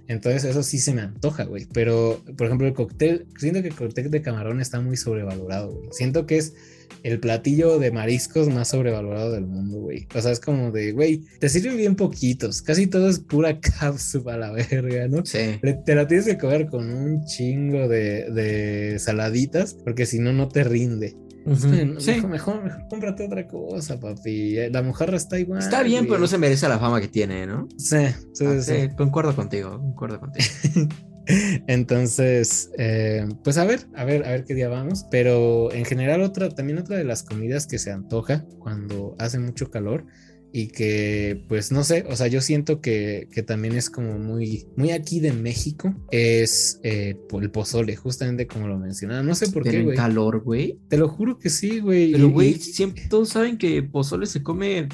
Entonces, 0.07 0.45
eso 0.45 0.63
sí 0.63 0.79
se 0.79 0.95
me 0.95 1.03
antoja, 1.03 1.45
güey. 1.45 1.67
Pero, 1.73 2.23
por 2.37 2.47
ejemplo, 2.47 2.67
el 2.67 2.75
cóctel, 2.75 3.27
siento 3.39 3.63
que 3.63 3.69
el 3.69 3.75
cóctel 3.75 4.11
de 4.11 4.23
camarón 4.23 4.61
está 4.61 4.81
muy 4.81 4.97
sobrevalorado, 4.97 5.73
güey. 5.73 5.89
Siento 5.93 6.27
que 6.27 6.39
es 6.39 6.55
el 7.03 7.21
platillo 7.21 7.79
de 7.79 7.91
mariscos 7.91 8.49
más 8.49 8.69
sobrevalorado 8.69 9.33
del 9.33 9.47
mundo, 9.47 9.79
güey. 9.79 10.07
O 10.15 10.21
sea, 10.21 10.33
es 10.33 10.41
como 10.41 10.71
de, 10.71 10.93
güey, 10.93 11.23
te 11.39 11.49
sirven 11.49 11.77
bien 11.77 11.97
poquitos. 11.97 12.63
Casi 12.63 12.87
todo 12.87 13.09
es 13.09 13.21
pura 13.21 13.61
cápsula 13.81 14.35
a 14.35 14.39
la 14.39 14.53
verga, 14.53 15.09
¿no? 15.09 15.25
Sí. 15.25 15.59
Te 15.63 15.75
te 15.75 15.95
la 15.95 16.07
tienes 16.07 16.27
que 16.27 16.39
comer 16.39 16.67
con 16.67 16.91
un 16.91 17.25
chingo 17.25 17.89
de, 17.89 18.31
de 18.31 18.99
saladitas, 18.99 19.75
porque 19.75 20.07
si 20.07 20.19
no, 20.19 20.33
no 20.33 20.49
te 20.49 20.65
rinde. 20.65 21.17
Sí. 21.45 21.67
mejor, 21.67 22.29
mejor, 22.29 22.63
mejor 22.63 22.89
cómprate 22.89 23.25
otra 23.25 23.47
cosa, 23.47 23.99
papi. 23.99 24.57
La 24.71 24.83
mojarra 24.83 25.17
está 25.17 25.39
igual. 25.39 25.59
Está 25.61 25.83
bien, 25.83 26.07
pero 26.07 26.19
no 26.19 26.27
se 26.27 26.39
merece 26.39 26.69
la 26.69 26.79
fama 26.79 27.01
que 27.01 27.09
tiene, 27.09 27.47
¿no? 27.47 27.69
Sí, 27.77 28.07
sí, 28.33 28.45
Ah, 28.47 28.61
sí, 28.61 28.73
sí, 28.81 28.89
concuerdo 28.97 29.35
contigo, 29.35 29.79
concuerdo 29.79 30.21
contigo. 30.21 30.47
Entonces, 31.67 32.71
eh, 32.79 33.27
pues 33.45 33.59
a 33.59 33.65
ver, 33.65 33.87
a 33.95 34.05
ver, 34.05 34.25
a 34.27 34.31
ver 34.31 34.45
qué 34.45 34.55
día 34.55 34.69
vamos. 34.69 35.07
Pero 35.11 35.73
en 35.73 35.85
general, 35.85 36.23
otra, 36.23 36.49
también 36.51 36.79
otra 36.79 36.97
de 36.97 37.05
las 37.05 37.23
comidas 37.23 37.67
que 37.67 37.79
se 37.79 37.91
antoja 37.91 38.45
cuando 38.59 39.15
hace 39.19 39.39
mucho 39.39 39.71
calor 39.71 40.07
y 40.53 40.69
que, 40.69 41.45
pues 41.49 41.71
no 41.73 41.85
sé, 41.85 42.05
o 42.09 42.17
sea, 42.17 42.27
yo 42.27 42.41
siento 42.41 42.81
que, 42.81 43.29
que 43.33 43.43
también 43.43 43.75
es 43.75 43.91
como 43.91 44.19
muy, 44.19 44.67
muy 44.77 44.91
aquí 44.91 45.21
de 45.21 45.33
México, 45.33 45.95
es 46.11 46.81
eh, 46.83 47.17
el 47.41 47.51
pozole, 47.51 47.97
justamente 47.97 48.47
como 48.47 48.69
lo 48.69 48.79
mencionaba. 48.79 49.23
No 49.23 49.35
sé 49.35 49.49
por 49.49 49.63
Pero 49.63 49.79
qué, 49.79 49.85
güey. 49.85 49.97
calor, 49.97 50.43
güey. 50.43 50.79
Te 50.89 50.97
lo 50.97 51.09
juro 51.09 51.39
que 51.39 51.51
sí, 51.51 51.81
güey. 51.81 52.13
Pero, 52.13 52.31
güey, 52.31 52.55
siempre 52.55 53.05
todos 53.09 53.31
saben 53.31 53.59
que 53.59 53.83
pozole 53.83 54.27
se 54.27 54.43
come 54.43 54.89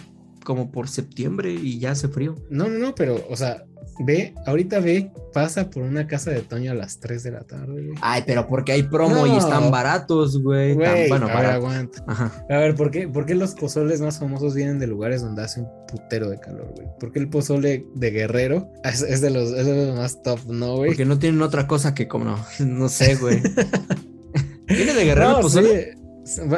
como 0.47 0.71
por 0.71 0.89
septiembre 0.89 1.53
y 1.53 1.81
ya 1.81 1.91
hace 1.91 2.07
frío. 2.07 2.37
No, 2.49 2.69
no, 2.69 2.79
no, 2.79 2.95
pero, 2.95 3.27
o 3.29 3.37
sea, 3.37 3.65
ve, 4.07 4.33
ahorita 4.47 4.79
ve, 4.79 5.11
pasa 5.33 5.69
por 5.71 5.83
una 5.83 6.07
casa 6.07 6.31
de 6.31 6.41
Toño 6.43 6.71
a 6.71 6.75
las 6.75 7.01
3 7.01 7.25
de 7.25 7.31
la 7.33 7.41
tarde, 7.41 7.83
güey. 7.85 7.99
Ay, 8.01 8.23
pero 8.25 8.47
porque 8.47 8.71
hay 8.71 8.85
promo 8.85 9.27
y 9.27 9.37
están 9.37 9.73
baratos, 9.73 10.41
güey. 10.41 10.79
Tan- 10.79 11.09
bueno, 11.09 11.27
a 11.27 11.41
ver, 11.41 11.51
aguanta. 11.51 12.05
Ajá. 12.07 12.33
A 12.49 12.59
ver, 12.59 12.77
¿por 12.77 12.93
qué, 12.93 13.09
¿por 13.09 13.27
qué 13.27 13.35
los 13.35 13.55
pozoles 13.57 14.01
más 14.01 14.21
famosos 14.21 14.55
vienen 14.55 14.79
de 14.79 14.87
lugares 14.87 15.21
donde 15.21 15.43
hace 15.43 15.61
un 15.63 15.69
putero 15.89 16.31
de 16.31 16.39
calor, 16.39 16.73
güey? 16.77 16.87
¿Por 17.01 17.11
qué 17.11 17.19
el 17.19 17.29
pozole 17.29 17.85
de 17.97 18.11
Guerrero 18.13 18.69
es, 18.85 19.03
es 19.03 19.21
de, 19.21 19.31
los, 19.31 19.51
es 19.51 19.67
de 19.67 19.87
los 19.89 19.97
más 19.97 20.23
top, 20.23 20.39
no, 20.47 20.77
güey? 20.77 20.91
Porque 20.91 21.05
no 21.05 21.19
tienen 21.19 21.43
otra 21.43 21.67
cosa 21.67 21.93
que 21.93 22.07
como 22.07 22.25
no, 22.27 22.39
no 22.61 22.89
sé, 22.89 23.17
güey. 23.17 23.43
¿Viene 24.69 24.95
de 24.95 25.05
Guerrero 25.05 25.31
No, 25.31 25.37
el 25.39 25.43
pozole? 25.43 25.93
sí. 25.93 25.99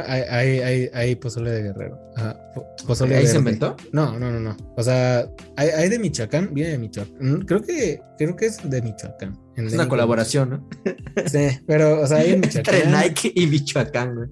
Hay, 0.06 0.60
hay, 0.60 0.90
hay, 0.94 1.14
pozole 1.16 1.50
de 1.50 1.62
Guerrero. 1.64 1.98
Ajá. 2.16 2.36
po- 2.54 2.66
Pozole 2.86 3.16
¿Ahí 3.16 3.26
se 3.26 3.36
inventó? 3.38 3.76
No, 3.92 4.18
no, 4.18 4.30
no, 4.32 4.40
no. 4.40 4.56
O 4.76 4.82
sea, 4.82 5.28
hay, 5.56 5.68
hay 5.68 5.88
de 5.88 5.98
Michoacán, 5.98 6.54
viene 6.54 6.70
de 6.70 6.78
Michoacán. 6.78 7.16
Mm, 7.20 7.44
Creo 7.44 7.62
que, 7.62 8.00
creo 8.16 8.34
que 8.36 8.46
es 8.46 8.58
de 8.68 8.80
Michoacán. 8.82 9.38
Es 9.56 9.74
una 9.74 9.88
colaboración, 9.88 10.50
¿no? 10.50 10.68
Sí, 11.26 11.48
pero, 11.66 12.00
o 12.00 12.06
sea, 12.06 12.18
hay 12.18 12.32
en 12.32 12.40
Michoacán. 12.42 12.74
Entre 12.74 12.90
Nike 12.90 13.32
y 13.34 13.46
Michoacán, 13.46 14.14
güey. 14.14 14.28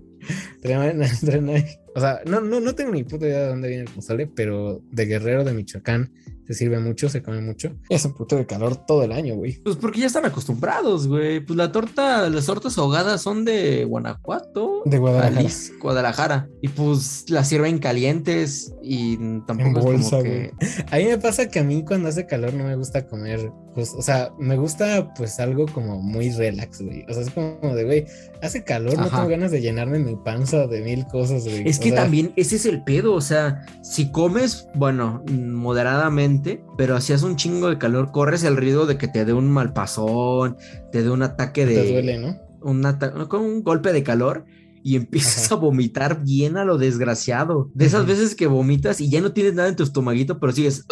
Tremendo, 0.62 1.05
tremendo. 1.25 1.68
O 1.94 2.01
sea, 2.01 2.20
no, 2.27 2.40
no, 2.40 2.61
no 2.61 2.75
tengo 2.75 2.92
ni 2.92 3.05
puta 3.05 3.27
idea 3.27 3.40
de 3.42 3.49
dónde 3.49 3.68
viene 3.68 3.85
el 3.85 3.90
pozole, 3.90 4.27
pero 4.27 4.83
de 4.90 5.07
Guerrero, 5.07 5.44
de 5.44 5.53
Michoacán, 5.53 6.12
se 6.47 6.55
sirve 6.55 6.79
mucho, 6.79 7.09
se 7.09 7.23
come 7.23 7.41
mucho. 7.41 7.73
Es 7.89 8.05
un 8.05 8.15
puto 8.15 8.37
de 8.37 8.47
calor 8.47 8.77
todo 8.87 9.03
el 9.03 9.13
año, 9.13 9.35
güey. 9.35 9.61
Pues 9.63 9.77
porque 9.77 10.01
ya 10.01 10.07
están 10.07 10.25
acostumbrados, 10.25 11.09
güey. 11.09 11.41
Pues 11.41 11.57
la 11.57 11.73
torta, 11.73 12.29
las 12.31 12.47
tortas 12.47 12.79
ahogadas 12.79 13.21
son 13.23 13.45
de 13.45 13.85
Guanajuato. 13.85 14.83
De 14.85 14.99
Guadalajara. 14.99 15.49
Guadalajara. 15.81 16.49
Y 16.63 16.69
pues 16.69 17.25
las 17.29 17.49
sirven 17.49 17.79
calientes 17.79 18.75
y 18.83 19.17
tampoco 19.47 19.71
En 19.71 19.77
es 19.77 19.85
bolsa, 19.85 20.11
como 20.19 20.23
que. 20.23 20.53
A 20.91 20.97
mí 20.97 21.05
me 21.05 21.19
pasa 21.19 21.49
que 21.49 21.59
a 21.59 21.65
mí 21.65 21.85
cuando 21.85 22.09
hace 22.09 22.27
calor 22.27 22.55
no 22.55 22.65
me 22.65 22.77
gusta 22.77 23.07
comer, 23.07 23.51
pues, 23.77 23.93
o 23.93 24.01
sea, 24.01 24.33
me 24.39 24.57
gusta 24.57 25.12
pues 25.15 25.39
algo 25.39 25.67
como 25.67 26.01
muy 26.01 26.31
relax, 26.31 26.81
güey. 26.81 27.05
O 27.11 27.12
sea, 27.12 27.23
es 27.23 27.31
como 27.31 27.75
de, 27.75 27.85
güey, 27.85 28.07
hace 28.41 28.65
calor, 28.65 28.97
no 28.97 29.11
tengo 29.11 29.29
ganas 29.29 29.51
de 29.51 29.61
llenarme 29.61 29.99
mi 29.99 30.17
panza 30.17 30.67
de 30.67 30.81
mil 30.81 31.07
cosas, 31.07 31.45
güey. 31.45 31.69
Es 31.69 31.79
O 31.79 31.83
que 31.83 31.91
sea, 31.91 32.05
también 32.05 32.33
ese 32.37 32.57
es 32.57 32.65
el 32.65 32.83
pedo, 32.85 33.12
o 33.12 33.21
sea, 33.21 33.67
si 33.83 34.11
comes, 34.11 34.67
bueno, 34.75 35.23
moderadamente, 35.31 36.65
pero 36.79 36.99
si 37.03 37.12
hace 37.12 37.27
un 37.27 37.37
chingo 37.37 37.69
de 37.69 37.77
calor, 37.77 38.12
corres 38.12 38.45
el 38.45 38.57
riesgo 38.57 38.87
de 38.87 38.97
que 38.97 39.09
te 39.09 39.27
dé 39.27 39.35
un 39.35 39.51
malpasón, 39.51 40.57
te 40.91 41.03
dé 41.03 41.11
un 41.11 41.23
ataque 41.23 41.67
de... 41.67 41.75
Te 41.75 41.93
duele, 41.93 42.19
¿no? 42.19 42.47
un, 42.67 42.83
como 43.29 43.45
un 43.45 43.62
golpe 43.62 43.93
de 43.93 44.03
calor 44.03 44.45
y 44.87 44.94
empiezas 44.94 45.46
Ajá. 45.46 45.57
a 45.57 45.59
vomitar 45.59 46.22
bien 46.22 46.57
a 46.57 46.64
lo 46.64 46.79
desgraciado. 46.79 47.72
De 47.75 47.87
esas 47.87 48.07
veces 48.07 48.37
que 48.37 48.46
vomitas 48.46 49.01
y 49.01 49.11
ya 49.11 49.20
no 49.20 49.33
tienes 49.33 49.55
nada 49.55 49.68
en 49.68 49.75
tu 49.75 49.83
estomaguito, 49.83 50.38
pero 50.38 50.53
sigues... 50.53 50.87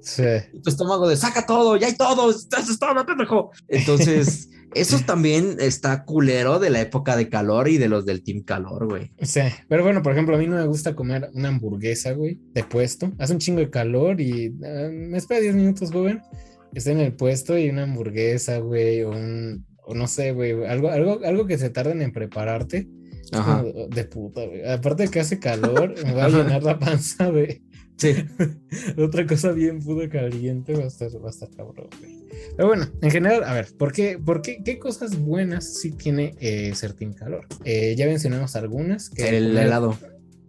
Sí. 0.00 0.22
tu 0.62 0.70
estómago 0.70 1.08
de 1.08 1.16
saca 1.16 1.46
todo, 1.46 1.76
ya 1.76 1.88
hay 1.88 1.96
todo, 1.96 2.30
estás 2.30 2.70
es 2.70 2.78
todo, 2.78 2.94
pendejo. 3.04 3.50
Entonces, 3.66 4.50
eso 4.74 5.00
también 5.04 5.56
está 5.58 6.04
culero 6.04 6.60
de 6.60 6.70
la 6.70 6.80
época 6.80 7.16
de 7.16 7.28
calor 7.28 7.66
y 7.66 7.76
de 7.76 7.88
los 7.88 8.06
del 8.06 8.22
Team 8.22 8.44
Calor, 8.44 8.86
güey. 8.86 9.10
Sí, 9.20 9.40
pero 9.68 9.82
bueno, 9.82 10.04
por 10.04 10.12
ejemplo, 10.12 10.36
a 10.36 10.38
mí 10.38 10.46
no 10.46 10.54
me 10.54 10.66
gusta 10.68 10.94
comer 10.94 11.30
una 11.34 11.48
hamburguesa, 11.48 12.12
güey, 12.12 12.38
de 12.52 12.62
puesto. 12.62 13.10
Hace 13.18 13.32
un 13.32 13.40
chingo 13.40 13.58
de 13.58 13.70
calor 13.70 14.20
y 14.20 14.54
eh, 14.62 14.90
me 14.92 15.18
espera 15.18 15.40
10 15.40 15.56
minutos, 15.56 15.90
joven. 15.90 16.22
esté 16.72 16.92
en 16.92 17.00
el 17.00 17.14
puesto 17.14 17.58
y 17.58 17.68
una 17.68 17.82
hamburguesa, 17.82 18.58
güey, 18.58 19.02
o 19.02 19.10
un, 19.10 19.66
o 19.86 19.94
no 19.94 20.06
sé, 20.06 20.32
güey, 20.32 20.64
algo, 20.64 20.90
algo, 20.90 21.20
algo 21.24 21.46
que 21.46 21.58
se 21.58 21.70
tarden 21.70 22.02
en 22.02 22.12
prepararte. 22.12 22.88
Ajá. 23.32 23.64
de 23.64 24.04
puta, 24.04 24.44
güey. 24.46 24.64
Aparte 24.68 25.04
de 25.04 25.08
que 25.08 25.20
hace 25.20 25.38
calor, 25.38 25.94
me 26.04 26.12
va 26.12 26.26
a 26.26 26.28
llenar 26.28 26.62
la 26.62 26.78
panza 26.78 27.32
de. 27.32 27.62
Sí. 27.96 28.14
Otra 28.98 29.26
cosa 29.26 29.52
bien 29.52 29.80
puta 29.80 30.08
caliente 30.08 30.74
va 30.74 30.84
a 30.84 30.86
estar, 30.86 31.08
va 31.22 31.28
a 31.28 31.30
estar 31.30 31.48
cabrón, 31.50 31.88
güey. 32.00 32.24
Pero 32.56 32.68
bueno, 32.68 32.88
en 33.00 33.10
general, 33.10 33.44
a 33.44 33.54
ver, 33.54 33.68
¿por 33.76 33.92
qué, 33.92 34.18
por 34.18 34.42
qué, 34.42 34.62
qué 34.64 34.78
cosas 34.78 35.18
buenas 35.18 35.80
sí 35.80 35.92
tiene 35.92 36.34
eh, 36.40 36.72
Sertín 36.74 37.12
Calor? 37.12 37.46
Eh, 37.64 37.94
ya 37.96 38.06
mencionamos 38.06 38.56
algunas. 38.56 39.10
Que 39.10 39.36
el, 39.36 39.56
helado. 39.56 39.96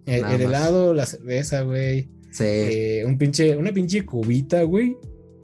El, 0.06 0.42
helado, 0.42 0.94
la 0.94 1.06
cerveza, 1.06 1.62
güey. 1.62 2.10
Sí. 2.32 2.44
Eh, 2.44 3.04
un 3.06 3.18
pinche, 3.18 3.56
una 3.56 3.72
pinche 3.72 4.06
cubita, 4.06 4.64
güey. 4.64 4.98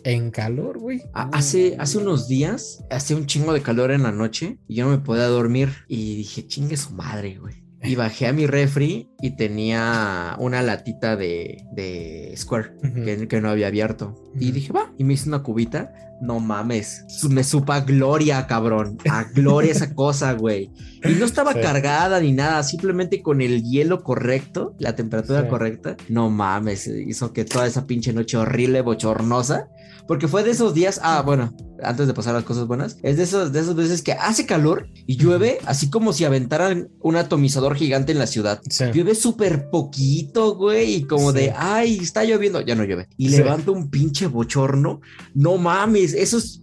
En 0.03 0.31
calor, 0.31 0.79
güey. 0.79 1.01
Hace, 1.13 1.75
hace 1.79 1.97
unos 1.97 2.27
días, 2.27 2.83
hacía 2.89 3.15
un 3.17 3.25
chingo 3.25 3.53
de 3.53 3.61
calor 3.61 3.91
en 3.91 4.03
la 4.03 4.11
noche 4.11 4.57
y 4.67 4.75
yo 4.75 4.85
no 4.85 4.91
me 4.91 4.97
podía 4.99 5.27
dormir. 5.27 5.69
Y 5.87 6.15
dije, 6.15 6.47
chingue 6.47 6.77
su 6.77 6.91
madre, 6.91 7.37
güey. 7.39 7.61
Y 7.83 7.95
bajé 7.95 8.27
a 8.27 8.33
mi 8.33 8.45
refri 8.45 9.09
y 9.21 9.31
tenía 9.35 10.35
una 10.39 10.61
latita 10.61 11.15
de, 11.15 11.65
de 11.73 12.33
Square 12.37 12.73
que, 13.03 13.27
que, 13.27 13.41
no 13.41 13.49
había 13.49 13.67
abierto. 13.67 14.15
Y 14.39 14.51
dije, 14.51 14.71
va, 14.71 14.93
y 14.99 15.03
me 15.03 15.13
hice 15.13 15.29
una 15.29 15.41
cubita 15.41 15.91
no 16.21 16.39
mames, 16.39 17.03
me 17.29 17.43
supa 17.43 17.81
gloria, 17.81 18.45
cabrón. 18.47 18.97
A 19.09 19.23
gloria 19.23 19.71
esa 19.71 19.93
cosa, 19.95 20.33
güey. 20.33 20.71
Y 21.03 21.13
no 21.13 21.25
estaba 21.25 21.53
cargada 21.53 22.19
ni 22.19 22.31
nada, 22.31 22.61
simplemente 22.63 23.21
con 23.21 23.41
el 23.41 23.63
hielo 23.63 24.03
correcto, 24.03 24.75
la 24.77 24.95
temperatura 24.95 25.49
correcta. 25.49 25.97
No 26.09 26.29
mames, 26.29 26.87
hizo 26.87 27.33
que 27.33 27.43
toda 27.43 27.65
esa 27.65 27.85
pinche 27.85 28.13
noche 28.13 28.37
horrible, 28.37 28.81
bochornosa. 28.81 29.67
Porque 30.07 30.27
fue 30.27 30.43
de 30.43 30.51
esos 30.51 30.73
días, 30.73 30.99
ah, 31.03 31.21
bueno, 31.25 31.55
antes 31.83 32.07
de 32.07 32.13
pasar 32.13 32.33
las 32.33 32.43
cosas 32.43 32.67
buenas, 32.67 32.97
es 33.03 33.17
de 33.17 33.23
esos, 33.23 33.51
de 33.51 33.59
esas 33.59 33.75
veces 33.75 34.01
que 34.01 34.13
hace 34.13 34.45
calor 34.45 34.87
y 35.07 35.17
llueve, 35.17 35.59
así 35.65 35.89
como 35.89 36.13
si 36.13 36.25
aventaran 36.25 36.89
un 36.99 37.15
atomizador 37.15 37.75
gigante 37.75 38.11
en 38.11 38.19
la 38.19 38.27
ciudad. 38.27 38.61
Llueve 38.93 39.15
súper 39.15 39.69
poquito, 39.69 40.55
güey, 40.55 40.95
y 40.95 41.03
como 41.03 41.33
de, 41.33 41.53
ay, 41.55 41.99
está 42.01 42.23
lloviendo, 42.23 42.61
ya 42.61 42.75
no 42.75 42.83
llueve. 42.83 43.07
Y 43.17 43.29
levanta 43.29 43.71
un 43.71 43.89
pinche 43.89 44.27
bochorno, 44.27 45.01
no 45.33 45.57
mames, 45.57 46.10
eso 46.13 46.37
es 46.37 46.61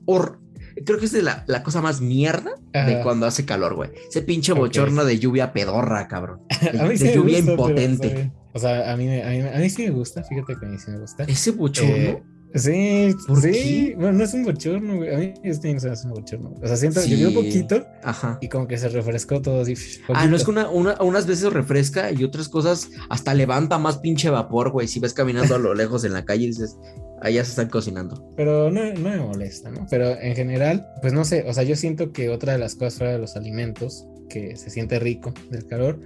creo 0.84 0.98
que 0.98 1.06
es 1.06 1.12
la, 1.12 1.44
la, 1.46 1.62
cosa 1.62 1.80
más 1.80 2.00
mierda 2.00 2.52
de 2.72 3.00
cuando 3.02 3.26
hace 3.26 3.44
calor, 3.44 3.74
güey. 3.74 3.90
Ese 4.08 4.22
pinche 4.22 4.52
bochorno 4.52 5.04
de 5.04 5.18
lluvia 5.18 5.52
pedorra, 5.52 6.08
cabrón. 6.08 6.40
De, 6.60 7.14
lluvia 7.14 7.38
impotente. 7.38 8.32
O 8.52 8.58
sea, 8.58 8.92
a 8.92 8.96
mí, 8.96 9.08
a, 9.20 9.28
mí, 9.28 9.40
a 9.40 9.58
mí, 9.58 9.70
sí 9.70 9.84
me 9.84 9.90
gusta, 9.90 10.22
fíjate 10.22 10.56
que 10.58 10.66
a 10.66 10.68
mí 10.68 10.78
sí 10.78 10.90
me 10.90 10.98
gusta. 10.98 11.24
Ese 11.24 11.52
bochorno. 11.52 11.94
Eh, 11.94 12.22
Sí, 12.54 13.14
sí. 13.42 13.94
Bueno, 13.96 14.12
no 14.18 14.24
es 14.24 14.34
un 14.34 14.44
bochorno, 14.44 14.96
güey. 14.96 15.14
A 15.14 15.18
mí 15.18 15.34
este 15.42 15.72
no 15.72 15.92
es 15.92 16.04
un 16.04 16.10
bochorno. 16.12 16.54
O 16.62 16.66
sea, 16.66 16.76
siento 16.76 17.00
que 17.02 17.08
llovió 17.08 17.34
poquito 17.34 17.86
Ajá. 18.02 18.38
y 18.40 18.48
como 18.48 18.66
que 18.66 18.78
se 18.78 18.88
refrescó 18.88 19.42
todo 19.42 19.62
así. 19.62 19.74
Ah, 20.08 20.26
no 20.26 20.36
es 20.36 20.44
que 20.44 20.50
una, 20.50 20.68
unas 20.70 21.26
veces 21.26 21.52
refresca 21.52 22.10
y 22.10 22.24
otras 22.24 22.48
cosas 22.48 22.90
hasta 23.10 23.34
levanta 23.34 23.78
más 23.78 23.98
pinche 23.98 24.30
vapor, 24.30 24.70
güey. 24.70 24.88
Si 24.88 24.98
ves 24.98 25.12
caminando 25.12 25.54
a 25.54 25.58
lo 25.58 25.74
lejos 25.74 26.04
en 26.04 26.14
la 26.14 26.24
calle 26.24 26.44
y 26.44 26.48
dices, 26.48 26.76
allá 27.20 27.44
se 27.44 27.50
están 27.50 27.68
cocinando. 27.68 28.32
Pero 28.36 28.70
no, 28.70 28.84
no 28.94 29.10
me 29.10 29.18
molesta, 29.18 29.70
¿no? 29.70 29.86
Pero 29.90 30.18
en 30.18 30.34
general, 30.34 30.88
pues 31.02 31.12
no 31.12 31.24
sé. 31.24 31.44
O 31.46 31.52
sea, 31.52 31.64
yo 31.64 31.76
siento 31.76 32.12
que 32.12 32.30
otra 32.30 32.52
de 32.52 32.58
las 32.58 32.74
cosas 32.74 32.94
fuera 32.94 33.12
de 33.12 33.18
los 33.18 33.36
alimentos 33.36 34.06
que 34.28 34.56
se 34.56 34.70
siente 34.70 34.98
rico 34.98 35.32
del 35.50 35.66
calor 35.66 36.00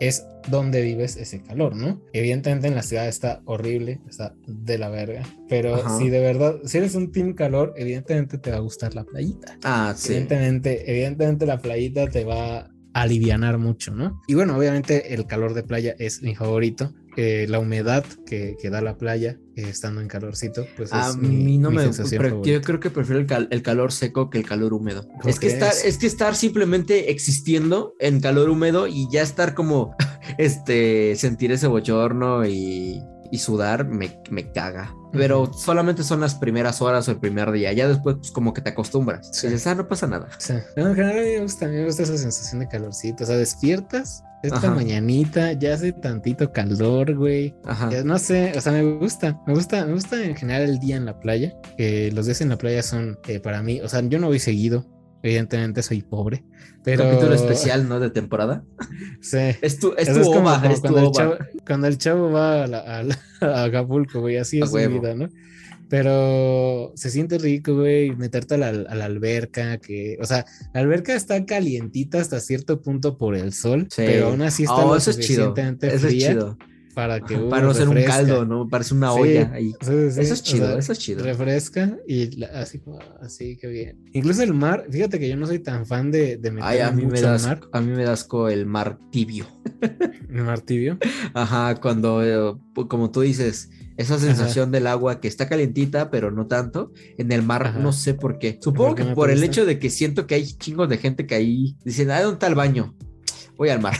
es 0.00 0.26
donde 0.48 0.82
vives 0.82 1.16
ese 1.16 1.42
calor, 1.42 1.74
¿no? 1.74 2.00
Evidentemente 2.12 2.68
en 2.68 2.74
la 2.74 2.82
ciudad 2.82 3.08
está 3.08 3.42
horrible, 3.44 4.00
está 4.08 4.34
de 4.46 4.78
la 4.78 4.88
verga, 4.88 5.22
pero 5.48 5.98
si 5.98 6.08
de 6.08 6.20
verdad, 6.20 6.56
si 6.64 6.78
eres 6.78 6.94
un 6.94 7.10
team 7.10 7.34
calor, 7.34 7.74
evidentemente 7.76 8.38
te 8.38 8.50
va 8.50 8.58
a 8.58 8.60
gustar 8.60 8.94
la 8.94 9.04
playita. 9.04 9.58
Ah, 9.64 9.94
sí. 9.96 10.12
Evidentemente, 10.12 10.90
evidentemente 10.90 11.46
la 11.46 11.58
playita 11.58 12.08
te 12.08 12.24
va 12.24 12.58
a 12.58 12.70
alivianar 12.92 13.58
mucho, 13.58 13.94
¿no? 13.94 14.22
Y 14.26 14.34
bueno, 14.34 14.56
obviamente 14.56 15.14
el 15.14 15.26
calor 15.26 15.54
de 15.54 15.62
playa 15.62 15.94
es 15.98 16.22
mi 16.22 16.34
favorito, 16.34 16.94
eh, 17.16 17.46
la 17.48 17.58
humedad 17.58 18.04
que, 18.26 18.56
que, 18.60 18.68
da 18.68 18.80
la 18.80 18.98
playa 18.98 19.38
eh, 19.54 19.64
estando 19.68 20.00
en 20.00 20.08
calorcito, 20.08 20.66
pues 20.76 20.92
a 20.92 21.14
mí 21.14 21.56
no 21.56 21.70
me 21.70 21.86
gusta. 21.86 22.04
Yo 22.04 22.60
creo 22.60 22.80
que 22.80 22.90
prefiero 22.90 23.20
el, 23.20 23.62
calor 23.62 23.92
seco 23.92 24.28
que 24.28 24.38
el 24.38 24.46
calor 24.46 24.74
húmedo. 24.74 25.08
Es 25.24 25.40
que, 25.40 25.46
estar, 25.46 25.72
es 25.84 25.96
que 25.98 26.06
estar 26.06 26.34
simplemente 26.36 27.10
existiendo 27.10 27.94
en 28.00 28.20
calor 28.20 28.50
húmedo 28.50 28.86
y 28.86 29.08
ya 29.10 29.22
estar 29.22 29.54
como, 29.54 29.96
este, 30.38 31.16
sentir 31.16 31.52
ese 31.52 31.68
bochorno 31.68 32.46
y, 32.46 33.02
y 33.30 33.38
sudar 33.38 33.86
me, 33.86 34.20
me 34.30 34.52
caga. 34.52 34.94
Pero 35.12 35.50
solamente 35.52 36.02
son 36.02 36.20
las 36.20 36.34
primeras 36.34 36.82
horas 36.82 37.08
o 37.08 37.12
el 37.12 37.18
primer 37.18 37.50
día. 37.50 37.72
Ya 37.72 37.88
después, 37.88 38.16
pues 38.16 38.30
como 38.30 38.52
que 38.52 38.60
te 38.60 38.70
acostumbras. 38.70 39.30
Sí. 39.32 39.46
dices, 39.46 39.66
ah, 39.66 39.74
no 39.74 39.88
pasa 39.88 40.06
nada. 40.06 40.28
Sí. 40.38 40.52
en 40.76 40.94
general, 40.94 41.24
me 41.24 41.40
gusta, 41.40 41.66
me 41.66 41.84
gusta 41.84 42.02
esa 42.02 42.18
sensación 42.18 42.60
de 42.60 42.68
calorcito. 42.68 43.24
O 43.24 43.26
sea, 43.26 43.36
despiertas 43.36 44.22
esta 44.42 44.70
mañanita, 44.70 45.52
ya 45.52 45.74
hace 45.74 45.92
tantito 45.92 46.52
calor, 46.52 47.14
güey. 47.14 47.54
Ajá. 47.64 47.90
no 48.04 48.18
sé, 48.18 48.52
o 48.56 48.60
sea, 48.60 48.72
me 48.72 48.82
gusta, 48.82 49.40
me 49.46 49.54
gusta, 49.54 49.84
me 49.86 49.92
gusta 49.94 50.24
en 50.24 50.36
general 50.36 50.62
el 50.62 50.78
día 50.78 50.96
en 50.96 51.04
la 51.04 51.18
playa. 51.18 51.54
que 51.76 52.10
los 52.12 52.26
días 52.26 52.40
en 52.40 52.50
la 52.50 52.58
playa 52.58 52.82
son 52.82 53.18
eh, 53.28 53.40
para 53.40 53.62
mí, 53.62 53.80
o 53.80 53.88
sea, 53.88 54.02
yo 54.02 54.18
no 54.18 54.28
voy 54.28 54.38
seguido, 54.38 54.86
evidentemente 55.22 55.82
soy 55.82 56.02
pobre, 56.02 56.44
pero... 56.84 57.04
Capítulo 57.04 57.34
especial, 57.34 57.88
¿no? 57.88 58.00
De 58.00 58.10
temporada. 58.10 58.64
Sí. 59.20 59.38
Es 59.60 59.80
tu, 59.80 59.94
es 59.96 60.12
tu 60.12 60.20
es 60.20 60.26
como, 60.26 60.44
cuando, 60.44 60.98
el 60.98 61.10
chavo, 61.10 61.34
cuando, 61.66 61.86
el 61.88 61.98
chavo, 61.98 62.30
va 62.30 62.64
a, 62.64 63.02
a, 63.40 63.64
Acapulco, 63.64 64.20
güey, 64.20 64.36
así 64.36 64.60
es 64.60 64.70
su 64.70 64.76
vida, 64.76 65.14
¿no? 65.14 65.28
Pero 65.88 66.92
se 66.96 67.10
siente 67.10 67.38
rico, 67.38 67.74
güey, 67.74 68.14
meterte 68.16 68.54
a 68.54 68.58
la, 68.58 68.68
a 68.68 68.94
la, 68.94 69.04
alberca, 69.04 69.78
que, 69.78 70.18
o 70.20 70.24
sea, 70.24 70.44
la 70.74 70.80
alberca 70.80 71.14
está 71.14 71.44
calientita 71.46 72.20
hasta 72.20 72.40
cierto 72.40 72.82
punto 72.82 73.16
por 73.16 73.36
el 73.36 73.52
sol, 73.52 73.86
pero 73.96 74.28
aún 74.28 74.42
así 74.42 74.64
está 74.64 74.84
oh, 74.84 74.96
eso 74.96 75.10
es 75.10 75.20
chido. 75.20 75.54
Eso 75.56 76.08
es 76.08 76.18
chido. 76.18 76.58
Para 76.96 77.20
que 77.20 77.36
Para 77.36 77.66
no 77.66 77.74
ser 77.74 77.90
un 77.90 78.02
caldo, 78.04 78.46
¿no? 78.46 78.70
Parece 78.70 78.94
una 78.94 79.12
olla 79.12 79.52
ahí. 79.52 79.74
eso 79.78 79.92
es 80.18 80.42
chido, 80.42 80.78
eso 80.78 80.92
es 80.92 80.98
chido. 80.98 81.22
Refresca 81.22 81.94
y 82.08 82.42
así, 82.54 82.80
así 83.20 83.58
que 83.58 83.66
bien. 83.66 83.98
Incluso 84.14 84.42
el 84.42 84.54
mar, 84.54 84.86
fíjate 84.90 85.20
que 85.20 85.28
yo 85.28 85.36
no 85.36 85.46
soy 85.46 85.58
tan 85.58 85.84
fan 85.84 86.10
de, 86.10 86.38
de 86.38 86.50
meterme 86.50 86.62
Ay, 86.62 86.78
a 86.78 86.90
mí 86.90 87.04
me 87.04 87.20
das, 87.20 87.46
mar. 87.46 87.60
A 87.70 87.82
mí 87.82 87.92
me 87.92 88.02
das 88.02 88.24
con 88.24 88.50
el 88.50 88.64
mar 88.64 88.98
tibio. 89.10 89.46
¿El 90.30 90.42
mar 90.42 90.62
tibio? 90.62 90.96
Ajá, 91.34 91.74
cuando, 91.74 92.24
eh, 92.24 92.56
como 92.88 93.10
tú 93.10 93.20
dices, 93.20 93.68
esa 93.96 94.18
sensación 94.18 94.70
del 94.70 94.86
agua 94.86 95.20
que 95.20 95.28
está 95.28 95.48
calientita, 95.48 96.10
pero 96.10 96.30
no 96.30 96.46
tanto. 96.46 96.92
En 97.18 97.32
el 97.32 97.42
mar, 97.42 97.78
no 97.80 97.92
sé 97.92 98.14
por 98.14 98.38
qué. 98.38 98.58
Supongo 98.60 98.94
que 98.94 99.04
por 99.04 99.30
el 99.30 99.42
hecho 99.42 99.64
de 99.64 99.78
que 99.78 99.90
siento 99.90 100.26
que 100.26 100.34
hay 100.34 100.46
chingos 100.46 100.88
de 100.88 100.98
gente 100.98 101.26
que 101.26 101.34
ahí 101.34 101.76
dicen, 101.84 102.10
¿a 102.10 102.20
dónde 102.20 102.34
está 102.34 102.46
el 102.46 102.54
baño? 102.54 102.94
Voy 103.56 103.70
al 103.70 103.80
mar. 103.80 103.96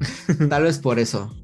Tal 0.48 0.64
vez 0.64 0.78
por 0.78 0.98
eso. 0.98 1.34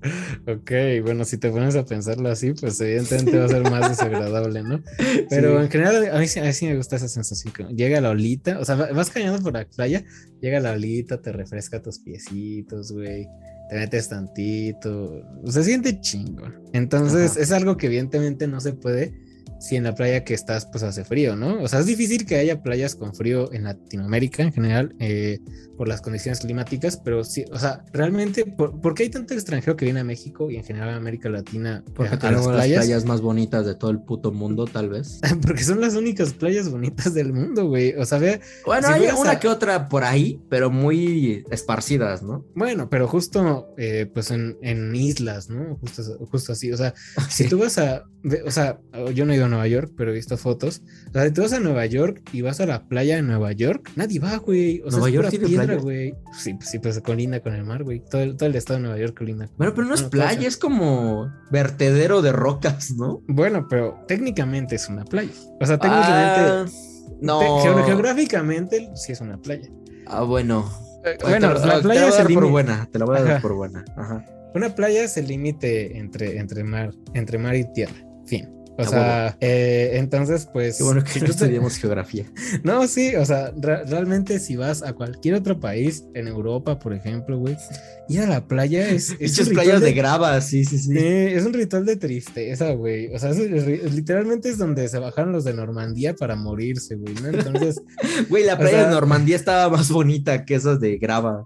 Ok, 0.46 0.72
bueno, 1.02 1.24
si 1.24 1.38
te 1.38 1.50
pones 1.50 1.76
a 1.76 1.84
pensarlo 1.86 2.28
así, 2.28 2.52
pues 2.52 2.80
evidentemente 2.80 3.38
va 3.38 3.44
a 3.46 3.48
ser 3.48 3.62
más 3.70 3.88
desagradable, 3.88 4.62
¿no? 4.62 4.82
Pero 5.30 5.62
en 5.62 5.70
general, 5.70 5.96
a 5.96 6.18
mí, 6.18 6.26
a 6.36 6.42
mí, 6.42 6.52
sí 6.52 6.66
me 6.66 6.76
gusta 6.76 6.96
esa 6.96 7.08
sensación. 7.08 7.54
Que 7.54 7.64
llega 7.74 8.00
la 8.00 8.10
olita, 8.10 8.58
o 8.58 8.64
sea, 8.64 8.74
vas 8.74 9.10
caminando 9.10 9.42
por 9.42 9.52
la 9.52 9.64
playa, 9.64 10.04
llega 10.40 10.60
la 10.60 10.72
olita, 10.72 11.22
te 11.22 11.32
refresca 11.32 11.80
tus 11.80 12.00
piecitos, 12.00 12.92
güey 12.92 13.28
te 13.72 13.78
metes 13.78 14.11
tantito, 14.11 15.22
se 15.46 15.64
siente 15.64 15.98
chingo. 15.98 16.44
Entonces 16.74 17.38
es 17.38 17.52
algo 17.52 17.78
que 17.78 17.87
evidentemente 17.87 18.46
no 18.46 18.61
se 18.61 18.74
puede 18.74 19.14
si 19.62 19.77
en 19.77 19.85
la 19.85 19.94
playa 19.94 20.25
que 20.25 20.35
estás 20.35 20.66
pues 20.66 20.83
hace 20.83 21.05
frío, 21.05 21.37
¿no? 21.37 21.62
O 21.62 21.68
sea, 21.68 21.79
es 21.79 21.87
difícil 21.87 22.27
que 22.27 22.35
haya 22.35 22.62
playas 22.62 22.96
con 22.96 23.14
frío 23.14 23.53
en 23.53 23.62
Latinoamérica 23.62 24.42
en 24.42 24.53
general 24.53 24.94
eh, 24.98 25.38
por 25.77 25.87
las 25.87 26.01
condiciones 26.01 26.40
climáticas, 26.40 26.96
pero 26.96 27.22
sí, 27.22 27.44
o 27.53 27.59
sea, 27.59 27.85
realmente, 27.92 28.44
por, 28.44 28.94
qué 28.94 29.05
hay 29.05 29.09
tanto 29.09 29.35
extranjero 29.35 29.77
que 29.77 29.85
viene 29.85 30.01
a 30.01 30.05
México 30.05 30.51
y 30.51 30.57
en 30.57 30.64
general 30.64 30.90
a 30.90 30.96
América 30.96 31.29
Latina? 31.29 31.85
Porque 31.94 32.16
tenemos 32.16 32.48
las 32.48 32.66
playas? 32.66 33.05
más 33.05 33.20
bonitas 33.20 33.64
de 33.64 33.77
todo 33.77 33.92
el 33.92 34.01
puto 34.01 34.33
mundo, 34.33 34.64
tal 34.66 34.88
vez. 34.88 35.20
Porque 35.42 35.62
son 35.62 35.81
las 35.81 35.94
únicas 35.94 36.33
playas 36.33 36.68
bonitas 36.68 37.14
del 37.14 37.33
mundo, 37.33 37.68
güey. 37.68 37.94
O 37.94 38.05
sea, 38.05 38.18
ve, 38.18 38.40
Bueno, 38.66 38.88
hay 38.88 39.07
una 39.16 39.38
que 39.38 39.48
otra 39.48 39.88
por 39.88 40.03
ahí, 40.03 40.40
pero 40.48 40.70
muy 40.70 41.44
esparcidas, 41.51 42.22
¿no? 42.22 42.44
Bueno, 42.55 42.90
pero 42.90 43.07
justo, 43.07 43.75
eh, 43.79 44.11
pues 44.12 44.31
en, 44.33 44.59
en, 44.62 44.94
islas, 44.94 45.48
¿no? 45.48 45.77
Justo, 45.77 46.03
justo 46.31 46.53
así, 46.53 46.72
o 46.72 46.77
sea, 46.77 46.94
si 47.29 47.48
tú 47.48 47.59
vas 47.59 47.79
a, 47.79 48.05
o 48.44 48.51
sea, 48.51 48.81
yo 49.14 49.25
no 49.25 49.33
he 49.33 49.37
ido 49.37 49.46
a 49.46 49.48
Nueva 49.52 49.66
York, 49.68 49.92
pero 49.96 50.10
he 50.10 50.14
visto 50.14 50.36
fotos. 50.36 50.82
O 51.08 51.12
sea, 51.12 51.24
si 51.24 51.32
tú 51.32 51.42
vas 51.42 51.52
a 51.52 51.60
Nueva 51.60 51.86
York 51.86 52.22
y 52.32 52.42
vas 52.42 52.60
a 52.60 52.66
la 52.66 52.88
playa 52.88 53.16
de 53.16 53.22
Nueva 53.22 53.52
York, 53.52 53.90
nadie 53.96 54.18
va, 54.18 54.36
güey. 54.36 54.80
O 54.80 54.90
sea, 54.90 54.98
Nueva 54.98 55.10
York 55.10 55.30
tiene 55.30 55.46
piedra, 55.46 55.76
güey. 55.76 56.14
Sí, 56.38 56.54
pues, 56.54 56.70
sí, 56.70 56.78
pues 56.78 57.00
colinda 57.00 57.40
con 57.40 57.54
el 57.54 57.64
mar, 57.64 57.84
güey. 57.84 58.02
Todo, 58.10 58.22
el, 58.22 58.36
todo 58.36 58.48
el 58.48 58.56
estado 58.56 58.78
de 58.78 58.82
Nueva 58.82 58.98
York 58.98 59.16
colinda. 59.16 59.48
Bueno, 59.56 59.72
pero 59.74 59.86
no 59.86 59.94
es 59.94 60.02
playa, 60.02 60.46
es 60.48 60.56
como 60.56 61.30
vertedero 61.50 62.22
de 62.22 62.32
rocas, 62.32 62.92
¿no? 62.92 63.22
Bueno, 63.28 63.66
pero 63.68 64.02
técnicamente 64.08 64.76
es 64.76 64.88
una 64.88 65.04
playa. 65.04 65.32
O 65.60 65.66
sea, 65.66 65.78
técnicamente. 65.78 66.40
Ah, 66.40 66.66
no. 67.20 67.84
geográficamente 67.86 68.90
sí 68.94 69.12
es 69.12 69.20
una 69.20 69.38
playa. 69.38 69.68
Ah, 70.06 70.22
bueno. 70.22 70.70
Eh, 71.04 71.18
bueno, 71.20 71.52
la 71.52 71.80
playa 71.80 72.10
te 72.10 72.24
la 72.24 72.34
por 72.34 72.48
buena, 72.48 72.88
te 72.90 72.98
la 72.98 73.04
voy 73.04 73.18
a 73.18 73.22
dar 73.22 73.42
por 73.42 73.54
buena. 73.54 73.84
Ajá. 73.96 74.24
Una 74.54 74.74
playa 74.74 75.02
es 75.02 75.16
el 75.16 75.28
límite 75.28 75.98
entre, 75.98 76.38
entre, 76.38 76.62
mar, 76.62 76.92
entre 77.14 77.38
mar 77.38 77.56
y 77.56 77.64
tierra. 77.72 77.94
Fin. 78.26 78.48
O 78.78 78.85
sea, 78.85 79.37
eh, 79.40 79.92
entonces, 79.94 80.48
pues. 80.52 80.78
Qué 80.78 80.85
bueno 80.85 81.04
que 81.04 81.20
no 81.20 81.26
estudiamos 81.26 81.76
geografía. 81.76 82.26
No, 82.64 82.87
sí, 82.87 83.16
o 83.16 83.24
sea, 83.24 83.52
realmente 83.56 84.38
si 84.38 84.56
vas 84.56 84.82
a 84.82 84.92
cualquier 84.92 85.35
otro 85.35 85.58
país, 85.58 86.04
en 86.14 86.29
Europa, 86.29 86.79
por 86.79 86.92
ejemplo, 86.92 87.38
güey, 87.38 87.56
ir 88.08 88.20
a 88.20 88.27
la 88.27 88.46
playa 88.46 88.88
es. 88.88 89.16
es 89.20 89.48
playas 89.48 89.81
de... 89.81 89.92
grava, 89.92 90.40
sí, 90.40 90.64
sí, 90.64 90.79
sí. 90.79 90.96
es 90.96 91.44
un 91.44 91.52
ritual 91.52 91.85
de 91.87 91.96
tristeza, 91.96 92.73
güey. 92.73 93.14
O 93.14 93.18
sea, 93.18 93.33
literalmente 93.33 94.48
es 94.48 94.58
donde 94.58 94.88
se 94.88 94.98
bajaron 94.98 95.33
los 95.33 95.44
de 95.44 95.54
Normandía 95.54 96.14
para 96.14 96.37
morirse, 96.37 96.96
güey, 96.96 97.14
¿no? 97.14 97.29
Entonces. 97.29 97.81
Güey, 98.29 98.44
la 98.44 98.58
playa 98.58 98.85
de 98.87 98.90
Normandía 98.90 99.37
estaba 99.37 99.68
más 99.75 99.90
bonita 99.90 100.44
que 100.44 100.54
esas 100.54 100.81
de 100.81 100.98
grava. 100.98 101.44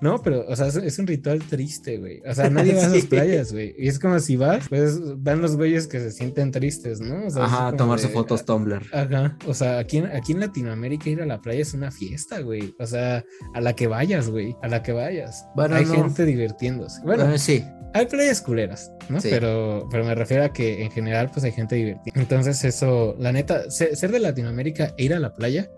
No, 0.00 0.20
pero, 0.22 0.44
o 0.46 0.56
sea, 0.56 0.66
es, 0.66 0.98
un 0.98 1.06
ritual 1.06 1.42
triste, 1.42 1.98
güey. 1.98 2.20
O 2.28 2.34
sea, 2.34 2.50
nadie 2.50 2.74
va 2.74 2.82
a 2.82 2.86
esas 2.86 3.06
playas, 3.06 3.52
güey. 3.52 3.74
Y 3.78 3.88
es 3.88 3.98
como 3.98 4.18
si 4.20 4.36
vas, 4.36 4.68
pues 4.68 4.98
van 5.22 5.40
los 5.40 5.56
güeyes 5.56 5.86
que 5.86 6.00
se 6.00 6.12
sienten 6.12 6.52
tristes, 6.56 7.00
¿no? 7.00 7.26
Ajá, 7.42 7.72
tomarse 7.76 8.08
fotos 8.08 8.46
Tumblr. 8.46 8.82
Ajá. 8.90 9.36
O 9.46 9.52
sea, 9.52 9.78
aquí, 9.78 9.98
aquí 9.98 10.32
en 10.32 10.40
Latinoamérica 10.40 11.10
ir 11.10 11.20
a 11.20 11.26
la 11.26 11.38
playa 11.38 11.60
es 11.60 11.74
una 11.74 11.90
fiesta, 11.90 12.40
güey. 12.40 12.74
O 12.78 12.86
sea, 12.86 13.22
a 13.52 13.60
la 13.60 13.74
que 13.74 13.86
vayas, 13.86 14.30
güey. 14.30 14.56
A 14.62 14.68
la 14.68 14.82
que 14.82 14.92
vayas. 14.92 15.44
Bueno, 15.54 15.76
Hay 15.76 15.84
gente 15.84 16.24
divirtiéndose. 16.24 17.02
Bueno, 17.02 17.36
sí. 17.36 17.62
Hay 17.92 18.06
playas 18.06 18.40
culeras, 18.40 18.90
¿no? 19.10 19.18
Pero, 19.22 19.86
pero 19.90 20.04
me 20.04 20.14
refiero 20.14 20.44
a 20.44 20.52
que 20.52 20.82
en 20.82 20.90
general, 20.90 21.30
pues 21.30 21.44
hay 21.44 21.52
gente 21.52 21.76
divertida. 21.76 22.14
Entonces, 22.16 22.64
eso, 22.64 23.14
la 23.18 23.32
neta, 23.32 23.70
ser 23.70 24.10
de 24.10 24.18
Latinoamérica 24.18 24.94
e 24.96 25.04
ir 25.04 25.14
a 25.14 25.18
la 25.18 25.34
playa, 25.34 25.70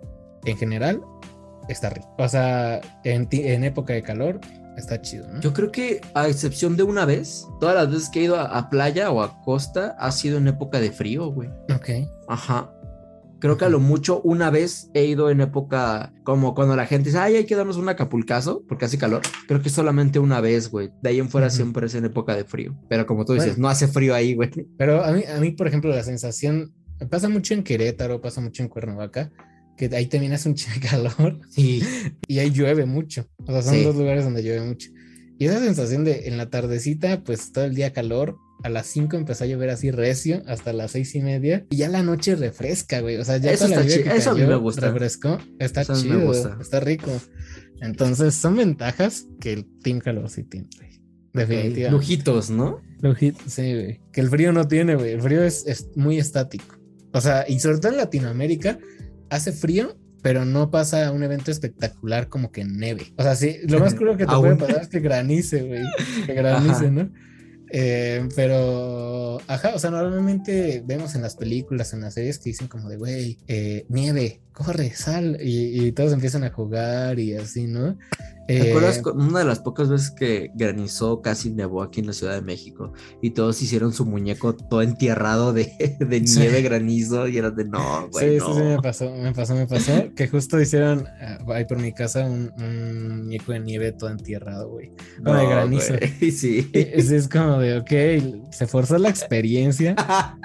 en 0.44 0.56
general, 0.56 1.00
está 1.68 1.90
rico. 1.90 2.14
O 2.18 2.28
sea, 2.28 2.80
en, 3.02 3.28
en 3.32 3.64
época 3.64 3.94
de 3.94 4.02
calor, 4.02 4.40
está 4.78 5.00
chido, 5.00 5.26
¿no? 5.28 5.40
Yo 5.40 5.52
creo 5.52 5.70
que 5.70 6.00
a 6.14 6.28
excepción 6.28 6.76
de 6.76 6.82
una 6.82 7.04
vez, 7.04 7.46
todas 7.60 7.74
las 7.74 7.90
veces 7.90 8.08
que 8.10 8.20
he 8.20 8.24
ido 8.24 8.38
a, 8.38 8.70
playa 8.70 9.10
o 9.10 9.22
a 9.22 9.40
costa 9.42 9.96
ha 9.98 10.10
sido 10.12 10.38
en 10.38 10.48
época 10.48 10.80
de 10.80 10.90
frío, 10.90 11.26
güey. 11.26 11.48
Ok. 11.74 12.08
Ajá. 12.28 12.72
Creo 13.40 13.56
que 13.56 13.64
a 13.64 13.68
lo 13.68 13.78
mucho 13.78 14.20
una 14.22 14.50
vez 14.50 14.90
he 14.94 15.04
ido 15.04 15.30
en 15.30 15.40
época 15.40 16.12
como 16.24 16.54
cuando 16.54 16.74
la 16.74 16.86
gente 16.86 17.10
dice, 17.10 17.18
ay, 17.18 17.36
hay 17.36 17.44
que 17.46 17.54
darnos 17.54 17.76
un 17.76 17.88
acapulcazo 17.88 18.64
porque 18.66 18.86
hace 18.86 18.98
calor. 18.98 19.22
Creo 19.46 19.62
que 19.62 19.70
solamente 19.70 20.18
una 20.18 20.40
vez, 20.40 20.70
güey. 20.70 20.90
De 21.02 21.10
ahí 21.10 21.20
en 21.20 21.28
fuera 21.28 21.48
siempre 21.48 21.86
es 21.86 21.94
en 21.94 22.04
época 22.04 22.34
de 22.34 22.44
frío. 22.44 22.76
Pero 22.88 23.06
como 23.06 23.24
tú 23.24 23.34
dices, 23.34 23.56
no 23.56 23.68
hace 23.68 23.86
frío 23.86 24.14
ahí, 24.14 24.34
güey. 24.34 24.50
Pero 24.76 25.04
a 25.04 25.12
mí, 25.12 25.22
a 25.24 25.38
mí, 25.38 25.52
por 25.52 25.68
ejemplo, 25.68 25.90
la 25.90 26.02
sensación 26.02 26.74
pasa 27.06 27.28
mucho 27.28 27.54
en 27.54 27.62
Querétaro, 27.62 28.20
pasa 28.20 28.40
mucho 28.40 28.62
en 28.62 28.68
Cuernavaca, 28.68 29.30
que 29.78 29.88
ahí 29.96 30.06
también 30.06 30.32
hace 30.32 30.48
un 30.48 30.54
chingo 30.56 30.74
de 30.74 30.86
calor. 30.86 31.40
Sí. 31.50 31.82
Y 32.26 32.40
ahí 32.40 32.50
llueve 32.50 32.84
mucho. 32.84 33.26
O 33.46 33.52
sea, 33.52 33.62
son 33.62 33.82
dos 33.84 33.96
lugares 33.96 34.24
donde 34.24 34.42
llueve 34.42 34.66
mucho. 34.66 34.90
Y 35.38 35.46
esa 35.46 35.60
sensación 35.60 36.04
de 36.04 36.26
en 36.26 36.36
la 36.36 36.50
tardecita, 36.50 37.22
pues 37.22 37.52
todo 37.52 37.64
el 37.64 37.74
día 37.74 37.92
calor, 37.92 38.36
a 38.64 38.68
las 38.68 38.88
5 38.88 39.16
empezó 39.16 39.44
a 39.44 39.46
llover 39.46 39.70
así 39.70 39.92
recio 39.92 40.42
hasta 40.48 40.72
las 40.72 40.90
seis 40.90 41.14
y 41.14 41.20
media 41.20 41.64
y 41.70 41.76
ya 41.76 41.88
la 41.88 42.02
noche 42.02 42.34
refresca, 42.34 43.00
güey. 43.00 43.16
O 43.16 43.24
sea, 43.24 43.36
ya 43.36 43.52
eso 43.52 43.66
está 43.66 43.86
chido. 43.86 44.12
Eso 44.12 44.30
a 44.32 44.34
mí 44.34 44.42
me 44.44 44.56
gusta. 44.56 44.90
Refrescó, 44.90 45.38
está 45.60 45.84
chido, 45.84 46.32
está 46.60 46.80
rico. 46.80 47.10
Entonces, 47.80 48.34
son 48.34 48.56
ventajas 48.56 49.26
que 49.40 49.52
el 49.52 49.66
Team 49.82 50.00
Calor 50.00 50.28
sí 50.28 50.42
tiene, 50.42 50.68
güey. 50.76 51.00
Definitivamente. 51.32 51.90
Lujitos, 51.90 52.50
¿no? 52.50 52.82
Lujitos, 53.00 53.52
sí, 53.52 53.74
güey. 53.74 54.00
Que 54.12 54.20
el 54.20 54.28
frío 54.28 54.52
no 54.52 54.66
tiene, 54.66 54.96
güey. 54.96 55.12
El 55.12 55.22
frío 55.22 55.44
es, 55.44 55.64
es 55.68 55.86
muy 55.94 56.18
estático. 56.18 56.76
O 57.12 57.20
sea, 57.20 57.44
y 57.48 57.60
sobre 57.60 57.78
todo 57.78 57.92
en 57.92 57.98
Latinoamérica, 57.98 58.78
hace 59.30 59.52
frío, 59.52 59.96
pero 60.22 60.44
no 60.44 60.70
pasa 60.70 61.12
un 61.12 61.22
evento 61.22 61.50
espectacular 61.50 62.28
como 62.28 62.50
que 62.50 62.64
neve. 62.64 63.12
O 63.16 63.22
sea, 63.22 63.36
sí, 63.36 63.58
lo 63.68 63.80
más 63.80 63.94
crudo 63.94 64.16
que 64.16 64.26
te 64.26 64.34
puede 64.36 64.56
pasar 64.56 64.82
es 64.82 64.88
que 64.88 65.00
granice, 65.00 65.62
güey. 65.62 65.82
Que 66.26 66.34
granice, 66.34 66.90
¿no? 66.90 67.10
Eh, 67.70 68.26
pero, 68.34 69.38
ajá, 69.46 69.72
o 69.74 69.78
sea, 69.78 69.90
normalmente 69.90 70.82
vemos 70.86 71.14
en 71.14 71.22
las 71.22 71.36
películas, 71.36 71.92
en 71.92 72.00
las 72.00 72.14
series 72.14 72.38
que 72.38 72.50
dicen 72.50 72.68
como 72.68 72.88
de, 72.88 72.96
güey, 72.96 73.38
eh, 73.46 73.84
nieve, 73.88 74.40
corre, 74.58 74.90
sal, 74.94 75.38
y, 75.40 75.86
y, 75.86 75.92
todos 75.92 76.12
empiezan 76.12 76.44
a 76.44 76.50
jugar 76.50 77.18
y 77.18 77.34
así, 77.34 77.66
¿no? 77.66 77.96
¿Te 78.48 78.70
acuerdas 78.70 78.96
eh, 78.96 79.10
una 79.14 79.40
de 79.40 79.44
las 79.44 79.58
pocas 79.58 79.90
veces 79.90 80.10
que 80.10 80.50
granizó 80.54 81.20
casi 81.20 81.50
nevó 81.50 81.82
aquí 81.82 82.00
en 82.00 82.06
la 82.06 82.14
Ciudad 82.14 82.32
de 82.32 82.40
México 82.40 82.94
y 83.20 83.30
todos 83.30 83.60
hicieron 83.60 83.92
su 83.92 84.06
muñeco 84.06 84.54
todo 84.54 84.80
entierrado 84.80 85.52
de, 85.52 85.96
de 86.00 86.20
nieve, 86.22 86.62
granizo 86.62 87.28
y 87.28 87.36
era 87.36 87.50
de 87.50 87.66
no, 87.66 88.08
güey. 88.10 88.38
Sí, 88.38 88.44
sí, 88.46 88.52
sí, 88.54 88.62
me 88.62 88.78
pasó, 88.80 89.14
me 89.14 89.34
pasó, 89.34 89.54
me 89.54 89.66
pasó. 89.66 89.92
que 90.16 90.28
justo 90.28 90.58
hicieron 90.58 91.06
ah, 91.20 91.38
ahí 91.48 91.66
por 91.66 91.78
mi 91.78 91.92
casa 91.92 92.24
un, 92.24 92.50
muñeco 93.18 93.52
de 93.52 93.60
nieve 93.60 93.92
todo 93.92 94.08
entierrado, 94.08 94.70
güey. 94.70 94.92
No, 95.20 95.34
de 95.34 95.46
granizo. 95.46 95.94
Sí. 96.38 96.70
Es, 96.72 97.10
es 97.10 97.28
como 97.28 97.58
de, 97.58 97.78
ok, 97.78 98.50
se 98.50 98.66
forzó 98.66 98.96
la 98.96 99.10
experiencia. 99.10 99.94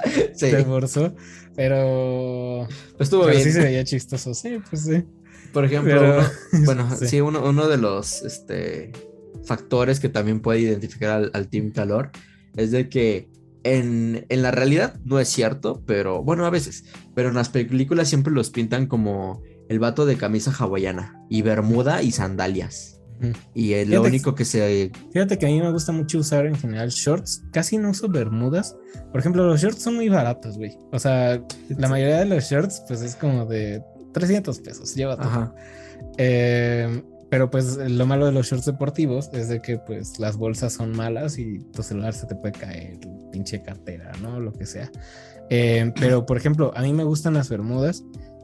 sí. 0.33 0.49
Se 0.49 0.65
forzó, 0.65 1.15
pero. 1.55 2.67
Pues 2.97 3.07
estuvo 3.07 3.25
bien. 3.27 3.43
Sí 3.43 3.51
se 3.51 3.63
veía 3.63 3.83
chistoso, 3.83 4.33
sí, 4.33 4.59
pues 4.69 4.83
sí. 4.83 5.03
Por 5.51 5.65
ejemplo, 5.65 6.23
bueno, 6.65 6.89
sí, 6.95 7.21
uno, 7.21 7.47
uno, 7.47 7.67
de 7.67 7.77
los 7.77 8.23
este, 8.23 8.91
factores 9.45 9.99
que 9.99 10.09
también 10.09 10.39
puede 10.39 10.59
identificar 10.59 11.29
al, 11.31 11.47
Team 11.47 11.71
Calor 11.71 12.09
es 12.55 12.71
de 12.71 12.89
que 12.89 13.29
en, 13.63 14.25
en, 14.29 14.41
la 14.41 14.49
realidad 14.49 14.99
no 15.05 15.19
es 15.19 15.29
cierto, 15.29 15.83
pero 15.85 16.23
bueno, 16.23 16.45
a 16.45 16.49
veces, 16.49 16.85
pero 17.13 17.29
en 17.29 17.35
las 17.35 17.49
películas 17.49 18.09
siempre 18.09 18.33
los 18.33 18.49
pintan 18.49 18.87
como 18.87 19.43
el 19.69 19.79
vato 19.79 20.05
de 20.05 20.17
camisa 20.17 20.51
hawaiana 20.51 21.23
y 21.29 21.43
bermuda 21.43 22.01
y 22.01 22.11
sandalias. 22.11 22.99
Y 23.53 23.73
es 23.73 23.87
lo 23.87 24.01
único 24.01 24.35
que 24.35 24.45
se. 24.45 24.91
Fíjate 25.11 25.37
que 25.37 25.45
a 25.45 25.49
mí 25.49 25.61
me 25.61 25.71
gusta 25.71 25.91
mucho 25.91 26.19
usar 26.19 26.45
en 26.45 26.55
general 26.55 26.89
shorts. 26.89 27.43
Casi 27.51 27.77
no 27.77 27.89
uso 27.91 28.09
bermudas. 28.09 28.75
Por 29.11 29.19
ejemplo, 29.19 29.45
los 29.45 29.61
shorts 29.61 29.81
son 29.81 29.95
muy 29.95 30.09
baratos, 30.09 30.57
güey. 30.57 30.77
O 30.91 30.99
sea, 30.99 31.41
la 31.69 31.87
mayoría 31.87 32.19
de 32.19 32.25
los 32.25 32.43
shorts, 32.45 32.83
pues 32.87 33.01
es 33.01 33.15
como 33.15 33.45
de 33.45 33.83
300 34.13 34.59
pesos, 34.59 34.95
lleva 34.95 35.17
todo. 35.17 35.53
Eh, 36.17 37.03
pero 37.29 37.49
pues 37.49 37.77
lo 37.77 38.05
malo 38.05 38.27
de 38.27 38.31
los 38.31 38.47
shorts 38.47 38.65
deportivos 38.65 39.31
es 39.33 39.49
de 39.49 39.59
que 39.59 39.79
pues 39.79 40.19
las 40.19 40.37
bolsas 40.37 40.73
son 40.73 40.91
malas 40.91 41.39
y 41.39 41.59
tu 41.71 41.81
celular 41.81 42.13
se 42.13 42.27
te 42.27 42.35
puede 42.35 42.53
caer, 42.53 42.99
pinche 43.31 43.63
cartera, 43.63 44.11
¿no? 44.21 44.39
Lo 44.39 44.53
que 44.53 44.67
sea. 44.67 44.91
Eh, 45.49 45.91
pero 45.99 46.27
por 46.27 46.37
ejemplo, 46.37 46.71
a 46.75 46.83
mí 46.83 46.93
me 46.93 47.03
gustan 47.03 47.33
las 47.33 47.49
bermudas, 47.49 48.03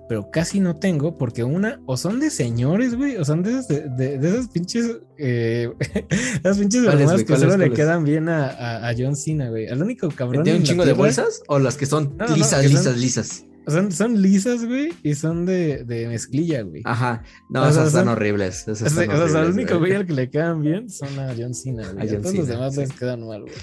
pero 0.10 0.32
casi 0.32 0.60
no 0.60 0.76
tengo 0.76 1.20
porque 1.20 1.44
una, 1.44 1.80
o 1.86 1.96
son 1.96 2.20
de 2.20 2.32
señores, 2.32 2.96
güey, 2.96 3.16
o 3.18 3.24
son 3.24 3.44
de 3.44 3.52
esas, 3.52 3.68
de, 3.68 4.16
esas 4.16 4.48
pinches, 4.48 4.98
eh, 5.20 5.72
esas 6.44 6.58
pinches 6.58 6.84
bermudas 6.84 7.24
que 7.24 7.38
solo 7.38 7.56
le 7.58 7.72
quedan 7.72 8.04
bien 8.04 8.28
a, 8.28 8.90
a, 8.90 8.94
John 8.98 9.16
Cena, 9.16 9.50
güey. 9.50 9.68
Al 9.68 9.84
único 9.84 10.10
cabrón. 10.10 10.44
¿Tiene 10.44 10.58
un 10.58 10.66
chingo 10.66 10.84
de 10.84 10.94
bolsas 10.94 11.44
o 11.48 11.60
las 11.60 11.78
que 11.78 11.86
son 11.86 12.18
lisas, 12.36 12.66
lisas, 12.66 12.98
lisas? 12.98 13.46
Son, 13.68 14.20
lisas, 14.20 14.66
güey, 14.66 14.92
y 15.04 15.14
son 15.14 15.46
de, 15.46 15.84
de 15.84 16.08
mezclilla, 16.08 16.64
güey. 16.64 16.82
Ajá. 16.86 17.22
No, 17.52 17.70
esas 17.70 17.92
son, 17.92 18.08
horribles. 18.08 18.68
Esas 18.68 18.92
o 18.92 19.28
sea, 19.28 19.44
el 19.44 19.52
único 19.52 19.78
güey 19.78 19.94
al 19.94 20.08
que 20.08 20.14
le 20.14 20.32
quedan 20.32 20.60
bien 20.62 20.90
son 20.90 21.20
a 21.20 21.36
John 21.38 21.54
Cena, 21.54 21.88
güey. 21.94 22.10
A, 22.16 22.20
todos 22.20 22.34
los 22.34 22.48
demás 22.48 22.76
les 22.78 22.92
quedan 22.94 23.28
mal, 23.28 23.44
güey. 23.44 23.54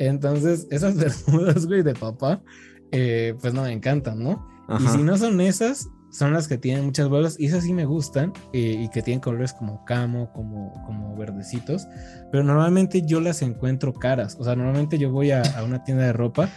Entonces, 0.00 0.66
esas 0.72 0.96
bermudas, 1.26 1.66
güey, 1.66 1.84
de 1.84 1.94
papá, 1.94 2.42
eh, 2.90 3.36
pues 3.40 3.54
no 3.54 3.62
me 3.62 3.70
encantan, 3.70 4.20
¿no? 4.20 4.53
Y 4.78 4.86
si 4.88 5.02
no 5.02 5.16
son 5.16 5.40
esas, 5.40 5.88
son 6.10 6.32
las 6.32 6.48
que 6.48 6.58
tienen 6.58 6.86
muchas 6.86 7.08
bolas 7.08 7.36
y 7.38 7.46
esas 7.46 7.64
sí 7.64 7.72
me 7.72 7.84
gustan 7.84 8.32
eh, 8.52 8.76
y 8.78 8.88
que 8.90 9.02
tienen 9.02 9.20
colores 9.20 9.52
como 9.52 9.84
camo, 9.84 10.32
como, 10.32 10.72
como 10.86 11.16
verdecitos, 11.16 11.86
pero 12.30 12.44
normalmente 12.44 13.02
yo 13.04 13.20
las 13.20 13.42
encuentro 13.42 13.92
caras, 13.92 14.36
o 14.38 14.44
sea, 14.44 14.56
normalmente 14.56 14.98
yo 14.98 15.10
voy 15.10 15.32
a, 15.32 15.42
a 15.42 15.64
una 15.64 15.84
tienda 15.84 16.04
de 16.04 16.12
ropa 16.12 16.48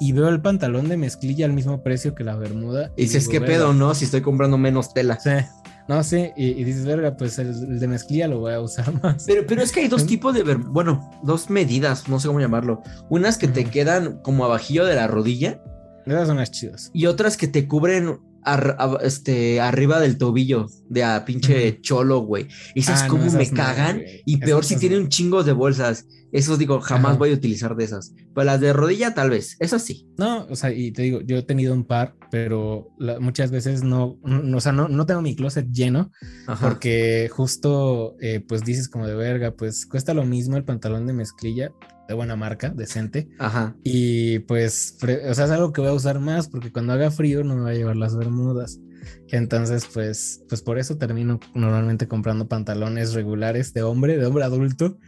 y 0.00 0.12
veo 0.12 0.28
el 0.28 0.40
pantalón 0.40 0.88
de 0.88 0.96
mezclilla 0.96 1.46
al 1.46 1.52
mismo 1.52 1.82
precio 1.82 2.14
que 2.14 2.24
la 2.24 2.36
bermuda. 2.36 2.90
Y, 2.96 3.02
dices, 3.02 3.28
¿qué 3.28 3.40
pedo, 3.40 3.72
no? 3.72 3.94
Si 3.94 4.04
estoy 4.04 4.22
comprando 4.22 4.58
menos 4.58 4.92
tela. 4.92 5.18
Sí. 5.20 5.30
No, 5.86 6.02
sí, 6.02 6.30
y, 6.36 6.64
dices, 6.64 6.86
verga, 6.86 7.16
pues 7.16 7.38
el, 7.38 7.78
de 7.78 7.86
mezclilla 7.86 8.26
lo 8.26 8.40
voy 8.40 8.54
a 8.54 8.60
usar 8.60 8.90
más. 9.02 9.24
Pero, 9.26 9.46
pero 9.46 9.62
es 9.62 9.70
que 9.70 9.80
hay 9.80 9.88
dos 9.88 10.06
tipos 10.06 10.34
de, 10.34 10.42
bueno, 10.54 11.10
dos 11.22 11.50
medidas, 11.50 12.08
no 12.08 12.18
sé 12.18 12.28
cómo 12.28 12.40
llamarlo. 12.40 12.82
Unas 13.08 13.38
que 13.38 13.48
te 13.48 13.66
quedan 13.66 14.18
como 14.22 14.44
abajillo 14.44 14.84
de 14.84 14.94
la 14.94 15.06
rodilla. 15.06 15.60
Esas 16.06 16.28
son 16.28 16.36
las 16.36 16.50
chidas. 16.50 16.90
Y 16.92 17.06
otras 17.06 17.36
que 17.36 17.48
te 17.48 17.66
cubren 17.66 18.18
este, 19.02 19.60
arriba 19.60 20.00
del 20.00 20.18
tobillo 20.18 20.66
de 20.88 21.02
a 21.02 21.24
pinche 21.24 21.80
cholo, 21.80 22.20
güey. 22.20 22.48
Esas 22.74 23.04
ah, 23.04 23.08
como 23.08 23.30
me 23.30 23.50
cagan. 23.50 24.02
y 24.26 24.36
peor 24.36 24.64
si 24.64 24.76
tiene 24.76 24.98
un 24.98 25.08
chingo 25.08 25.42
de 25.44 25.52
bolsas. 25.52 26.06
Eso 26.30 26.56
digo, 26.56 26.80
jamás 26.80 27.16
voy 27.16 27.30
a 27.30 27.34
utilizar 27.34 27.76
de 27.76 27.84
esas. 27.84 28.12
Pero 28.34 28.44
las 28.44 28.60
de 28.60 28.72
rodilla, 28.72 29.14
tal 29.14 29.30
vez. 29.30 29.56
Eso 29.60 29.78
sí. 29.78 30.08
No, 30.18 30.46
o 30.50 30.56
sea, 30.56 30.72
y 30.72 30.90
te 30.90 31.02
digo, 31.02 31.20
yo 31.20 31.36
he 31.36 31.42
tenido 31.42 31.72
un 31.72 31.84
par, 31.84 32.16
pero 32.28 32.88
muchas 33.20 33.52
veces 33.52 33.84
no, 33.84 34.18
o 34.24 34.60
sea, 34.60 34.72
no, 34.72 34.88
no 34.88 35.06
tengo 35.06 35.22
mi 35.22 35.36
closet 35.36 35.70
lleno. 35.70 36.10
Porque 36.60 37.30
justo, 37.32 38.16
eh, 38.20 38.44
pues 38.46 38.64
dices 38.64 38.88
como 38.88 39.06
de 39.06 39.14
verga, 39.14 39.52
pues 39.52 39.86
cuesta 39.86 40.12
lo 40.12 40.24
mismo 40.24 40.56
el 40.56 40.64
pantalón 40.64 41.06
de 41.06 41.12
mezclilla 41.12 41.70
de 42.08 42.14
buena 42.14 42.36
marca, 42.36 42.70
decente. 42.70 43.28
Ajá. 43.38 43.76
Y 43.82 44.40
pues, 44.40 44.98
o 45.02 45.34
sea, 45.34 45.44
es 45.46 45.50
algo 45.50 45.72
que 45.72 45.80
voy 45.80 45.90
a 45.90 45.94
usar 45.94 46.20
más 46.20 46.48
porque 46.48 46.72
cuando 46.72 46.92
haga 46.92 47.10
frío 47.10 47.44
no 47.44 47.56
me 47.56 47.62
va 47.62 47.70
a 47.70 47.74
llevar 47.74 47.96
las 47.96 48.16
bermudas. 48.16 48.80
Entonces, 49.28 49.86
pues, 49.92 50.44
pues 50.48 50.62
por 50.62 50.78
eso 50.78 50.96
termino 50.96 51.40
normalmente 51.54 52.08
comprando 52.08 52.48
pantalones 52.48 53.14
regulares 53.14 53.72
de 53.74 53.82
hombre, 53.82 54.16
de 54.18 54.26
hombre 54.26 54.44
adulto, 54.44 54.98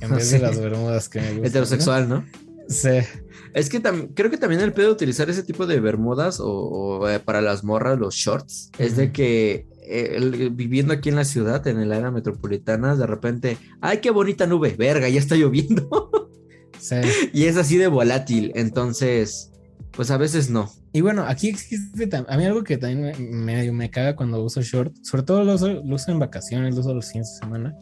en 0.00 0.14
vez 0.14 0.30
de 0.30 0.38
las 0.40 0.60
bermudas 0.60 1.08
que 1.08 1.20
me 1.20 1.28
gustan. 1.28 1.46
Heterosexual, 1.46 2.08
¿no? 2.08 2.24
Sí. 2.68 2.98
Es 3.54 3.70
que 3.70 3.80
creo 3.80 4.30
que 4.30 4.38
también 4.38 4.60
el 4.60 4.72
pedo 4.72 4.88
de 4.88 4.92
utilizar 4.92 5.30
ese 5.30 5.42
tipo 5.42 5.66
de 5.66 5.80
bermudas 5.80 6.38
o, 6.40 7.08
eh, 7.08 7.20
para 7.20 7.40
las 7.40 7.64
morras, 7.64 7.98
los 7.98 8.14
shorts, 8.14 8.70
es 8.78 8.96
de 8.96 9.12
que 9.12 9.66
eh, 9.88 10.50
viviendo 10.52 10.92
aquí 10.92 11.08
en 11.08 11.16
la 11.16 11.24
ciudad, 11.24 11.66
en 11.66 11.78
el 11.78 11.92
área 11.92 12.10
metropolitana, 12.10 12.96
de 12.96 13.06
repente, 13.06 13.56
¡ay, 13.80 13.98
qué 13.98 14.10
bonita 14.10 14.46
nube! 14.46 14.74
Verga, 14.76 15.08
ya 15.08 15.20
está 15.20 15.36
lloviendo. 15.36 16.10
Sí. 16.80 16.96
Y 17.32 17.44
es 17.44 17.56
así 17.56 17.76
de 17.76 17.88
volátil, 17.88 18.52
entonces, 18.54 19.50
pues 19.92 20.10
a 20.10 20.16
veces 20.16 20.50
no. 20.50 20.70
Y 20.92 21.02
bueno, 21.02 21.24
aquí 21.26 21.48
existe 21.48 22.08
a 22.26 22.36
mí 22.36 22.44
algo 22.44 22.64
que 22.64 22.78
también 22.78 23.44
me, 23.44 23.70
me, 23.70 23.90
caga 23.90 24.16
cuando 24.16 24.42
uso 24.42 24.62
short, 24.62 24.94
sobre 25.02 25.22
todo 25.24 25.44
lo 25.44 25.54
uso, 25.54 25.68
lo 25.68 25.94
uso 25.94 26.10
en 26.10 26.18
vacaciones, 26.18 26.74
lo 26.74 26.80
uso 26.80 26.94
los 26.94 27.12
fines 27.12 27.32
de 27.32 27.38
semana, 27.38 27.76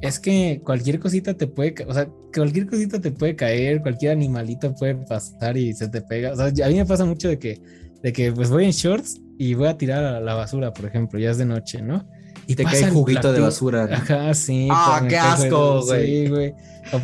es 0.00 0.18
que 0.18 0.60
cualquier 0.64 0.98
cosita 0.98 1.34
te 1.34 1.46
puede, 1.46 1.74
o 1.86 1.94
sea, 1.94 2.08
cualquier 2.34 2.66
cosita 2.66 3.00
te 3.00 3.10
puede 3.10 3.36
caer, 3.36 3.80
cualquier 3.80 4.12
animalito 4.12 4.74
puede 4.74 4.94
pasar 4.94 5.56
y 5.56 5.72
se 5.72 5.88
te 5.88 6.00
pega. 6.00 6.32
O 6.32 6.36
sea, 6.36 6.46
a 6.46 6.68
mí 6.68 6.74
me 6.74 6.86
pasa 6.86 7.04
mucho 7.04 7.28
de 7.28 7.38
que, 7.38 7.60
de 8.02 8.12
que 8.12 8.32
pues 8.32 8.50
voy 8.50 8.64
en 8.64 8.70
shorts 8.70 9.20
y 9.38 9.54
voy 9.54 9.68
a 9.68 9.78
tirar 9.78 10.04
a 10.04 10.20
la 10.20 10.34
basura, 10.34 10.72
por 10.72 10.84
ejemplo, 10.84 11.18
ya 11.18 11.30
es 11.30 11.38
de 11.38 11.46
noche, 11.46 11.82
¿no? 11.82 12.08
Y 12.48 12.54
te 12.54 12.64
cae 12.64 12.90
juguito 12.90 13.30
de 13.30 13.40
basura. 13.40 13.86
Ajá, 13.92 14.32
sí. 14.32 14.68
Ah, 14.70 15.04
qué 15.06 15.18
asco, 15.18 15.84
güey. 15.84 16.06
Sí, 16.06 16.28
güey. 16.30 16.54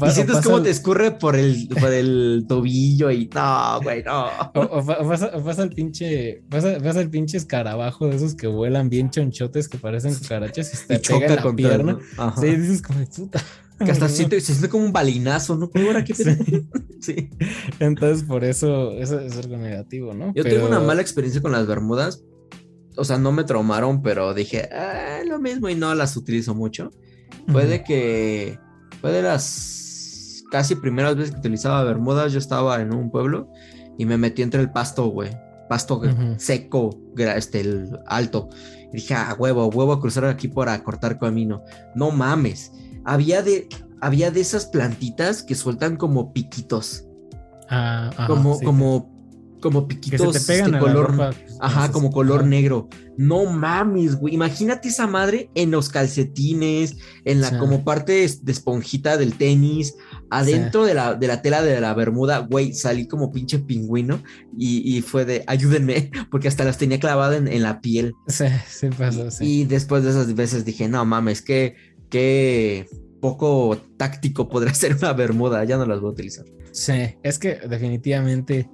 y 0.09 0.11
sientes 0.11 0.40
cómo 0.40 0.62
te 0.62 0.70
escurre 0.70 1.11
por 1.11 1.36
el, 1.36 1.68
por 1.68 1.92
el 1.92 2.47
tobillo 2.49 3.11
y 3.11 3.28
no, 3.34 3.78
güey, 3.82 4.03
no. 4.03 4.28
O, 4.55 4.82
pasa, 4.82 5.62
el 5.62 5.68
pinche, 5.68 6.42
pasa, 6.49 6.99
el 6.99 7.11
pinche 7.11 7.36
escarabajo 7.36 8.09
de 8.09 8.16
esos 8.16 8.34
que 8.34 8.47
vuelan 8.47 8.88
bien 8.88 9.11
chonchotes 9.11 9.68
que 9.68 9.76
parecen 9.76 10.14
cucarachas 10.14 10.84
y 10.84 10.86
te 10.86 10.99
pega 10.99 11.26
en 11.26 11.36
la 11.36 11.53
pierna. 11.55 11.99
Sí, 12.40 12.47
dices 12.57 12.80
como 12.80 13.05
puta. 13.05 13.42
Que 13.84 13.90
hasta 13.90 14.09
siente, 14.09 14.40
se 14.40 14.55
siente 14.55 14.70
como 14.70 14.86
un 14.86 14.92
balinazo, 14.95 15.57
¿no? 15.57 15.70
Ahora 15.74 16.05
qué 16.05 16.14
sí. 16.14 16.24
sí. 17.01 17.28
Entonces, 17.80 18.22
por 18.22 18.45
eso, 18.45 18.92
eso 18.92 19.20
es 19.20 19.36
algo 19.36 19.59
negativo, 19.59 20.14
¿no? 20.14 20.32
Yo 20.32 20.42
tengo 20.42 20.66
una 20.66 20.80
mala 20.80 21.03
experiencia 21.03 21.42
con 21.42 21.53
las 21.53 21.66
bermudas 21.66 22.24
o 22.97 23.05
sea, 23.05 23.18
no 23.18 23.32
me 23.32 23.45
traumaron, 23.45 24.03
pero 24.03 24.34
dije, 24.34 24.68
ah, 24.72 25.20
lo 25.26 25.38
mismo 25.38 25.68
y 25.68 25.74
no 25.74 25.95
las 25.95 26.16
utilizo 26.16 26.55
mucho. 26.55 26.90
Puede 27.51 27.84
que, 27.84 28.59
fue 29.01 29.12
de 29.12 29.22
las 29.22 30.45
casi 30.51 30.76
primeras 30.76 31.16
veces 31.16 31.32
que 31.32 31.40
utilizaba 31.40 31.82
bermudas, 31.84 32.32
yo 32.32 32.38
estaba 32.38 32.80
en 32.80 32.95
un 32.95 33.11
pueblo 33.11 33.51
y 33.99 34.07
me 34.07 34.16
metí 34.16 34.42
entre 34.42 34.61
el 34.61 34.70
pasto, 34.70 35.07
güey. 35.07 35.30
Pasto 35.68 36.03
seco, 36.36 36.90
este, 37.16 37.61
el 37.61 37.99
alto. 38.07 38.49
Y 38.92 38.97
dije, 38.97 39.14
ah, 39.14 39.34
huevo, 39.38 39.66
huevo 39.66 39.92
a 39.92 40.01
cruzar 40.01 40.26
aquí 40.26 40.49
para 40.49 40.82
cortar 40.84 41.18
camino. 41.18 41.64
No 41.95 42.11
mames. 42.11 42.72
Había 43.05 43.42
de, 43.42 43.68
había 44.01 44.30
de 44.30 44.40
esas 44.40 44.66
plantitas 44.66 45.42
que 45.42 45.55
sueltan 45.55 45.97
como 45.97 46.32
piquitos. 46.32 47.07
Ah, 47.70 48.11
como, 48.26 48.61
como 48.61 49.14
como 49.65 49.89
piquitos 49.89 50.47
de 50.47 50.79
color, 50.79 51.35
ajá, 51.59 51.91
como 51.91 52.12
color 52.12 52.45
negro. 52.45 52.91
No 53.17 53.47
mames, 53.47 54.17
güey. 54.17 54.35
Imagínate 54.35 54.89
esa 54.89 55.07
madre 55.07 55.49
en 55.55 55.71
los 55.71 55.89
calcetines, 55.89 56.97
en 57.25 57.41
la 57.41 57.59
como 57.59 57.83
parte 57.83 58.12
de 58.12 58.53
esponjita 58.53 59.17
del 59.17 59.39
tenis, 59.39 59.95
adentro 60.29 60.85
de, 60.85 60.93
la, 60.93 61.15
de 61.15 61.27
la 61.29 61.41
tela 61.41 61.62
de 61.62 61.81
la 61.81 61.95
bermuda, 61.95 62.41
güey, 62.41 62.75
salí 62.75 63.09
como 63.09 63.33
pinche 63.33 63.59
pingüino 63.59 64.23
y, 64.55 65.01
fue 65.01 65.25
de 65.25 65.45
ayúdenme, 65.47 66.11
porque 66.31 66.49
hasta 66.49 66.65
las 66.65 66.77
tenía 66.77 67.01
clavadas 67.01 67.43
en, 67.47 67.62
la 67.62 67.81
piel. 67.81 68.12
Sí, 68.29 68.45
sí 68.69 68.89
pasó, 68.91 69.31
sí. 69.31 69.45
Y 69.47 69.65
después 69.65 70.05
de 70.05 70.11
esas 70.11 70.35
veces 70.35 70.67
dije, 70.67 70.91
no 70.91 71.03
mames, 71.07 71.41
que, 71.41 71.75
que 72.11 72.87
poco 73.23 73.79
táctico 73.97 74.47
podría 74.51 74.75
ser 74.75 74.95
una 74.95 75.15
bermuda, 75.15 75.65
ya 75.65 75.79
no 75.79 75.87
las 75.87 76.01
voy 76.01 76.11
a 76.11 76.12
utilizar. 76.12 76.45
Sí, 76.71 77.17
es 77.23 77.39
que 77.39 77.55
definitivamente 77.67 78.69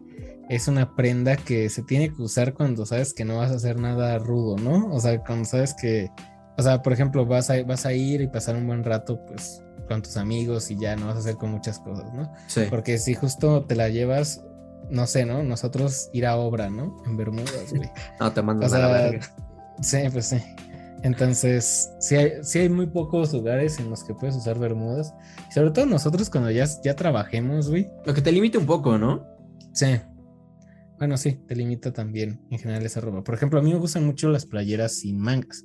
es 0.51 0.67
una 0.67 0.97
prenda 0.97 1.37
que 1.37 1.71
se 1.71 1.85
tiene 1.85 2.13
que 2.13 2.21
usar 2.21 2.55
cuando 2.55 2.85
sabes 2.85 3.15
que 3.15 3.25
no 3.25 3.39
vas 3.39 3.53
a 3.53 3.55
hacer 3.55 3.79
nada 3.79 4.19
rudo, 4.19 4.57
¿no? 4.57 4.93
O 4.93 4.99
sea, 4.99 5.23
cuando 5.23 5.45
sabes 5.45 5.75
que, 5.75 6.11
o 6.59 6.63
sea, 6.63 6.83
por 6.83 6.93
ejemplo, 6.93 7.25
vas 7.25 7.51
a, 7.51 7.63
vas 7.63 7.87
a 7.87 7.93
ir 7.93 8.21
y 8.21 8.27
pasar 8.27 8.57
un 8.57 8.67
buen 8.67 8.83
rato, 8.83 9.25
pues, 9.27 9.63
con 9.87 10.03
tus 10.03 10.17
amigos 10.17 10.73
y 10.73 10.77
ya 10.77 10.97
no 10.97 11.07
vas 11.07 11.17
a 11.17 11.19
hacer 11.21 11.37
con 11.37 11.53
muchas 11.53 11.79
cosas, 11.79 12.13
¿no? 12.13 12.33
Sí. 12.49 12.63
Porque 12.69 12.99
si 12.99 13.15
justo 13.15 13.65
te 13.65 13.77
la 13.77 13.91
llevas, 13.91 14.45
no 14.91 15.07
sé, 15.07 15.25
¿no? 15.25 15.45
Nosotros 15.45 16.11
ir 16.13 16.27
a 16.27 16.37
obra, 16.37 16.69
¿no? 16.69 17.01
En 17.07 17.17
Bermudas, 17.17 17.73
güey. 17.73 17.89
no, 18.21 18.33
te 18.33 18.43
mandas 18.43 18.73
a 18.73 18.81
la 18.81 18.89
verga. 18.89 19.21
Sí, 19.83 19.99
pues 20.13 20.27
sí. 20.27 20.39
Entonces, 21.05 21.93
sí 22.01 22.17
hay, 22.17 22.33
sí 22.43 22.59
hay 22.59 22.69
muy 22.69 22.87
pocos 22.87 23.33
lugares 23.33 23.79
en 23.79 23.89
los 23.89 24.03
que 24.03 24.15
puedes 24.15 24.35
usar 24.35 24.59
bermudas. 24.59 25.15
Sobre 25.55 25.71
todo 25.71 25.87
nosotros 25.87 26.29
cuando 26.29 26.51
ya, 26.51 26.67
ya 26.83 26.97
trabajemos, 26.97 27.71
güey. 27.71 27.89
Lo 28.05 28.15
que 28.15 28.21
te 28.21 28.33
limite 28.33 28.59
un 28.59 28.67
poco, 28.67 28.99
¿no? 28.99 29.25
Sí. 29.73 30.01
Bueno, 31.01 31.17
sí, 31.17 31.39
te 31.49 31.57
limita 31.57 31.95
también 31.95 32.43
en 32.51 32.59
general 32.59 32.85
esa 32.85 33.01
ropa. 33.01 33.25
Por 33.25 33.35
ejemplo, 33.35 33.59
a 33.59 33.63
mí 33.63 33.73
me 33.73 33.79
gustan 33.79 34.05
mucho 34.05 34.29
las 34.29 34.45
playeras 34.45 34.99
sin 34.99 35.19
mangas. 35.19 35.65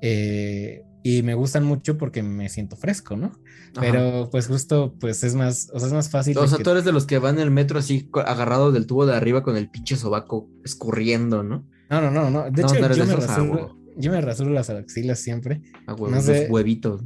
Eh, 0.00 0.82
y 1.02 1.22
me 1.22 1.34
gustan 1.34 1.64
mucho 1.64 1.98
porque 1.98 2.22
me 2.22 2.48
siento 2.48 2.76
fresco, 2.76 3.14
¿no? 3.14 3.32
Pero 3.78 4.30
pues 4.30 4.46
justo, 4.46 4.94
pues 4.98 5.22
es 5.22 5.34
más, 5.34 5.70
o 5.74 5.78
sea, 5.78 5.88
es 5.88 5.92
más 5.92 6.08
fácil. 6.08 6.34
Los 6.34 6.54
actores 6.54 6.86
de 6.86 6.92
los 6.92 7.04
que 7.04 7.18
van 7.18 7.36
en 7.36 7.42
el 7.42 7.50
metro 7.50 7.78
así 7.78 8.08
agarrado 8.24 8.72
del 8.72 8.86
tubo 8.86 9.04
de 9.04 9.14
arriba 9.14 9.42
con 9.42 9.58
el 9.58 9.68
pinche 9.68 9.96
sobaco 9.96 10.48
escurriendo, 10.64 11.42
¿no? 11.42 11.66
No, 11.90 12.00
no, 12.00 12.10
no, 12.10 12.30
no. 12.30 12.50
De 12.50 12.62
hecho, 12.62 12.74
yo 12.74 12.80
me, 12.80 13.16
rasuro, 13.16 13.76
yo 13.98 14.10
me, 14.10 14.20
rasuro, 14.22 14.48
las 14.48 14.70
axilas 14.70 15.20
siempre. 15.20 15.60
A 15.86 15.92
los 15.92 16.26
huevitos. 16.48 17.02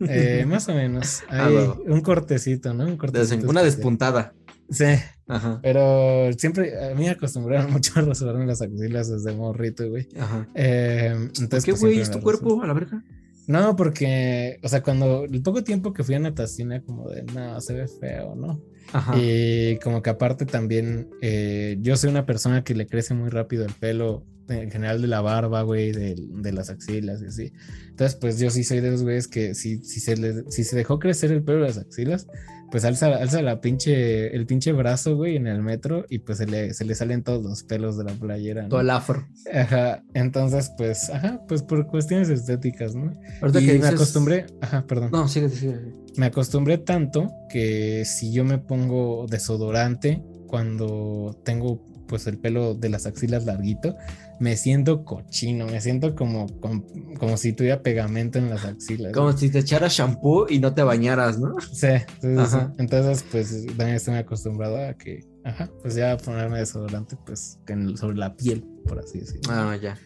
Eh, 0.00 0.44
más 0.48 0.68
o 0.68 0.74
menos. 0.74 1.22
Ah, 1.28 1.48
un 1.86 2.00
cortecito, 2.00 2.74
¿no? 2.74 2.86
Un 2.86 2.96
cortecito 2.96 3.48
una 3.48 3.62
despuntada. 3.62 4.34
Sí. 4.68 4.86
Ajá. 5.26 5.60
Pero 5.62 6.32
siempre, 6.36 6.72
a 6.84 6.94
mí 6.94 7.04
me 7.04 7.10
acostumbraron 7.10 7.70
mucho 7.72 7.92
a 7.96 8.02
rasurarme 8.02 8.46
las 8.46 8.62
axilas 8.62 9.08
desde 9.08 9.34
morrito, 9.34 9.88
güey. 9.88 10.08
Ajá. 10.18 10.48
Eh, 10.54 11.14
entonces, 11.14 11.64
¿Qué, 11.64 11.72
pues, 11.72 11.80
güey? 11.80 12.00
¿Es 12.00 12.10
tu 12.10 12.20
cuerpo 12.20 12.62
a 12.62 12.66
la 12.66 12.74
verga? 12.74 13.02
No, 13.46 13.76
porque, 13.76 14.58
o 14.62 14.68
sea, 14.68 14.82
cuando 14.82 15.24
el 15.24 15.42
poco 15.42 15.62
tiempo 15.62 15.92
que 15.92 16.02
fui 16.02 16.14
a 16.14 16.18
natación 16.18 16.72
era 16.72 16.82
como 16.82 17.10
de, 17.10 17.24
no, 17.24 17.60
se 17.60 17.74
ve 17.74 17.86
feo, 17.88 18.34
¿no? 18.34 18.60
Ajá. 18.92 19.14
Y 19.18 19.78
como 19.82 20.02
que 20.02 20.10
aparte 20.10 20.46
también, 20.46 21.10
eh, 21.20 21.76
yo 21.80 21.96
soy 21.96 22.10
una 22.10 22.26
persona 22.26 22.64
que 22.64 22.74
le 22.74 22.86
crece 22.86 23.12
muy 23.12 23.28
rápido 23.28 23.66
el 23.66 23.72
pelo, 23.72 24.24
en 24.48 24.70
general 24.70 25.00
de 25.00 25.08
la 25.08 25.20
barba, 25.20 25.62
güey, 25.62 25.92
de, 25.92 26.16
de, 26.16 26.52
las 26.52 26.70
axilas 26.70 27.22
y 27.22 27.26
así. 27.26 27.52
Entonces, 27.90 28.16
pues 28.20 28.38
yo 28.38 28.50
sí 28.50 28.64
soy 28.64 28.80
de 28.80 28.90
los 28.90 29.02
güeyes 29.02 29.28
que 29.28 29.54
si, 29.54 29.78
si, 29.78 30.00
se 30.00 30.50
si 30.50 30.64
se 30.64 30.76
dejó 30.76 30.98
crecer 30.98 31.32
el 31.32 31.42
pelo 31.42 31.60
de 31.60 31.68
las 31.68 31.78
axilas, 31.78 32.26
pues 32.70 32.84
alza, 32.84 33.06
alza 33.06 33.40
la 33.40 33.60
pinche, 33.60 34.34
el 34.34 34.46
pinche 34.46 34.72
brazo, 34.72 35.16
güey, 35.16 35.36
en 35.36 35.46
el 35.46 35.62
metro 35.62 36.04
y 36.08 36.18
pues 36.18 36.38
se 36.38 36.46
le, 36.46 36.74
se 36.74 36.84
le 36.84 36.96
salen 36.96 37.22
todos 37.22 37.42
los 37.44 37.62
pelos 37.62 37.96
de 37.96 38.02
la 38.02 38.12
playera. 38.12 38.62
¿no? 38.62 38.68
Todo 38.68 38.80
el 38.80 38.90
afro. 38.90 39.28
Ajá, 39.54 40.02
entonces 40.12 40.72
pues, 40.76 41.08
ajá, 41.08 41.40
pues 41.46 41.62
por 41.62 41.86
cuestiones 41.86 42.28
estéticas, 42.30 42.96
¿no? 42.96 43.12
Ahorita 43.40 43.60
y 43.60 43.66
que 43.66 43.78
me 43.78 43.86
acostumbré, 43.86 44.46
ajá, 44.60 44.84
perdón. 44.86 45.10
No, 45.12 45.28
sigue, 45.28 45.50
sigue. 45.50 45.78
Me 46.16 46.26
acostumbré 46.26 46.78
tanto 46.78 47.30
que 47.48 48.04
si 48.04 48.32
yo 48.32 48.44
me 48.44 48.58
pongo 48.58 49.26
desodorante 49.30 50.22
cuando 50.48 51.40
tengo 51.44 51.80
pues 52.08 52.26
el 52.26 52.38
pelo 52.38 52.74
de 52.74 52.88
las 52.88 53.06
axilas 53.06 53.44
larguito, 53.44 53.96
me 54.40 54.56
siento 54.56 55.04
cochino, 55.04 55.66
me 55.66 55.80
siento 55.80 56.14
como, 56.14 56.46
como, 56.60 57.36
si 57.36 57.52
tuviera 57.52 57.82
pegamento 57.82 58.38
en 58.38 58.50
las 58.50 58.64
axilas. 58.64 59.12
Como 59.12 59.32
si 59.32 59.50
te 59.50 59.60
echaras 59.60 59.92
shampoo 59.92 60.46
y 60.48 60.58
no 60.58 60.74
te 60.74 60.82
bañaras, 60.82 61.38
¿no? 61.38 61.56
Sí, 61.72 61.88
entonces 62.22 63.24
pues 63.30 63.66
también 63.66 63.96
estoy 63.96 64.14
acostumbrado 64.14 64.76
a 64.76 64.94
que, 64.94 65.24
ajá, 65.44 65.70
pues 65.82 65.94
ya 65.94 66.16
ponerme 66.16 66.58
desodorante 66.58 67.16
pues 67.24 67.58
sobre 67.96 68.16
la 68.16 68.34
piel, 68.36 68.64
por 68.86 68.98
así 68.98 69.20
decirlo. 69.20 69.52
Ah, 69.52 69.76
ya. 69.80 69.98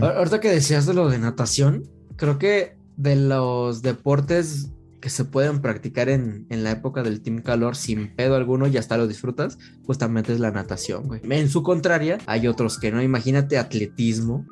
Ahorita 0.00 0.40
que 0.40 0.50
decías 0.50 0.86
de 0.86 0.94
lo 0.94 1.08
de 1.08 1.18
natación, 1.18 1.88
creo 2.16 2.38
que 2.38 2.76
de 2.96 3.16
los 3.16 3.80
deportes 3.80 4.70
que 5.00 5.10
se 5.10 5.24
pueden 5.24 5.60
practicar 5.60 6.08
en, 6.08 6.46
la 6.50 6.72
época 6.72 7.02
del 7.02 7.22
Team 7.22 7.42
Calor 7.42 7.76
sin 7.76 8.14
pedo 8.14 8.36
alguno 8.36 8.66
y 8.66 8.76
hasta 8.76 8.96
lo 8.96 9.06
disfrutas, 9.06 9.58
justamente 9.84 10.32
es 10.32 10.40
la 10.40 10.50
natación, 10.50 11.08
güey. 11.08 11.20
En 11.30 11.48
su 11.48 11.62
contraria, 11.62 12.18
hay 12.26 12.46
otros 12.46 12.78
que 12.78 12.90
no. 12.92 13.02
Imagínate 13.02 13.58
atletismo. 13.58 14.46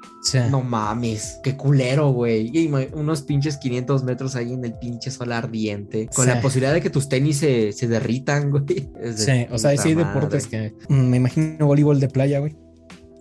No 0.51 0.63
mames, 0.63 1.39
qué 1.43 1.57
culero, 1.57 2.11
güey. 2.11 2.69
Unos 2.95 3.23
pinches 3.23 3.57
500 3.59 4.05
metros 4.05 4.37
ahí 4.37 4.53
en 4.53 4.65
el 4.65 4.75
pinche 4.75 5.11
sol 5.11 5.33
ardiente, 5.33 6.09
con 6.15 6.27
la 6.27 6.41
posibilidad 6.41 6.73
de 6.73 6.81
que 6.81 6.91
tus 6.91 7.09
tenis 7.09 7.39
se, 7.39 7.89
derritan, 7.89 8.51
güey. 8.51 8.91
Sí, 9.15 9.47
o 9.51 9.59
sea, 9.59 9.77
sí 9.77 9.89
hay 9.89 9.95
deportes 9.95 10.47
que 10.47 10.75
mm, 10.89 11.09
me 11.09 11.17
imagino 11.19 11.67
voleibol 11.67 12.01
de 12.01 12.09
playa, 12.09 12.39
güey. 12.39 12.57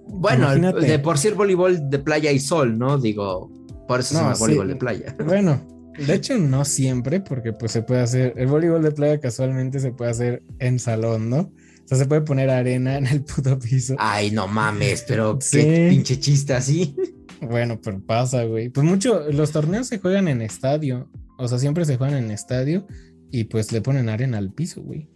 Bueno, 0.10 0.54
de 0.56 1.00
por 1.00 1.18
sí 1.18 1.28
el 1.28 1.36
voleibol 1.36 1.90
de 1.90 2.00
playa 2.00 2.32
y 2.32 2.40
sol, 2.40 2.78
¿no? 2.78 2.98
Digo, 2.98 3.52
por 3.88 4.00
eso 4.00 4.16
se 4.16 4.22
llama 4.22 4.36
voleibol 4.40 4.68
de 4.68 4.76
playa. 4.76 5.16
Bueno, 5.26 5.62
de 5.98 6.14
hecho, 6.14 6.38
no 6.38 6.66
siempre, 6.66 7.20
porque 7.22 7.54
pues 7.54 7.72
se 7.72 7.82
puede 7.82 8.02
hacer, 8.02 8.34
el 8.38 8.48
voleibol 8.48 8.84
de 8.84 8.92
playa 8.92 9.20
casualmente 9.20 9.80
se 9.80 9.92
puede 9.92 10.12
hacer 10.12 10.44
en 10.60 10.80
salón, 10.80 11.30
¿no? 11.30 11.40
O 11.40 11.88
sea, 11.88 11.98
se 11.98 12.06
puede 12.06 12.22
poner 12.22 12.50
arena 12.50 12.98
en 12.98 13.08
el 13.08 13.24
puto 13.24 13.58
piso. 13.58 13.96
Ay, 13.98 14.32
no 14.32 14.48
mames, 14.48 15.06
pero 15.08 15.40
qué 15.40 15.88
pinche 15.90 16.20
chiste 16.20 16.54
así. 16.54 16.96
Bueno, 17.42 17.80
pero 17.82 18.00
pasa, 18.06 18.44
güey. 18.44 18.70
Pues 18.70 18.86
mucho, 18.86 19.32
los 19.32 19.52
torneos 19.52 19.88
se 19.88 20.00
juegan 20.00 20.28
en 20.28 20.42
estadio. 20.42 21.10
O 21.38 21.48
sea, 21.48 21.60
siempre 21.60 21.86
se 21.86 21.98
juegan 21.98 22.18
en 22.18 22.32
estadio 22.32 22.88
y 23.32 23.46
pues 23.46 23.72
le 23.72 23.82
ponen 23.82 24.10
arena 24.10 24.38
al 24.38 24.52
piso, 24.52 24.82
güey. 24.82 25.08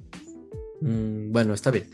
Mm, 0.82 1.32
bueno, 1.32 1.54
está 1.54 1.72
bien. 1.72 1.90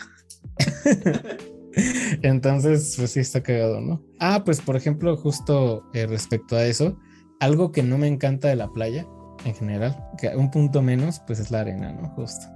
Entonces, 2.22 2.96
pues 2.98 3.12
sí 3.12 3.20
está 3.20 3.42
cagado, 3.42 3.82
¿no? 3.82 4.04
Ah, 4.20 4.44
pues 4.44 4.62
por 4.62 4.76
ejemplo, 4.76 5.16
justo 5.18 5.90
eh, 5.94 6.08
respecto 6.08 6.56
a 6.56 6.66
eso, 6.66 7.00
algo 7.40 7.72
que 7.72 7.84
no 7.84 7.98
me 7.98 8.08
encanta 8.08 8.48
de 8.48 8.56
la 8.56 8.68
playa 8.68 9.06
en 9.46 9.54
general, 9.54 9.96
que 10.18 10.36
un 10.36 10.52
punto 10.52 10.82
menos, 10.82 11.22
pues 11.26 11.40
es 11.40 11.52
la 11.52 11.62
arena, 11.62 11.92
¿no? 11.92 12.10
Justo. 12.10 12.48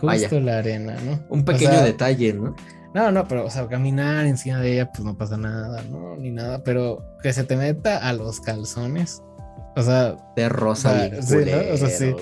Justo 0.00 0.40
la 0.40 0.58
arena, 0.58 0.96
¿no? 1.04 1.20
Un 1.30 1.44
pequeño 1.44 1.82
detalle, 1.82 2.32
¿no? 2.32 2.54
No, 2.94 3.10
no, 3.10 3.28
pero, 3.28 3.44
o 3.44 3.50
sea, 3.50 3.66
caminar 3.68 4.24
encima 4.26 4.58
de 4.60 4.72
ella, 4.72 4.90
pues 4.90 5.04
no 5.04 5.16
pasa 5.16 5.36
nada, 5.36 5.82
¿no? 5.90 6.16
Ni 6.16 6.30
nada, 6.30 6.62
pero 6.64 7.04
que 7.22 7.32
se 7.32 7.44
te 7.44 7.56
meta 7.56 7.98
a 7.98 8.12
los 8.12 8.40
calzones, 8.40 9.22
o 9.76 9.82
sea. 9.82 10.16
De 10.34 10.48
rosa, 10.48 11.10
sí, 11.20 11.36
O 11.36 11.76
sea, 11.76 11.88
sí. 11.88 12.14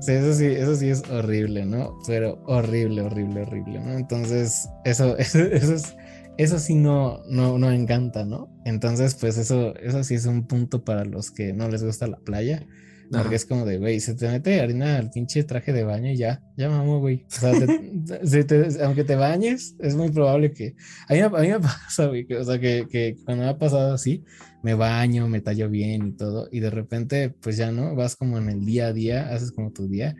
Sí, 0.00 0.12
eso 0.12 0.32
sí, 0.34 0.46
eso 0.46 0.74
sí 0.74 0.90
es 0.90 1.08
horrible, 1.10 1.64
¿no? 1.64 1.96
Pero 2.06 2.42
horrible, 2.46 3.02
horrible, 3.02 3.42
horrible, 3.42 3.80
¿no? 3.80 3.92
Entonces, 3.92 4.68
eso, 4.84 5.16
eso, 5.16 5.38
eso 5.52 5.74
es, 5.74 5.96
eso 6.38 6.58
sí 6.58 6.74
no, 6.74 7.22
no, 7.28 7.58
no 7.58 7.70
encanta, 7.70 8.24
¿no? 8.24 8.48
Entonces, 8.64 9.14
pues 9.14 9.38
eso, 9.38 9.74
eso 9.76 10.02
sí 10.04 10.14
es 10.14 10.26
un 10.26 10.46
punto 10.46 10.84
para 10.84 11.04
los 11.04 11.30
que 11.30 11.52
no 11.52 11.68
les 11.68 11.84
gusta 11.84 12.06
la 12.06 12.18
playa. 12.18 12.66
Porque 13.10 13.34
es 13.34 13.44
como 13.44 13.66
de, 13.66 13.76
güey, 13.76 14.00
se 14.00 14.14
te 14.14 14.26
mete 14.26 14.60
harina 14.60 14.96
al 14.96 15.10
pinche 15.10 15.44
traje 15.44 15.74
de 15.74 15.84
baño 15.84 16.10
y 16.10 16.16
ya, 16.16 16.42
ya 16.56 16.68
vamos, 16.68 17.00
güey. 17.00 17.26
O 17.26 17.30
sea, 17.30 17.52
aunque 18.86 19.04
te 19.04 19.16
bañes, 19.16 19.76
es 19.80 19.94
muy 19.94 20.10
probable 20.10 20.52
que. 20.52 20.74
A 21.08 21.12
mí, 21.12 21.20
a 21.20 21.28
mí 21.28 21.48
me 21.48 21.60
pasa, 21.60 22.06
güey, 22.06 22.26
que, 22.26 22.36
o 22.36 22.44
sea, 22.44 22.58
que, 22.58 22.86
que, 22.90 23.16
cuando 23.24 23.44
me 23.44 23.50
ha 23.50 23.58
pasado 23.58 23.92
así, 23.92 24.24
me 24.62 24.74
baño, 24.74 25.28
me 25.28 25.42
tallo 25.42 25.68
bien 25.68 26.06
y 26.08 26.12
todo, 26.12 26.48
y 26.50 26.60
de 26.60 26.70
repente, 26.70 27.28
pues 27.28 27.58
ya 27.58 27.70
no, 27.70 27.94
vas 27.94 28.16
como 28.16 28.38
en 28.38 28.48
el 28.48 28.64
día 28.64 28.86
a 28.86 28.92
día, 28.94 29.28
haces 29.28 29.52
como 29.52 29.72
tu 29.72 29.88
día, 29.88 30.16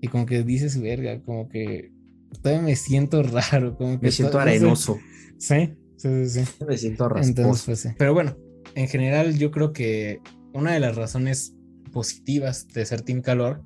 y 0.00 0.06
como 0.06 0.24
que 0.24 0.44
dices, 0.44 0.80
verga, 0.80 1.20
como 1.22 1.48
que 1.48 1.90
todavía 2.40 2.62
me 2.62 2.76
siento 2.76 3.22
raro, 3.24 3.76
como 3.76 3.98
que. 3.98 4.06
Me 4.06 4.12
siento 4.12 4.38
arenoso. 4.38 5.00
Sí, 5.38 5.74
sí, 5.96 6.28
sí, 6.28 6.44
sí. 6.44 6.64
Me 6.66 6.76
siento 6.76 7.08
rasposo. 7.08 7.66
pues, 7.66 7.80
sí. 7.80 7.88
Pero 7.98 8.14
bueno, 8.14 8.36
en 8.74 8.88
general, 8.88 9.38
yo 9.38 9.50
creo 9.50 9.72
que 9.72 10.20
una 10.52 10.72
de 10.72 10.80
las 10.80 10.96
razones 10.96 11.54
positivas 11.92 12.68
de 12.68 12.84
ser 12.84 13.02
Team 13.02 13.22
Calor, 13.22 13.62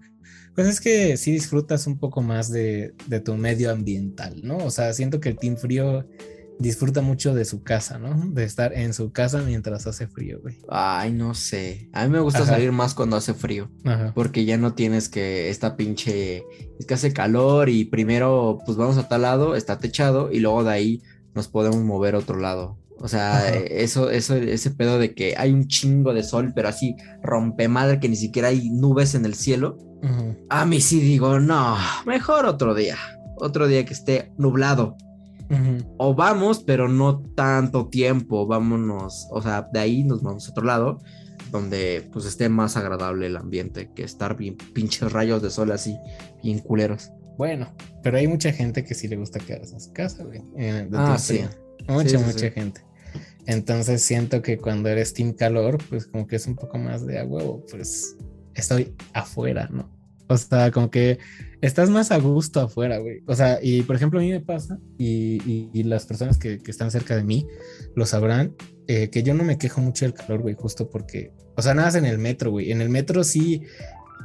pues 0.54 0.66
es 0.66 0.80
que 0.80 1.16
sí 1.16 1.32
disfrutas 1.32 1.86
un 1.86 1.98
poco 1.98 2.22
más 2.22 2.50
de, 2.50 2.94
de, 3.06 3.20
tu 3.20 3.34
medio 3.36 3.70
ambiental, 3.70 4.40
¿no? 4.42 4.58
O 4.58 4.70
sea, 4.70 4.92
siento 4.92 5.20
que 5.20 5.30
el 5.30 5.38
Team 5.38 5.56
Frío 5.56 6.06
disfruta 6.62 7.02
mucho 7.02 7.34
de 7.34 7.44
su 7.44 7.62
casa, 7.62 7.98
¿no? 7.98 8.30
De 8.30 8.44
estar 8.44 8.72
en 8.72 8.94
su 8.94 9.12
casa 9.12 9.42
mientras 9.42 9.86
hace 9.86 10.06
frío, 10.06 10.40
güey. 10.40 10.58
Ay, 10.68 11.12
no 11.12 11.34
sé. 11.34 11.88
A 11.92 12.04
mí 12.04 12.12
me 12.12 12.20
gusta 12.20 12.46
salir 12.46 12.72
más 12.72 12.94
cuando 12.94 13.16
hace 13.16 13.34
frío. 13.34 13.70
Porque 14.14 14.44
ya 14.44 14.56
no 14.56 14.74
tienes 14.74 15.08
que 15.08 15.50
esta 15.50 15.76
pinche... 15.76 16.44
Es 16.78 16.86
que 16.86 16.94
hace 16.94 17.12
calor 17.12 17.68
y 17.68 17.84
primero 17.84 18.58
pues 18.64 18.78
vamos 18.78 18.96
a 18.96 19.08
tal 19.08 19.22
lado, 19.22 19.56
está 19.56 19.78
techado 19.78 20.32
y 20.32 20.40
luego 20.40 20.64
de 20.64 20.70
ahí 20.70 21.02
nos 21.34 21.48
podemos 21.48 21.80
mover 21.82 22.14
a 22.14 22.18
otro 22.18 22.38
lado. 22.38 22.78
O 22.98 23.08
sea, 23.08 23.48
eso, 23.56 24.10
eso, 24.10 24.36
ese 24.36 24.70
pedo 24.70 24.98
de 24.98 25.12
que 25.14 25.34
hay 25.36 25.52
un 25.52 25.66
chingo 25.66 26.14
de 26.14 26.22
sol, 26.22 26.52
pero 26.54 26.68
así 26.68 26.94
rompe 27.20 27.66
madre 27.66 27.98
que 27.98 28.08
ni 28.08 28.14
siquiera 28.14 28.48
hay 28.48 28.70
nubes 28.70 29.14
en 29.14 29.24
el 29.24 29.34
cielo. 29.34 29.76
A 30.48 30.64
mí 30.64 30.80
sí 30.80 31.00
digo, 31.00 31.40
no, 31.40 31.76
mejor 32.06 32.46
otro 32.46 32.74
día. 32.74 32.96
Otro 33.36 33.66
día 33.66 33.84
que 33.84 33.92
esté 33.92 34.32
nublado. 34.38 34.96
O 35.98 36.14
vamos, 36.14 36.62
pero 36.62 36.88
no 36.88 37.20
tanto 37.34 37.88
tiempo. 37.88 38.46
Vámonos, 38.46 39.26
o 39.30 39.42
sea, 39.42 39.68
de 39.72 39.80
ahí 39.80 40.04
nos 40.04 40.22
vamos 40.22 40.46
a 40.46 40.52
otro 40.52 40.64
lado, 40.64 40.98
donde 41.50 42.08
pues 42.12 42.24
esté 42.24 42.48
más 42.48 42.76
agradable 42.76 43.26
el 43.26 43.36
ambiente 43.36 43.90
que 43.94 44.04
estar 44.04 44.36
bien 44.36 44.56
pinches 44.56 45.12
rayos 45.12 45.42
de 45.42 45.50
sol 45.50 45.72
así, 45.72 45.96
bien 46.42 46.60
culeros. 46.60 47.10
Bueno, 47.36 47.74
pero 48.02 48.18
hay 48.18 48.26
mucha 48.26 48.52
gente 48.52 48.84
que 48.84 48.94
sí 48.94 49.08
le 49.08 49.16
gusta 49.16 49.40
quedarse 49.40 49.74
en 49.74 49.80
su 49.80 49.92
casa, 49.92 50.24
güey. 50.24 50.42
ah, 50.94 51.18
sí. 51.18 51.42
Mucha, 51.88 52.18
mucha 52.18 52.50
gente. 52.50 52.82
Entonces 53.46 54.02
siento 54.02 54.42
que 54.42 54.58
cuando 54.58 54.88
eres 54.88 55.14
team 55.14 55.32
calor, 55.32 55.78
pues 55.88 56.06
como 56.06 56.26
que 56.26 56.36
es 56.36 56.46
un 56.46 56.54
poco 56.54 56.78
más 56.78 57.06
de 57.06 57.18
a 57.18 57.24
huevo, 57.24 57.64
pues 57.70 58.16
estoy 58.54 58.94
afuera, 59.12 59.68
¿no? 59.70 59.90
O 60.28 60.36
sea, 60.36 60.70
como 60.70 60.90
que 60.90 61.18
estás 61.60 61.90
más 61.90 62.10
a 62.10 62.18
gusto 62.18 62.60
afuera, 62.60 62.98
güey. 62.98 63.22
O 63.26 63.34
sea, 63.34 63.58
y 63.60 63.82
por 63.82 63.96
ejemplo 63.96 64.20
a 64.20 64.22
mí 64.22 64.30
me 64.30 64.40
pasa, 64.40 64.78
y, 64.96 65.82
las 65.82 66.06
personas 66.06 66.38
que, 66.38 66.60
están 66.66 66.90
cerca 66.90 67.16
de 67.16 67.24
mí 67.24 67.46
lo 67.96 68.06
sabrán, 68.06 68.54
eh, 68.86 69.10
que 69.10 69.22
yo 69.22 69.34
no 69.34 69.44
me 69.44 69.58
quejo 69.58 69.80
mucho 69.80 70.04
del 70.04 70.14
calor, 70.14 70.40
güey, 70.40 70.54
justo 70.54 70.88
porque, 70.88 71.32
o 71.56 71.62
sea, 71.62 71.74
nada 71.74 71.98
en 71.98 72.06
el 72.06 72.18
metro, 72.18 72.50
güey. 72.50 72.72
En 72.72 72.80
el 72.80 72.88
metro 72.88 73.24
sí 73.24 73.62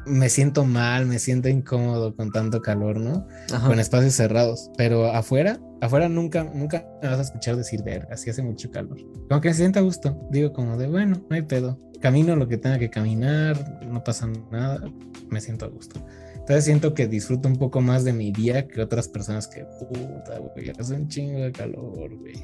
me 0.05 0.29
siento 0.29 0.65
mal, 0.65 1.05
me 1.05 1.19
siento 1.19 1.49
incómodo 1.49 2.15
con 2.15 2.31
tanto 2.31 2.61
calor, 2.61 2.99
¿no? 2.99 3.27
Con 3.65 3.79
espacios 3.79 4.13
cerrados. 4.13 4.71
Pero 4.77 5.11
afuera, 5.11 5.59
afuera 5.81 6.09
nunca, 6.09 6.43
nunca 6.43 6.85
me 7.01 7.09
vas 7.09 7.19
a 7.19 7.23
escuchar 7.23 7.55
decir, 7.55 7.83
verga, 7.83 8.09
así 8.11 8.29
hace 8.29 8.43
mucho 8.43 8.71
calor. 8.71 8.97
Como 9.29 9.41
que 9.41 9.49
me 9.49 9.53
siento 9.53 9.79
a 9.79 9.81
gusto. 9.81 10.17
Digo 10.31 10.53
como 10.53 10.77
de, 10.77 10.87
bueno, 10.87 11.21
no 11.29 11.35
hay 11.35 11.41
pedo. 11.41 11.79
Camino 12.01 12.35
lo 12.35 12.47
que 12.47 12.57
tenga 12.57 12.77
que 12.77 12.89
caminar, 12.89 13.81
no 13.87 14.03
pasa 14.03 14.27
nada, 14.51 14.81
me 15.29 15.41
siento 15.41 15.65
a 15.65 15.69
gusto. 15.69 16.05
Entonces 16.35 16.65
siento 16.65 16.93
que 16.93 17.07
disfruto 17.07 17.49
un 17.49 17.57
poco 17.57 17.81
más 17.81 18.03
de 18.05 18.13
mi 18.13 18.31
día 18.31 18.67
que 18.67 18.81
otras 18.81 19.09
personas 19.09 19.47
que, 19.47 19.65
puta, 19.65 20.37
güey, 20.39 20.71
hace 20.77 20.93
un 20.93 21.07
chingo 21.09 21.39
de 21.39 21.51
calor, 21.51 22.15
güey. 22.15 22.35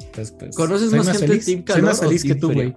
Entonces, 0.00 0.34
pues. 0.36 0.56
¿Conoces 0.56 0.92
más, 0.92 1.06
gente 1.06 1.26
feliz? 1.26 1.44
Team 1.44 1.62
calor 1.62 1.80
soy 1.80 1.88
más 1.88 2.00
feliz 2.00 2.24
que 2.24 2.34
tú, 2.34 2.52
güey. 2.52 2.74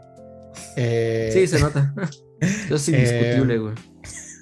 Eh... 0.76 1.32
Sí, 1.34 1.47
se 1.47 1.59
nota. 1.59 1.93
Eso 2.41 2.76
es 2.76 2.88
indiscutible, 2.89 3.57
güey. 3.57 3.74
eh, 3.74 3.89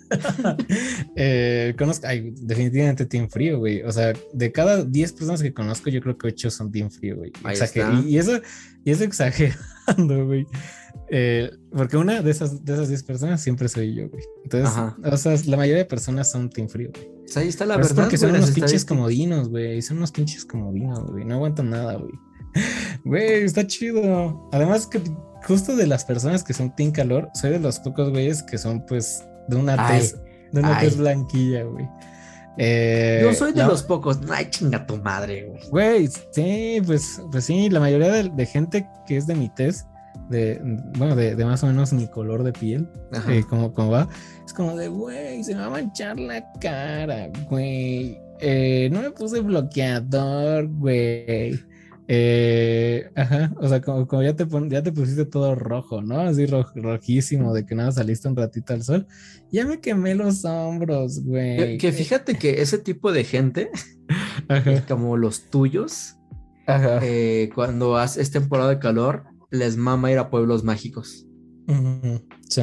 conozco, 1.78 2.08
ay, 2.08 2.34
definitivamente 2.36 3.06
Team 3.06 3.30
Frío, 3.30 3.60
güey. 3.60 3.82
O 3.84 3.92
sea, 3.92 4.14
de 4.34 4.52
cada 4.52 4.84
10 4.84 5.14
personas 5.14 5.42
que 5.42 5.54
conozco, 5.54 5.90
yo 5.90 6.02
creo 6.02 6.18
que 6.18 6.28
8 6.28 6.50
son 6.50 6.72
Team 6.72 6.90
Frío, 6.90 7.18
güey. 7.18 7.32
Y, 8.06 8.18
eso, 8.18 8.40
y 8.84 8.92
eso 8.92 9.04
exagerando, 9.04 10.26
güey. 10.26 10.46
Eh, 11.10 11.52
porque 11.72 11.96
una 11.96 12.22
de 12.22 12.32
esas, 12.32 12.66
de 12.66 12.74
esas 12.74 12.90
10 12.90 13.04
personas 13.04 13.42
siempre 13.42 13.70
soy 13.70 13.96
yo, 13.96 14.10
güey. 14.10 14.24
Entonces, 14.44 14.76
o 15.04 15.18
sea, 15.18 15.36
la 15.46 15.58
mayoría 15.58 15.84
de 15.84 15.86
personas 15.86 16.32
son 16.32 16.50
Team 16.50 16.68
Frío, 16.68 16.92
güey. 16.94 17.18
Ahí 17.36 17.50
está 17.50 17.66
la 17.66 17.76
verdad. 17.76 17.92
Es 17.92 17.98
porque 17.98 18.18
son 18.18 18.32
unos 18.32 18.52
pinches 18.52 18.86
comodinos, 18.86 19.50
güey. 19.50 19.82
Son 19.82 19.98
unos 19.98 20.12
pinches 20.12 20.46
comodinos, 20.46 21.12
güey. 21.12 21.26
No 21.26 21.36
aguantan 21.36 21.70
nada, 21.70 21.96
güey. 21.96 22.14
Güey, 23.04 23.44
está 23.44 23.66
chido. 23.68 24.50
Además, 24.52 24.88
que 24.88 25.02
justo 25.46 25.76
de 25.76 25.88
las 25.88 26.06
personas 26.06 26.44
que 26.44 26.54
son 26.54 26.76
Team 26.76 26.92
Calor, 26.92 27.30
soy 27.34 27.52
de 27.52 27.60
los 27.60 27.80
pocos 27.80 28.10
güeyes 28.10 28.44
que 28.44 28.58
son, 28.58 28.86
pues, 28.86 29.24
de 29.48 29.56
una 29.56 29.88
tez, 29.88 30.18
de 30.52 30.60
una 30.60 30.80
tez 30.80 30.98
blanquilla, 30.98 31.64
güey. 31.64 31.88
Eh, 32.58 33.20
Yo 33.22 33.34
soy 33.34 33.54
de 33.54 33.64
los 33.64 33.84
pocos. 33.84 34.20
Ay, 34.30 34.48
chinga 34.50 34.86
tu 34.86 34.98
madre, 34.98 35.46
güey. 35.46 35.70
Güey, 35.70 36.10
sí, 36.32 36.82
pues, 36.86 37.22
pues 37.32 37.46
sí, 37.46 37.70
la 37.70 37.80
mayoría 37.80 38.24
de, 38.24 38.46
gente 38.46 38.88
que 39.06 39.18
es 39.18 39.28
de 39.28 39.36
mi 39.36 39.50
tez, 39.50 39.86
de, 40.30 40.60
bueno, 40.98 41.16
de, 41.16 41.36
más 41.46 41.64
o 41.64 41.68
menos 41.68 41.94
mi 41.94 42.08
color 42.08 42.44
de 42.44 42.54
piel, 42.54 42.90
eh, 43.30 43.44
como, 43.48 43.74
como 43.74 43.92
va, 43.92 44.08
es 44.46 44.54
como 44.54 44.76
de, 44.76 44.88
güey, 44.88 45.44
se 45.44 45.54
me 45.54 45.62
va 45.62 45.68
a 45.68 45.70
manchar 45.70 46.20
la 46.20 46.44
cara, 46.60 47.30
güey. 47.50 48.18
Eh, 48.40 48.90
no 48.92 49.02
me 49.02 49.12
puse 49.12 49.40
bloqueador, 49.42 50.68
güey. 50.68 51.60
Eh, 52.10 53.12
ajá, 53.16 53.54
o 53.60 53.68
sea, 53.68 53.82
como, 53.82 54.24
ya, 54.24 54.34
te 54.34 54.48
ya 54.70 54.82
te 54.82 54.94
pusiste 54.94 55.26
todo 55.26 55.56
rojo, 55.56 56.02
¿no? 56.02 56.22
Así 56.22 56.46
rojísimo, 56.46 57.54
de 57.54 57.66
que 57.66 57.76
nada 57.76 57.92
saliste 57.92 58.30
un 58.30 58.36
ratito 58.38 58.74
al 58.74 58.84
sol. 58.84 59.08
Ya 59.52 59.66
me 59.66 59.82
quemé 59.82 60.16
los 60.16 60.46
hombros, 60.46 61.24
güey. 61.24 61.78
Que, 61.78 61.92
fíjate 61.92 62.36
que 62.38 62.62
ese 62.62 62.78
tipo 62.78 63.12
de 63.12 63.26
gente, 63.26 63.72
como 64.88 65.18
los 65.18 65.50
tuyos, 65.50 66.16
eh, 66.68 67.50
cuando 67.54 68.02
es 68.02 68.32
temporada 68.32 68.70
de 68.70 68.80
calor, 68.80 69.26
les 69.52 69.76
mama 69.76 70.12
ir 70.12 70.20
a 70.20 70.30
pueblos 70.30 70.64
mágicos. 70.64 71.28
Sí. 72.50 72.62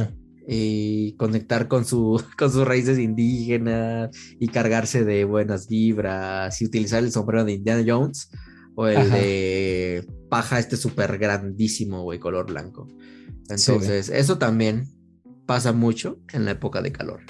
Y 0.49 1.13
conectar 1.17 1.69
con, 1.69 1.85
su, 1.85 2.23
con 2.39 2.51
sus 2.51 2.67
raíces 2.67 2.99
indígenas 2.99 4.11
y 4.41 4.49
cargarse 4.49 5.05
de 5.05 5.25
buenas 5.25 5.69
vibras 5.69 6.63
y 6.63 6.65
utilizar 6.65 7.05
el 7.05 7.13
sombrero 7.13 7.45
de 7.45 7.53
Indiana 7.53 7.85
Jones 7.87 8.31
o 8.75 8.87
el 8.87 9.11
de 9.11 10.07
paja 10.29 10.59
este 10.59 10.77
súper 10.77 11.19
grandísimo, 11.19 12.03
güey, 12.03 12.19
color 12.19 12.47
blanco. 12.47 12.89
Entonces, 13.49 14.09
eso 14.09 14.39
también 14.39 14.89
pasa 15.47 15.73
mucho 15.73 16.19
en 16.33 16.45
la 16.45 16.53
época 16.53 16.83
de 16.83 16.93
calor. 16.93 17.21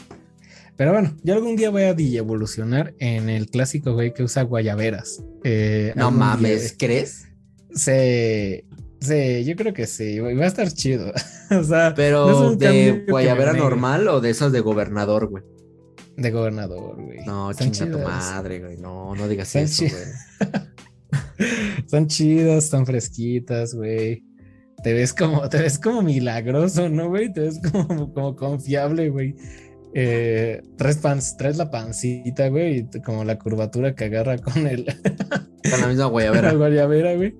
Pero 0.77 0.93
bueno, 0.93 1.17
yo 1.23 1.35
algún 1.35 1.55
día 1.55 1.71
voy 1.71 1.83
a 1.83 1.91
evolucionar 1.91 2.95
en 2.99 3.29
el 3.29 3.49
clásico 3.49 3.93
güey 3.93 4.13
que 4.13 4.25
usa 4.25 4.43
guayaberas. 4.43 5.23
Eh, 5.45 5.93
no 5.95 6.11
mames, 6.11 6.75
¿crees? 6.77 7.29
Sí, 7.73 8.65
sí, 9.01 9.45
yo 9.45 9.57
creo 9.57 9.73
que 9.73 9.87
sí, 9.87 10.19
va 10.19 10.31
a 10.31 10.47
estar 10.47 10.71
chido. 10.73 11.13
o 11.51 11.65
sea, 11.65 11.95
pero 11.95 12.57
de 12.57 13.05
guayabera 13.09 13.53
normal 13.53 14.09
o 14.09 14.21
de 14.21 14.31
esas 14.31 14.51
de 14.51 14.61
gobernador, 14.61 15.29
güey. 15.29 15.45
De 16.17 16.31
gobernador, 16.31 17.01
güey. 17.03 17.25
No, 17.25 17.53
chinga 17.53 17.91
tu 17.91 17.99
madre, 17.99 18.61
güey. 18.61 18.77
No, 18.77 19.15
no 19.15 19.29
digas 19.29 19.55
eso, 19.55 19.85
güey. 19.85 20.61
Son 21.87 22.07
chidas, 22.07 22.65
están 22.65 22.87
fresquitas, 22.87 23.75
güey. 23.75 24.25
Te 24.83 24.93
ves 24.93 25.13
como, 25.15 25.49
te 25.49 25.59
ves 25.59 25.79
como 25.79 26.03
milagroso, 26.03 26.89
¿no, 26.89 27.09
güey? 27.09 27.33
Te 27.33 27.41
ves 27.41 27.61
como, 27.73 28.13
como 28.13 28.37
confiable, 28.37 29.09
güey. 29.11 29.35
eh, 29.95 30.61
tres, 30.77 30.97
pans, 30.99 31.37
tres 31.37 31.57
la 31.57 31.71
pancita, 31.71 32.49
güey, 32.49 32.89
y 32.93 33.01
como 33.01 33.25
la 33.25 33.39
curvatura 33.39 33.95
que 33.95 34.05
agarra 34.05 34.39
con 34.39 34.67
el... 34.67 34.85
Con 35.71 35.81
la 35.81 35.87
misma 35.87 36.07
guayabera. 36.07 36.49
la 36.53 36.59
guayabera, 36.59 37.15
güey. 37.15 37.35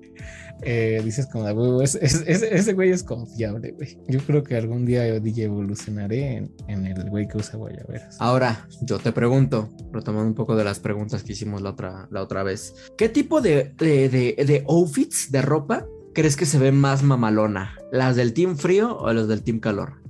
Eh, 0.61 1.01
dices 1.03 1.27
como, 1.27 1.53
güey, 1.53 1.83
ese, 1.83 2.73
güey 2.73 2.91
es 2.91 3.03
confiable, 3.03 3.71
güey. 3.71 3.99
Yo 4.07 4.19
creo 4.21 4.43
que 4.43 4.55
algún 4.55 4.85
día 4.85 5.07
yo 5.07 5.19
dije 5.19 5.43
evolucionaré 5.43 6.37
en, 6.37 6.51
en 6.67 6.85
el 6.85 7.09
güey 7.09 7.27
que 7.27 7.37
usa 7.37 7.57
guayaberas. 7.57 8.17
Ahora, 8.19 8.67
yo 8.81 8.97
te 8.99 9.11
pregunto, 9.11 9.69
retomando 9.91 10.27
un 10.27 10.35
poco 10.35 10.55
de 10.55 10.63
las 10.63 10.79
preguntas 10.79 11.23
que 11.23 11.33
hicimos 11.33 11.61
la 11.61 11.71
otra, 11.71 12.07
la 12.09 12.21
otra 12.21 12.43
vez. 12.43 12.73
¿Qué 12.97 13.09
tipo 13.09 13.41
de, 13.41 13.73
de, 13.77 14.09
de, 14.09 14.45
de 14.45 14.63
outfits, 14.67 15.31
de 15.31 15.41
ropa, 15.41 15.85
crees 16.13 16.35
que 16.35 16.45
se 16.45 16.57
ve 16.57 16.71
más 16.71 17.03
mamalona? 17.03 17.77
¿Las 17.91 18.15
del 18.15 18.33
Team 18.33 18.57
Frío 18.57 18.97
o 18.97 19.11
los 19.13 19.27
del 19.27 19.43
Team 19.43 19.59
Calor? 19.59 20.01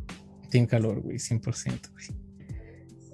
Team 0.52 0.68
Calor, 0.68 1.02
güey, 1.02 1.18
100%, 1.18 1.42
güey. 1.92 2.26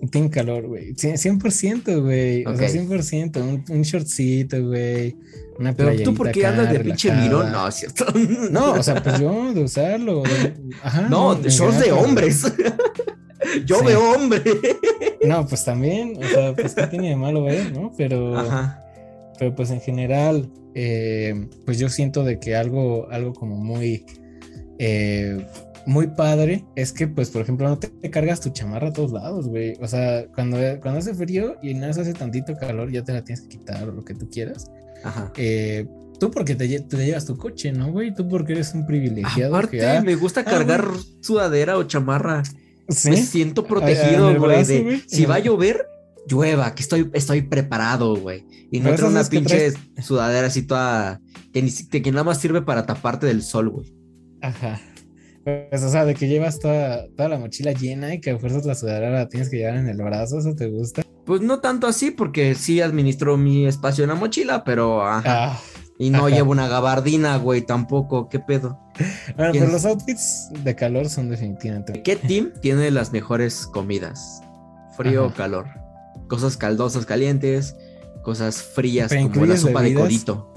Team 0.09 0.29
Calor, 0.29 0.67
güey. 0.67 0.93
100%, 0.93 2.01
güey. 2.01 2.45
O 2.45 2.55
sea, 2.57 2.67
100%. 2.67 3.37
Un, 3.41 3.63
un 3.69 3.81
shortcito, 3.83 4.65
güey. 4.65 5.15
Una 5.61 5.73
Pero 5.73 5.95
tú, 6.03 6.15
¿por 6.15 6.31
qué 6.31 6.47
andas 6.47 6.71
de 6.71 6.79
pinche 6.79 7.11
mirón? 7.11 7.51
No, 7.51 7.67
es 7.67 7.75
cierto. 7.75 8.05
No, 8.51 8.71
o 8.71 8.83
sea, 8.83 9.01
pues 9.01 9.19
yo 9.19 9.53
de 9.53 9.63
usarlo. 9.63 10.23
De... 10.23 10.55
Ajá. 10.81 11.07
No, 11.07 11.35
de 11.35 11.49
shorts 11.49 11.79
de 11.79 11.91
hombres. 11.91 12.41
yo 13.65 13.79
sí. 13.79 13.85
veo 13.85 14.11
hombre. 14.11 14.41
No, 15.23 15.45
pues 15.45 15.63
también. 15.63 16.17
O 16.17 16.27
sea, 16.27 16.55
pues 16.55 16.73
qué 16.73 16.87
tiene 16.87 17.09
de 17.09 17.15
malo 17.15 17.43
ver, 17.43 17.71
¿no? 17.71 17.93
Pero. 17.95 18.39
Ajá. 18.39 18.83
Pero 19.37 19.53
pues 19.53 19.69
en 19.69 19.79
general, 19.79 20.49
eh, 20.73 21.47
pues 21.63 21.77
yo 21.77 21.89
siento 21.89 22.23
de 22.23 22.39
que 22.39 22.55
algo, 22.55 23.07
algo 23.11 23.33
como 23.33 23.55
muy. 23.55 24.03
Eh, 24.79 25.45
muy 25.85 26.07
padre 26.07 26.65
es 26.75 26.91
que, 26.91 27.07
pues, 27.07 27.29
por 27.29 27.43
ejemplo, 27.43 27.67
no 27.69 27.77
te, 27.77 27.87
te, 27.87 28.09
cargas 28.09 28.41
tu 28.41 28.49
chamarra 28.49 28.89
a 28.89 28.93
todos 28.93 29.11
lados, 29.11 29.47
güey. 29.47 29.75
O 29.79 29.87
sea, 29.87 30.25
cuando, 30.33 30.57
cuando 30.81 30.99
hace 30.99 31.13
frío 31.13 31.55
y 31.61 31.75
nada 31.75 31.89
hace 31.91 32.13
tantito 32.13 32.55
calor, 32.55 32.91
ya 32.91 33.03
te 33.03 33.13
la 33.13 33.23
tienes 33.23 33.41
que 33.41 33.57
quitar 33.59 33.89
o 33.89 33.91
lo 33.91 34.03
que 34.03 34.15
tú 34.15 34.27
quieras. 34.29 34.71
Ajá. 35.03 35.31
Eh, 35.37 35.87
tú 36.19 36.31
porque 36.31 36.55
te, 36.55 36.67
te, 36.79 36.97
llevas 36.97 37.25
tu 37.25 37.37
coche, 37.37 37.71
¿no, 37.71 37.91
güey? 37.91 38.13
Tú 38.13 38.27
porque 38.27 38.53
eres 38.53 38.73
un 38.73 38.85
privilegiado. 38.85 39.55
Aparte, 39.55 39.77
que, 39.77 39.85
ah, 39.85 40.01
me 40.01 40.15
gusta 40.15 40.43
cargar 40.43 40.85
ah, 40.87 40.99
sudadera 41.21 41.77
o 41.77 41.83
chamarra. 41.83 42.43
¿Sí? 42.89 43.09
Me 43.09 43.17
siento 43.17 43.65
protegido, 43.65 44.37
güey. 44.37 44.65
Si 45.07 45.25
va 45.25 45.35
a 45.35 45.39
llover, 45.39 45.85
llueva, 46.27 46.75
que 46.75 46.83
estoy, 46.83 47.09
estoy 47.13 47.41
preparado, 47.41 48.15
güey. 48.15 48.45
Y 48.71 48.79
no 48.79 48.93
traigo 48.93 49.07
una 49.07 49.23
pinche 49.23 49.71
traes... 49.71 49.75
sudadera 50.01 50.47
así 50.47 50.63
toda. 50.63 51.21
Que, 51.53 51.61
ni, 51.61 51.71
que 51.71 52.11
nada 52.11 52.23
más 52.23 52.39
sirve 52.39 52.61
para 52.61 52.85
taparte 52.85 53.25
del 53.25 53.41
sol, 53.41 53.69
güey. 53.69 53.93
Ajá. 54.41 54.79
Pues, 55.43 55.83
o 55.83 55.89
sea, 55.89 56.05
de 56.05 56.13
que 56.13 56.27
llevas 56.27 56.59
toda, 56.59 57.07
toda 57.15 57.29
la 57.29 57.39
mochila 57.39 57.71
llena 57.71 58.13
y 58.13 58.21
que 58.21 58.31
a 58.31 58.37
fuerzas 58.37 58.65
la 58.65 58.75
sudadera 58.75 59.09
la 59.09 59.27
tienes 59.27 59.49
que 59.49 59.57
llevar 59.57 59.77
en 59.77 59.87
el 59.87 59.97
brazo, 59.97 60.37
¿eso 60.37 60.55
te 60.55 60.67
gusta? 60.67 61.01
Pues 61.25 61.41
no 61.41 61.59
tanto 61.59 61.87
así, 61.87 62.11
porque 62.11 62.55
sí 62.55 62.81
administro 62.81 63.37
mi 63.37 63.65
espacio 63.67 64.03
en 64.03 64.09
la 64.09 64.15
mochila, 64.15 64.63
pero 64.63 65.05
ajá. 65.05 65.53
Ah, 65.53 65.59
y 65.97 66.09
no 66.09 66.25
ajá. 66.25 66.29
llevo 66.35 66.51
una 66.51 66.67
gabardina, 66.67 67.37
güey, 67.37 67.61
tampoco, 67.61 68.27
¿qué 68.29 68.39
pedo? 68.39 68.79
Bueno, 69.35 69.51
pero 69.53 69.67
los 69.67 69.85
outfits 69.85 70.49
de 70.63 70.75
calor 70.75 71.09
son 71.09 71.29
definitivamente. 71.29 72.01
¿Qué 72.03 72.15
team 72.15 72.51
tiene 72.61 72.91
las 72.91 73.11
mejores 73.11 73.67
comidas? 73.67 74.41
Frío 74.97 75.27
o 75.27 75.33
calor. 75.33 75.67
Cosas 76.27 76.57
caldosas, 76.57 77.05
calientes, 77.05 77.75
cosas 78.23 78.61
frías, 78.61 79.13
como 79.13 79.45
la 79.45 79.57
sopa 79.57 79.81
bebidas? 79.81 80.03
de 80.03 80.09
codito. 80.09 80.53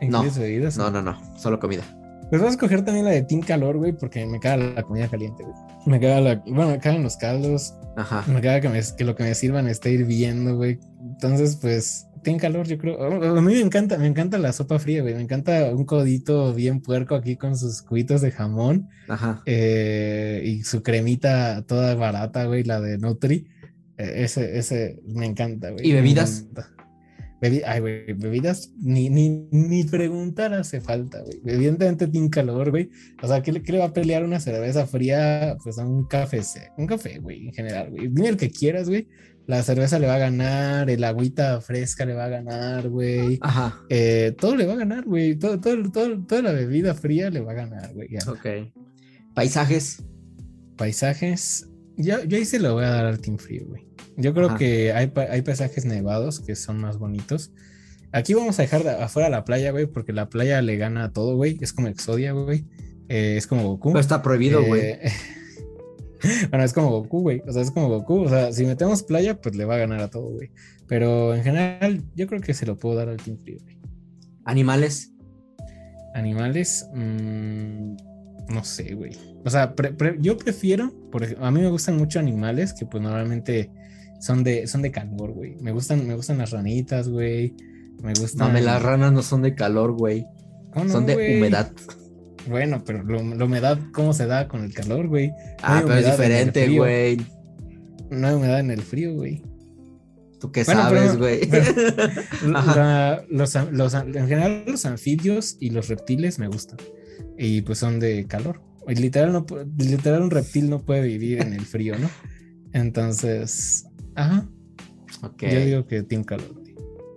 No, 0.00 0.22
bebidas? 0.22 0.76
no, 0.76 0.90
no, 0.90 1.02
no, 1.02 1.20
solo 1.36 1.58
comida. 1.58 1.82
Pues 2.30 2.42
voy 2.42 2.48
a 2.48 2.50
escoger 2.50 2.84
también 2.84 3.06
la 3.06 3.12
de 3.12 3.22
Team 3.22 3.40
Calor, 3.40 3.78
güey, 3.78 3.92
porque 3.92 4.26
me 4.26 4.38
caga 4.38 4.58
la 4.58 4.82
comida 4.82 5.08
caliente, 5.08 5.44
güey. 5.44 5.54
Me 5.86 5.98
caga 5.98 6.20
la. 6.20 6.34
Bueno, 6.46 6.68
me 6.68 6.78
cagan 6.78 7.02
los 7.02 7.16
caldos. 7.16 7.74
Ajá. 7.96 8.24
Me 8.30 8.42
caga 8.42 8.60
que, 8.60 8.68
me, 8.68 8.80
que 8.96 9.04
lo 9.04 9.14
que 9.14 9.22
me 9.22 9.34
sirvan 9.34 9.66
esté 9.66 9.92
hirviendo, 9.92 10.56
güey. 10.56 10.78
Entonces, 11.00 11.56
pues, 11.56 12.06
Team 12.22 12.38
Calor, 12.38 12.66
yo 12.66 12.76
creo. 12.76 13.02
A 13.02 13.40
mí 13.40 13.54
me 13.54 13.60
encanta, 13.60 13.96
me 13.96 14.06
encanta 14.06 14.36
la 14.36 14.52
sopa 14.52 14.78
fría, 14.78 15.00
güey. 15.00 15.14
Me 15.14 15.22
encanta 15.22 15.70
un 15.74 15.86
codito 15.86 16.52
bien 16.52 16.82
puerco 16.82 17.14
aquí 17.14 17.36
con 17.36 17.56
sus 17.56 17.80
cubitos 17.80 18.20
de 18.20 18.30
jamón. 18.30 18.88
Ajá. 19.08 19.42
Eh, 19.46 20.42
y 20.44 20.64
su 20.64 20.82
cremita 20.82 21.62
toda 21.66 21.94
barata, 21.94 22.44
güey, 22.44 22.62
la 22.62 22.80
de 22.80 22.98
Nutri. 22.98 23.48
Eh, 23.96 24.24
ese, 24.24 24.58
ese 24.58 25.00
me 25.06 25.24
encanta, 25.24 25.70
güey. 25.70 25.88
¿Y 25.88 25.92
bebidas? 25.94 26.46
Ay, 27.40 27.80
güey, 27.80 28.12
bebidas, 28.14 28.72
ni, 28.80 29.08
ni, 29.08 29.28
ni 29.52 29.84
preguntar 29.84 30.52
hace 30.54 30.80
falta, 30.80 31.20
güey. 31.22 31.40
Evidentemente 31.46 32.08
tiene 32.08 32.30
calor, 32.30 32.70
güey. 32.70 32.90
O 33.22 33.28
sea, 33.28 33.42
¿qué 33.42 33.52
le, 33.52 33.62
¿qué 33.62 33.72
le, 33.72 33.78
va 33.78 33.86
a 33.86 33.92
pelear 33.92 34.24
una 34.24 34.40
cerveza 34.40 34.86
fría? 34.86 35.56
Pues 35.62 35.78
a 35.78 35.86
un 35.86 36.04
café, 36.06 36.40
un 36.76 36.86
café, 36.86 37.18
güey, 37.20 37.46
en 37.46 37.52
general, 37.52 37.90
güey. 37.90 38.08
Dime 38.08 38.28
el 38.28 38.36
que 38.36 38.50
quieras, 38.50 38.88
güey. 38.88 39.06
La 39.46 39.62
cerveza 39.62 39.98
le 39.98 40.08
va 40.08 40.16
a 40.16 40.18
ganar, 40.18 40.90
el 40.90 41.02
agüita 41.04 41.60
fresca 41.60 42.04
le 42.04 42.14
va 42.14 42.24
a 42.24 42.28
ganar, 42.28 42.88
güey. 42.88 43.38
Ajá. 43.40 43.80
Eh, 43.88 44.34
todo 44.38 44.56
le 44.56 44.66
va 44.66 44.74
a 44.74 44.76
ganar, 44.76 45.04
güey. 45.04 45.36
Todo, 45.36 45.60
todo, 45.60 45.90
todo, 45.90 46.26
toda 46.26 46.42
la 46.42 46.52
bebida 46.52 46.92
fría 46.92 47.30
le 47.30 47.40
va 47.40 47.52
a 47.52 47.54
ganar, 47.54 47.94
güey. 47.94 48.08
Ok. 48.26 48.70
Paisajes. 49.34 50.02
Paisajes. 50.76 51.66
Yo, 51.96 52.22
yo 52.24 52.36
ahí 52.36 52.44
se 52.44 52.58
lo 52.58 52.74
voy 52.74 52.84
a 52.84 52.90
dar 52.90 53.06
al 53.06 53.20
Team 53.20 53.38
Frío, 53.38 53.66
güey. 53.68 53.87
Yo 54.18 54.34
creo 54.34 54.48
Ajá. 54.48 54.58
que 54.58 54.92
hay, 54.92 55.12
hay 55.30 55.42
paisajes 55.42 55.84
nevados 55.84 56.40
que 56.40 56.56
son 56.56 56.78
más 56.78 56.98
bonitos. 56.98 57.52
Aquí 58.12 58.34
vamos 58.34 58.58
a 58.58 58.62
dejar 58.62 58.82
de, 58.82 58.90
afuera 58.90 59.28
la 59.28 59.44
playa, 59.44 59.70
güey, 59.70 59.86
porque 59.86 60.12
la 60.12 60.28
playa 60.28 60.60
le 60.60 60.76
gana 60.76 61.04
a 61.04 61.12
todo, 61.12 61.36
güey. 61.36 61.56
Es 61.60 61.72
como 61.72 61.88
Exodia, 61.88 62.32
güey. 62.32 62.66
Eh, 63.08 63.36
es 63.36 63.46
como 63.46 63.62
Goku. 63.62 63.90
Pero 63.90 64.00
está 64.00 64.22
prohibido, 64.22 64.64
güey. 64.64 64.82
Eh, 64.82 65.12
bueno, 66.50 66.64
es 66.64 66.72
como 66.72 66.90
Goku, 66.90 67.20
güey. 67.20 67.42
O 67.46 67.52
sea, 67.52 67.62
es 67.62 67.70
como 67.70 67.88
Goku. 67.88 68.22
O 68.22 68.28
sea, 68.28 68.52
si 68.52 68.66
metemos 68.66 69.04
playa, 69.04 69.40
pues 69.40 69.54
le 69.54 69.64
va 69.64 69.76
a 69.76 69.78
ganar 69.78 70.00
a 70.00 70.08
todo, 70.08 70.30
güey. 70.30 70.50
Pero 70.88 71.34
en 71.34 71.44
general, 71.44 72.02
yo 72.16 72.26
creo 72.26 72.40
que 72.40 72.54
se 72.54 72.66
lo 72.66 72.76
puedo 72.76 72.96
dar 72.96 73.08
al 73.08 73.18
Team 73.18 73.38
Frío, 73.38 73.58
güey. 73.62 73.78
¿Animales? 74.44 75.12
Animales. 76.14 76.88
Mmm, 76.94 77.94
no 78.48 78.64
sé, 78.64 78.94
güey. 78.94 79.12
O 79.44 79.50
sea, 79.50 79.74
pre 79.74 79.92
pre 79.92 80.16
yo 80.18 80.38
prefiero, 80.38 80.92
por 81.12 81.22
ejemplo, 81.22 81.44
a 81.44 81.50
mí 81.50 81.60
me 81.60 81.68
gustan 81.68 81.96
mucho 81.98 82.18
animales 82.18 82.72
que 82.72 82.86
pues 82.86 83.02
normalmente 83.02 83.70
son 84.20 84.44
de, 84.44 84.66
son 84.66 84.82
de 84.82 84.90
calor, 84.90 85.32
güey. 85.32 85.56
Me 85.60 85.72
gustan, 85.72 86.06
me 86.06 86.14
gustan 86.14 86.38
las 86.38 86.50
ranitas, 86.50 87.08
güey. 87.08 87.54
Me 88.02 88.12
gustan. 88.14 88.52
No, 88.52 88.60
las 88.60 88.82
ranas 88.82 89.12
no 89.12 89.22
son 89.22 89.42
de 89.42 89.54
calor, 89.54 89.92
güey. 89.92 90.26
No, 90.74 90.88
son 90.88 91.06
de 91.06 91.14
humedad. 91.14 91.72
Bueno, 92.48 92.82
pero 92.84 93.02
lo, 93.02 93.22
la 93.22 93.44
humedad, 93.44 93.78
¿cómo 93.92 94.12
se 94.12 94.26
da 94.26 94.48
con 94.48 94.64
el 94.64 94.72
calor, 94.72 95.08
güey? 95.08 95.28
No 95.28 95.34
ah, 95.62 95.82
pero 95.82 95.98
es 95.98 96.06
diferente, 96.06 96.68
güey. 96.68 97.18
No 98.10 98.28
hay 98.28 98.34
humedad 98.34 98.60
en 98.60 98.70
el 98.70 98.80
frío, 98.80 99.14
güey. 99.14 99.42
¿Tú 100.40 100.52
qué 100.52 100.64
bueno, 100.64 100.82
sabes, 100.82 101.16
güey? 101.16 101.40
los, 103.28 103.54
los, 103.70 103.94
en 103.94 104.28
general, 104.28 104.64
los 104.66 104.86
anfibios 104.86 105.56
y 105.60 105.70
los 105.70 105.88
reptiles 105.88 106.38
me 106.38 106.46
gustan. 106.46 106.78
Y 107.36 107.62
pues 107.62 107.78
son 107.78 107.98
de 107.98 108.26
calor. 108.26 108.62
Literal, 108.86 109.32
no, 109.32 109.44
literal, 109.76 110.22
un 110.22 110.30
reptil 110.30 110.70
no 110.70 110.80
puede 110.80 111.02
vivir 111.02 111.42
en 111.42 111.52
el 111.52 111.66
frío, 111.66 111.98
¿no? 111.98 112.08
Entonces, 112.72 113.87
Ajá. 114.18 114.48
Ok. 115.22 115.42
Yo 115.42 115.60
digo 115.60 115.86
que 115.86 116.02
Team 116.02 116.24
Calor. 116.24 116.60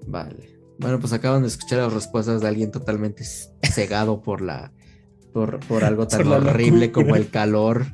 Vale. 0.08 0.56
Bueno, 0.80 1.00
pues 1.00 1.14
acaban 1.14 1.42
de 1.42 1.48
escuchar 1.48 1.80
las 1.80 1.94
respuestas 1.94 2.42
de 2.42 2.48
alguien 2.48 2.72
totalmente 2.72 3.24
cegado 3.64 4.22
por 4.22 4.42
la. 4.42 4.72
Por, 5.34 5.60
por 5.62 5.84
algo 5.84 6.08
tan 6.08 6.24
por 6.24 6.46
horrible 6.48 6.92
como 6.92 7.16
el 7.16 7.30
calor. 7.30 7.86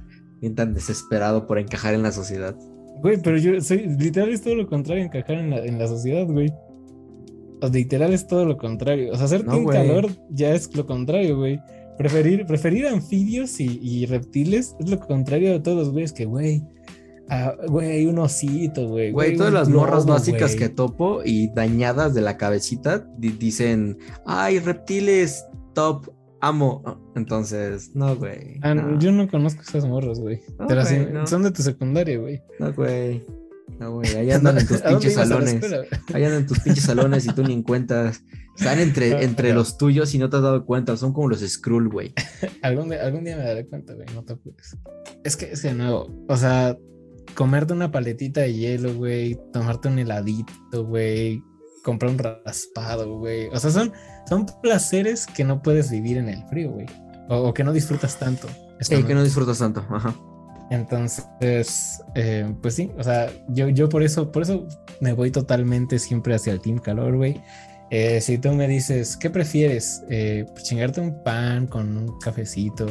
Bien 0.41 0.55
tan 0.55 0.73
desesperado 0.73 1.47
por 1.47 1.57
encajar 1.57 1.93
en 1.93 2.03
la 2.03 2.11
sociedad. 2.11 2.55
Güey, 3.01 3.21
pero 3.21 3.37
yo 3.37 3.59
soy. 3.61 3.87
Literal 3.97 4.29
es 4.29 4.41
todo 4.41 4.55
lo 4.55 4.67
contrario, 4.67 5.03
encajar 5.05 5.37
en 5.37 5.51
la, 5.51 5.65
en 5.65 5.79
la 5.79 5.87
sociedad, 5.87 6.25
güey. 6.25 6.51
O 7.61 7.67
literal 7.69 8.13
es 8.13 8.27
todo 8.27 8.45
lo 8.45 8.57
contrario. 8.57 9.13
O 9.13 9.15
sea, 9.15 9.25
hacer 9.25 9.45
no, 9.45 9.53
Team. 9.53 9.67
Calor 9.67 10.09
ya 10.29 10.53
es 10.53 10.75
lo 10.75 10.85
contrario, 10.85 11.37
güey. 11.37 11.59
Preferir, 11.97 12.45
preferir 12.45 12.87
anfibios 12.87 13.59
y, 13.59 13.79
y 13.81 14.05
reptiles 14.05 14.75
es 14.79 14.89
lo 14.89 14.99
contrario 14.99 15.51
de 15.51 15.59
todos 15.61 15.77
los 15.77 15.91
güeyes 15.91 16.13
que, 16.13 16.25
güey 16.25 16.61
Ah, 17.30 17.55
güey, 17.67 18.05
un 18.05 18.19
osito, 18.19 18.88
güey. 18.88 19.11
Güey, 19.11 19.36
todas 19.36 19.53
las 19.53 19.69
morras 19.69 20.05
básicas 20.05 20.55
que 20.55 20.69
topo 20.69 21.21
y 21.25 21.49
dañadas 21.49 22.13
de 22.13 22.21
la 22.21 22.38
cabecita 22.38 23.05
dicen, 23.17 23.97
ay, 24.25 24.59
reptiles, 24.59 25.45
top, 25.73 26.09
amo. 26.41 27.11
Entonces, 27.15 27.91
no, 27.95 28.15
güey. 28.15 28.59
Ah, 28.61 28.73
no. 28.73 28.97
Yo 28.99 29.11
no 29.11 29.28
conozco 29.28 29.61
esas 29.61 29.86
morras, 29.86 30.19
güey. 30.19 30.41
No, 30.59 30.67
no. 31.11 31.28
Son 31.28 31.43
de 31.43 31.51
tu 31.51 31.61
secundaria, 31.61 32.17
güey. 32.17 32.41
No, 32.59 32.73
güey. 32.73 33.25
No, 33.80 33.93
güey. 33.93 34.15
Ahí 34.15 34.32
andan 34.32 34.57
en 34.57 34.67
tus 34.67 34.82
pinches 34.82 35.13
salones. 35.15 35.61
Ahí 36.13 36.23
andan 36.23 36.41
en 36.41 36.47
tus 36.47 36.59
pinches 36.59 36.86
salones 36.86 37.25
y 37.25 37.34
tú 37.34 37.43
ni 37.43 37.53
en 37.53 37.63
cuentas. 37.63 38.23
Están 38.57 38.80
entre, 38.80 39.23
entre 39.23 39.53
los 39.53 39.78
tuyos 39.78 40.13
y 40.15 40.17
no 40.17 40.30
te 40.30 40.38
has 40.38 40.43
dado 40.43 40.65
cuenta. 40.65 40.95
Son 40.97 41.13
como 41.13 41.30
los 41.30 41.41
Skrull, 41.41 41.89
güey. 41.89 42.13
algún, 42.61 42.89
día, 42.89 43.05
algún 43.05 43.23
día 43.23 43.38
me 43.38 43.43
daré 43.43 43.67
cuenta, 43.67 43.93
güey. 43.93 44.07
No 44.13 44.23
te 44.23 44.34
apures. 44.34 44.78
Es 45.23 45.36
que, 45.36 45.51
es 45.51 45.61
de 45.61 45.73
nuevo, 45.73 46.09
o 46.28 46.38
sea, 46.38 46.78
comerte 47.36 47.73
una 47.73 47.91
paletita 47.91 48.41
de 48.41 48.53
hielo, 48.53 48.93
güey, 48.95 49.39
tomarte 49.53 49.88
un 49.88 49.99
heladito, 49.99 50.86
güey, 50.86 51.41
comprar 51.84 52.11
un 52.11 52.17
raspado, 52.17 53.17
güey. 53.17 53.47
O 53.47 53.59
sea, 53.59 53.71
son, 53.71 53.93
son 54.28 54.45
placeres 54.61 55.25
que 55.25 55.43
no 55.43 55.61
puedes 55.61 55.91
vivir 55.91 56.17
en 56.17 56.30
el 56.30 56.43
frío, 56.47 56.71
güey. 56.71 56.88
O, 57.30 57.49
o, 57.49 57.53
que 57.53 57.63
no 57.63 57.73
disfrutas 57.73 58.17
tanto. 58.17 58.47
Sí, 58.80 59.03
que 59.03 59.13
no 59.13 59.23
disfrutas 59.23 59.59
tanto, 59.59 59.86
ajá. 59.89 60.15
Entonces, 60.69 62.01
eh, 62.15 62.53
pues 62.61 62.75
sí, 62.75 62.91
o 62.97 63.03
sea, 63.03 63.32
yo, 63.49 63.69
yo 63.69 63.88
por 63.88 64.03
eso, 64.03 64.32
por 64.32 64.43
eso 64.43 64.67
me 64.99 65.13
voy 65.13 65.32
totalmente 65.32 65.97
siempre 65.97 66.36
hacia 66.36 66.53
el 66.53 66.59
Team 66.59 66.80
Calor, 66.80 67.15
güey. 67.15 67.41
Eh, 67.89 68.19
si 68.19 68.38
tú 68.38 68.51
me 68.51 68.67
dices, 68.67 69.15
¿qué 69.15 69.30
prefieres? 69.30 70.03
Eh, 70.09 70.45
pues 70.51 70.65
chingarte 70.65 70.99
un 70.99 71.23
pan 71.23 71.67
con 71.67 71.97
un 71.97 72.19
cafecito 72.19 72.88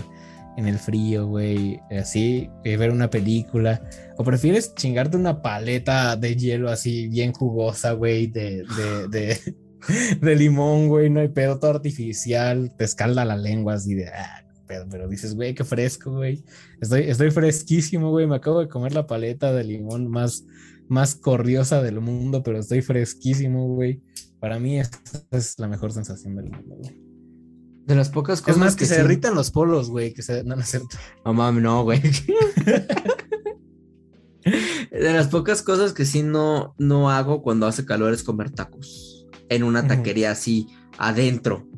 en 0.57 0.67
el 0.67 0.79
frío, 0.79 1.27
güey, 1.27 1.81
así, 1.91 2.49
ver 2.65 2.91
una 2.91 3.11
película. 3.11 3.83
¿O 4.17 4.25
prefieres 4.25 4.75
chingarte 4.75 5.17
una 5.17 5.43
paleta 5.43 6.17
de 6.17 6.35
hielo 6.37 6.71
así 6.71 7.09
bien 7.09 7.33
jugosa, 7.33 7.93
güey, 7.93 8.27
de, 8.27 8.65
de, 8.77 9.09
de, 9.09 9.57
de 10.21 10.37
limón, 10.37 10.89
güey, 10.89 11.11
no 11.11 11.21
hay 11.21 11.29
pedo, 11.29 11.59
todo 11.59 11.73
artificial, 11.73 12.75
te 12.77 12.85
escalda 12.85 13.25
la 13.25 13.37
lengua 13.37 13.75
así 13.75 13.95
de, 13.95 14.09
ah, 14.09 14.47
pero 14.67 15.09
dices, 15.09 15.35
güey, 15.35 15.55
qué 15.55 15.65
fresco, 15.65 16.13
güey. 16.13 16.45
Estoy, 16.81 17.03
estoy 17.03 17.31
fresquísimo, 17.31 18.11
güey. 18.11 18.27
Me 18.27 18.37
acabo 18.37 18.61
de 18.61 18.69
comer 18.69 18.93
la 18.95 19.07
paleta 19.07 19.53
de 19.53 19.65
limón 19.65 20.09
más, 20.09 20.45
más 20.89 21.15
corriosa 21.15 21.83
del 21.83 22.01
mundo, 22.01 22.43
pero 22.43 22.59
estoy 22.59 22.83
fresquísimo, 22.83 23.69
güey. 23.69 24.03
Para 24.41 24.59
mí 24.59 24.81
esa 24.81 25.01
es 25.31 25.59
la 25.59 25.69
mejor 25.69 25.93
sensación 25.93 26.37
del 26.37 26.51
mundo, 26.51 26.77
güey. 26.77 27.06
De 27.87 27.95
las 27.95 28.09
pocas 28.09 28.41
cosas. 28.41 28.57
Es 28.57 28.61
más, 28.61 28.75
que, 28.75 28.85
se 28.85 28.97
derritan 28.97 29.37
los 29.37 29.53
polos, 29.53 29.89
güey. 29.91 30.13
Que 30.13 30.23
se... 30.23 30.43
No, 30.43 30.57
no 30.57 30.63
es 30.63 30.69
cierto. 30.69 30.97
No 31.25 31.33
mames, 31.33 31.63
no, 31.63 31.85
güey. 31.85 32.03
de 34.91 35.13
las 35.13 35.29
pocas 35.29 35.63
cosas 35.63 35.93
que 35.93 36.05
sí 36.05 36.25
no, 36.25 36.75
no 36.79 37.11
hago 37.11 37.43
cuando 37.43 37.67
hace 37.67 37.85
calor 37.85 38.13
es 38.13 38.25
comer 38.25 38.51
tacos. 38.51 39.27
En 39.49 39.63
una 39.63 39.87
taquería 39.87 40.33
así, 40.33 40.67
adentro. 40.99 41.69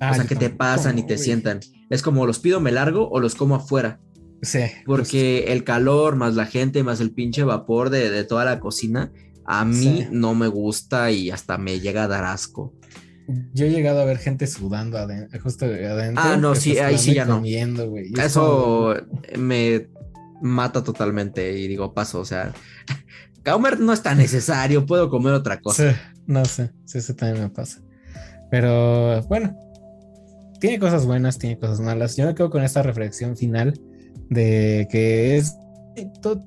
o 0.00 0.14
sea, 0.14 0.26
que 0.26 0.36
te 0.36 0.50
pasan 0.50 0.98
y 0.98 1.06
te 1.06 1.16
sientan. 1.16 1.60
Es 1.88 2.02
como 2.02 2.26
los 2.26 2.40
pido, 2.40 2.60
me 2.60 2.70
largo 2.70 3.08
o 3.08 3.18
los 3.18 3.34
como 3.34 3.54
afuera. 3.54 4.00
Sí. 4.42 4.60
Porque 4.84 5.52
el 5.52 5.64
calor, 5.64 6.16
más 6.16 6.34
la 6.34 6.44
gente, 6.44 6.82
más 6.82 7.00
el 7.00 7.12
pinche 7.12 7.42
vapor 7.42 7.88
de, 7.88 8.22
toda 8.24 8.44
la 8.44 8.60
cocina, 8.60 9.12
a 9.46 9.64
mí 9.64 10.06
no 10.10 10.34
me 10.34 10.48
gusta 10.48 11.10
y 11.10 11.30
hasta 11.30 11.56
me 11.56 11.80
llega 11.80 12.04
a 12.04 12.08
dar 12.08 12.24
asco. 12.24 12.74
Yo 13.52 13.66
he 13.66 13.70
llegado 13.70 14.00
a 14.00 14.04
ver 14.06 14.18
gente 14.18 14.46
sudando 14.46 14.98
justo 15.42 15.66
adentro. 15.66 16.24
Ah, 16.24 16.36
no, 16.36 16.54
sí, 16.54 16.78
ahí 16.78 16.96
sí 16.96 17.14
ya 17.14 17.26
no. 17.26 17.42
Eso 17.44 18.94
me 19.36 19.88
mata 20.40 20.82
totalmente 20.82 21.58
y 21.58 21.68
digo, 21.68 21.92
paso, 21.92 22.20
o 22.20 22.24
sea, 22.24 22.52
comer 23.44 23.80
no 23.80 23.92
es 23.92 24.02
tan 24.02 24.18
necesario, 24.18 24.86
puedo 24.86 25.10
comer 25.10 25.34
otra 25.34 25.60
cosa. 25.60 25.92
Sí, 25.92 25.98
no 26.26 26.44
sé, 26.44 26.72
sí, 26.84 26.98
eso 26.98 27.14
también 27.14 27.44
me 27.44 27.50
pasa. 27.50 27.82
Pero 28.50 29.22
bueno, 29.24 29.54
tiene 30.60 30.78
cosas 30.78 31.04
buenas, 31.04 31.38
tiene 31.38 31.58
cosas 31.58 31.80
malas. 31.80 32.16
Yo 32.16 32.26
me 32.26 32.34
quedo 32.34 32.50
con 32.50 32.62
esta 32.62 32.82
reflexión 32.82 33.36
final 33.36 33.78
de 34.30 34.88
que 34.90 35.36
es, 35.36 35.54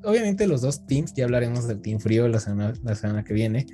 obviamente 0.04 0.47
los 0.47 0.62
dos 0.62 0.86
teams, 0.86 1.14
ya 1.14 1.26
hablaremos 1.26 1.68
del 1.68 1.82
team 1.82 1.99
frío 1.99 2.28
la 2.28 2.39
semana, 2.39 2.74
la 2.84 2.95
semana 2.95 3.24
que 3.24 3.34
viene, 3.34 3.66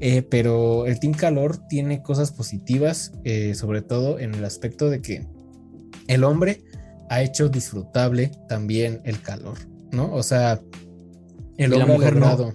eh, 0.00 0.22
pero 0.22 0.86
el 0.86 0.98
team 1.00 1.14
calor 1.14 1.58
tiene 1.68 2.02
cosas 2.02 2.32
positivas, 2.32 3.12
eh, 3.24 3.54
sobre 3.54 3.82
todo 3.82 4.18
en 4.18 4.34
el 4.34 4.44
aspecto 4.44 4.90
de 4.90 5.00
que 5.02 5.26
el 6.08 6.24
hombre 6.24 6.64
ha 7.08 7.22
hecho 7.22 7.48
disfrutable 7.48 8.32
también 8.48 9.00
el 9.04 9.20
calor, 9.20 9.58
¿no? 9.92 10.12
O 10.12 10.22
sea, 10.22 10.60
el 11.56 11.72
hombre 11.72 11.94
ha 11.94 12.10
logrado... 12.10 12.54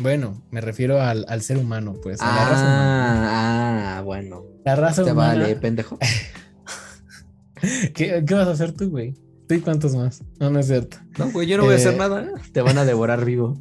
Bueno, 0.00 0.44
me 0.52 0.60
refiero 0.60 1.02
al, 1.02 1.42
ser 1.42 1.58
humano, 1.58 1.96
pues. 2.00 2.20
A 2.20 2.26
la 2.26 2.48
raza 2.48 2.62
humana. 2.62 3.98
ah, 3.98 4.02
bueno. 4.02 4.44
La 4.64 4.76
raza 4.76 5.02
Te 5.02 5.12
vale, 5.12 5.56
pendejo. 5.56 5.98
¿Qué, 7.94 8.24
vas 8.30 8.46
a 8.46 8.52
hacer 8.52 8.72
tú, 8.72 8.90
güey? 8.90 9.14
¿Tú 9.48 9.54
y 9.54 9.60
cuántos 9.60 9.96
más? 9.96 10.22
No, 10.38 10.50
no 10.50 10.60
es 10.60 10.66
cierto. 10.66 10.98
No, 11.18 11.30
güey, 11.30 11.48
yo 11.48 11.56
no 11.56 11.64
voy 11.64 11.72
a 11.72 11.76
hacer 11.76 11.94
eh, 11.94 11.98
nada. 11.98 12.28
Te 12.52 12.60
van 12.60 12.76
a 12.76 12.84
devorar 12.84 13.24
vivo. 13.24 13.56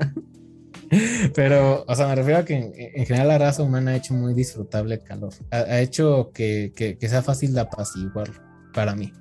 Pero, 1.34 1.86
o 1.88 1.96
sea, 1.96 2.08
me 2.08 2.16
refiero 2.16 2.40
a 2.40 2.46
que 2.46 2.94
en, 2.96 3.06
general 3.06 3.30
la 3.30 3.38
raza 3.38 3.64
humana 3.64 3.92
ha 3.92 3.96
hecho 3.96 4.14
muy 4.14 4.34
disfrutable 4.34 4.96
el 4.96 5.04
calor. 5.04 5.34
Ha, 5.52 5.80
hecho 5.80 6.32
que, 6.34 6.74
que, 6.76 7.10
sea 7.10 7.22
fácil 7.22 7.54
de 7.54 7.62
apaciguar 7.62 8.30
para 8.74 8.96
mí. 8.96 9.12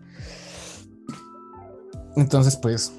Entonces, 2.17 2.57
pues, 2.57 2.93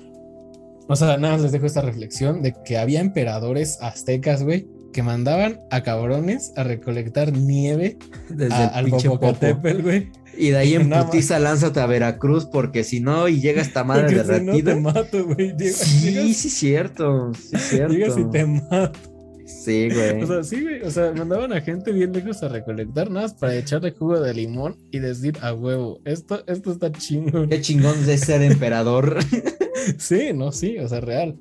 o 0.88 0.96
sea, 0.96 1.18
nada 1.18 1.34
más 1.34 1.42
les 1.42 1.52
dejo 1.52 1.66
esta 1.66 1.82
reflexión 1.82 2.42
de 2.42 2.54
que 2.66 2.78
había 2.78 3.00
emperadores 3.00 3.80
aztecas, 3.82 4.44
güey, 4.44 4.68
que 4.94 5.04
mandaban 5.04 5.60
a 5.72 5.84
cabrones 5.84 6.54
a 6.56 6.64
recolectar 6.64 7.32
nieve 7.32 7.98
desde 8.30 8.56
al 8.56 8.90
Popocatépetl, 8.90 9.82
güey. 9.82 10.12
Y 10.38 10.52
de 10.52 10.58
ahí 10.58 10.74
en 10.76 10.90
putiza 10.90 11.40
lánzate 11.40 11.80
a 11.80 11.86
Veracruz 11.88 12.46
porque 12.46 12.84
si 12.84 13.00
no 13.00 13.28
y 13.28 13.42
llega 13.42 13.62
esta 13.62 13.84
madre 13.84 14.16
derretida. 14.16 14.42
no 14.42 14.64
te 14.64 14.76
mato, 14.76 15.26
güey. 15.26 15.56
sí, 15.60 16.34
sí, 16.34 16.50
cierto. 16.50 17.32
Sí, 17.34 17.58
cierto. 17.70 17.94
Llegas 17.94 18.18
y 18.18 18.26
te 18.30 18.46
mato. 18.46 19.00
Sí, 19.46 19.90
güey. 19.90 20.24
O 20.24 20.28
sea, 20.28 20.44
sí, 20.44 20.62
güey. 20.62 20.82
O 20.82 20.92
sea, 20.92 21.14
mandaban 21.14 21.54
a 21.54 21.62
gente 21.62 21.92
bien 21.94 22.12
lejos 22.12 22.44
a 22.44 22.50
recolectar 22.50 23.10
nada 23.10 23.34
para 23.40 23.56
echarle 23.56 23.92
jugo 23.92 24.20
de 24.20 24.34
limón 24.34 24.76
y 24.92 25.00
decir 25.00 25.38
a 25.42 25.54
huevo, 25.54 26.02
esto, 26.04 26.44
esto 26.48 26.74
está 26.74 26.92
chingón. 26.92 27.48
Qué 27.50 27.62
chingón 27.62 28.06
de 28.06 28.18
ser 28.18 28.42
emperador. 28.42 29.18
sí, 29.98 30.32
no, 30.34 30.52
sí, 30.52 30.78
o 30.80 30.88
sea, 30.90 31.00
real. 31.00 31.38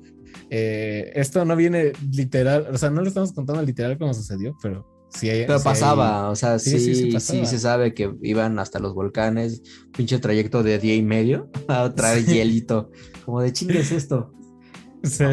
Eh, 0.49 1.11
esto 1.15 1.43
no 1.43 1.57
viene 1.57 1.91
literal, 2.13 2.67
o 2.71 2.77
sea, 2.77 2.89
no 2.89 3.01
lo 3.01 3.07
estamos 3.09 3.33
contando 3.33 3.61
literal 3.61 3.97
como 3.97 4.13
sucedió, 4.13 4.55
pero 4.61 4.96
sí. 5.09 5.27
Pero 5.45 5.61
pasaba, 5.61 6.29
o 6.29 6.35
sea, 6.35 6.59
sí, 6.59 6.79
sí, 6.79 7.19
sí, 7.19 7.45
se 7.45 7.59
sabe 7.59 7.93
que 7.93 8.13
iban 8.21 8.59
hasta 8.59 8.79
los 8.79 8.93
volcanes, 8.93 9.61
pinche 9.95 10.19
trayecto 10.19 10.63
de 10.63 10.79
día 10.79 10.95
y 10.95 11.01
medio 11.01 11.49
a 11.67 11.93
traer 11.93 12.25
hielito. 12.25 12.91
Como 13.25 13.41
de 13.41 13.53
chingues 13.53 13.91
esto. 13.91 14.33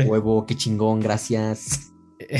Huevo, 0.06 0.46
qué 0.46 0.54
chingón, 0.56 1.00
gracias. 1.00 1.90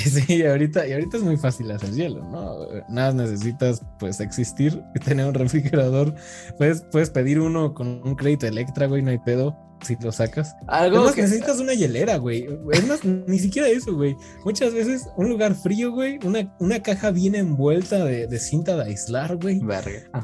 Sí, 0.05 0.43
ahorita, 0.45 0.87
y 0.87 0.93
ahorita 0.93 1.19
es 1.19 1.23
muy 1.23 1.37
fácil 1.37 1.71
hacer 1.71 1.91
hielo, 1.93 2.25
¿no? 2.31 2.67
Nada 2.89 3.13
necesitas 3.13 3.83
pues 3.99 4.21
existir 4.21 4.81
y 4.95 5.01
tener 5.01 5.27
un 5.27 5.35
refrigerador. 5.35 6.15
Puedes, 6.57 6.83
puedes 6.91 7.11
pedir 7.11 7.41
uno 7.41 7.75
con 7.75 8.01
un 8.03 8.15
crédito 8.15 8.47
Electra, 8.47 8.87
güey, 8.87 9.03
no 9.03 9.11
hay 9.11 9.19
pedo 9.19 9.64
si 9.83 9.97
lo 10.01 10.13
sacas. 10.13 10.55
Algo 10.67 11.13
que 11.13 11.23
necesitas 11.23 11.59
una 11.61 11.75
hielera, 11.75 12.17
güey. 12.17 12.47
Es 12.73 12.87
más, 12.87 13.05
ni 13.05 13.39
siquiera 13.39 13.69
eso, 13.69 13.95
güey. 13.95 14.17
Muchas 14.45 14.73
veces 14.73 15.09
un 15.17 15.29
lugar 15.29 15.55
frío, 15.55 15.93
güey, 15.93 16.19
una, 16.25 16.55
una 16.59 16.83
caja 16.83 17.11
bien 17.11 17.35
envuelta 17.35 18.05
de, 18.05 18.27
de 18.27 18.39
cinta 18.39 18.77
de 18.77 18.85
aislar, 18.85 19.37
güey. 19.37 19.61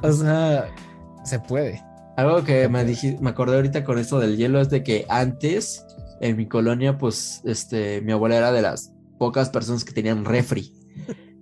O 0.03 0.13
sea, 0.13 0.69
se 1.25 1.39
puede. 1.41 1.83
Algo 2.17 2.45
que 2.45 2.69
me, 2.69 2.85
dije, 2.85 3.17
me 3.21 3.31
acordé 3.31 3.57
ahorita 3.57 3.85
con 3.85 3.99
esto 3.99 4.19
del 4.19 4.37
hielo 4.37 4.61
es 4.61 4.69
de 4.69 4.83
que 4.83 5.07
antes 5.09 5.85
en 6.21 6.37
mi 6.37 6.47
colonia, 6.47 6.99
pues, 6.99 7.41
este, 7.45 8.01
mi 8.03 8.13
abuela 8.13 8.37
era 8.37 8.53
de 8.53 8.63
las 8.63 8.93
pocas 9.19 9.49
personas 9.49 9.85
que 9.85 9.93
tenían 9.93 10.25
refri. 10.25 10.75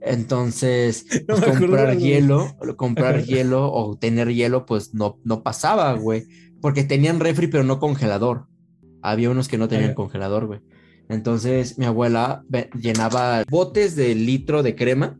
Entonces, 0.00 1.04
pues, 1.26 1.40
comprar 1.40 1.96
hielo, 1.96 2.56
comprar 2.76 3.24
hielo 3.24 3.72
o 3.72 3.96
tener 3.96 4.28
hielo, 4.32 4.66
pues 4.66 4.94
no, 4.94 5.18
no 5.24 5.42
pasaba, 5.42 5.92
güey 5.94 6.26
porque 6.60 6.84
tenían 6.84 7.20
refri, 7.20 7.46
pero 7.46 7.64
no 7.64 7.78
congelador. 7.78 8.46
Había 9.02 9.30
unos 9.30 9.48
que 9.48 9.58
no 9.58 9.68
tenían 9.68 9.94
congelador, 9.94 10.46
güey. 10.46 10.60
Entonces 11.08 11.78
mi 11.78 11.86
abuela 11.86 12.44
llenaba 12.80 13.44
botes 13.48 13.96
de 13.96 14.14
litro 14.14 14.62
de 14.62 14.74
crema 14.74 15.18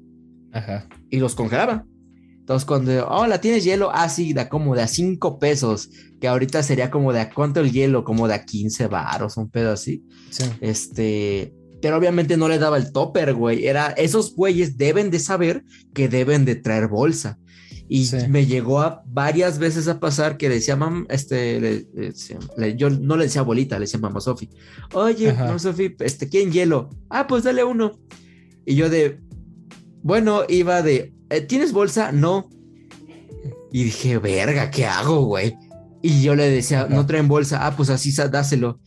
Ajá. 0.52 0.86
y 1.10 1.18
los 1.18 1.34
congelaba. 1.34 1.86
Entonces 2.48 2.66
cuando, 2.66 3.06
oh, 3.08 3.26
la 3.26 3.40
tienes 3.40 3.64
hielo, 3.64 3.90
ah, 3.92 4.08
sí, 4.08 4.32
da 4.32 4.48
como 4.48 4.74
de 4.74 4.82
a 4.82 4.86
5 4.86 5.38
pesos, 5.38 5.90
que 6.20 6.28
ahorita 6.28 6.62
sería 6.62 6.90
como 6.90 7.12
de 7.12 7.20
a 7.20 7.30
cuánto 7.30 7.60
el 7.60 7.72
hielo, 7.72 8.04
como 8.04 8.26
de 8.26 8.34
a 8.34 8.44
15 8.44 8.86
baros, 8.86 9.36
un 9.36 9.50
pedo 9.50 9.72
así. 9.72 10.02
Sí. 10.30 10.44
Este, 10.60 11.54
pero 11.80 11.96
obviamente 11.96 12.36
no 12.36 12.48
le 12.48 12.58
daba 12.58 12.76
el 12.78 12.92
topper, 12.92 13.34
güey. 13.34 13.66
Era, 13.66 13.88
esos 13.88 14.34
güeyes 14.34 14.78
deben 14.78 15.10
de 15.10 15.20
saber 15.20 15.62
que 15.94 16.08
deben 16.08 16.44
de 16.44 16.56
traer 16.56 16.88
bolsa. 16.88 17.38
Y 17.90 18.06
me 18.28 18.44
llegó 18.44 18.80
a 18.80 19.02
varias 19.06 19.58
veces 19.58 19.88
a 19.88 19.98
pasar 19.98 20.36
que 20.36 20.50
decía, 20.50 20.76
mam, 20.76 21.06
este, 21.08 21.86
yo 22.76 22.90
no 22.90 23.16
le 23.16 23.24
decía 23.24 23.40
abuelita, 23.40 23.78
le 23.78 23.86
decía 23.86 23.98
mamá 23.98 24.20
Sofi. 24.20 24.50
Oye, 24.92 25.32
mamá 25.32 25.58
Sofi, 25.58 25.96
este, 26.00 26.28
¿quién 26.28 26.52
hielo? 26.52 26.90
Ah, 27.08 27.26
pues 27.26 27.44
dale 27.44 27.64
uno. 27.64 27.98
Y 28.66 28.74
yo 28.74 28.90
de, 28.90 29.20
bueno, 30.02 30.42
iba 30.48 30.82
de, 30.82 31.14
eh, 31.30 31.40
¿tienes 31.40 31.72
bolsa? 31.72 32.12
No. 32.12 32.50
Y 33.72 33.84
dije, 33.84 34.18
verga, 34.18 34.70
¿qué 34.70 34.84
hago, 34.84 35.24
güey? 35.24 35.56
Y 36.02 36.22
yo 36.22 36.34
le 36.34 36.50
decía, 36.50 36.86
no 36.90 37.06
traen 37.06 37.26
bolsa. 37.26 37.66
Ah, 37.66 37.74
pues 37.74 37.88
así 37.88 38.12
dáselo. 38.12 38.80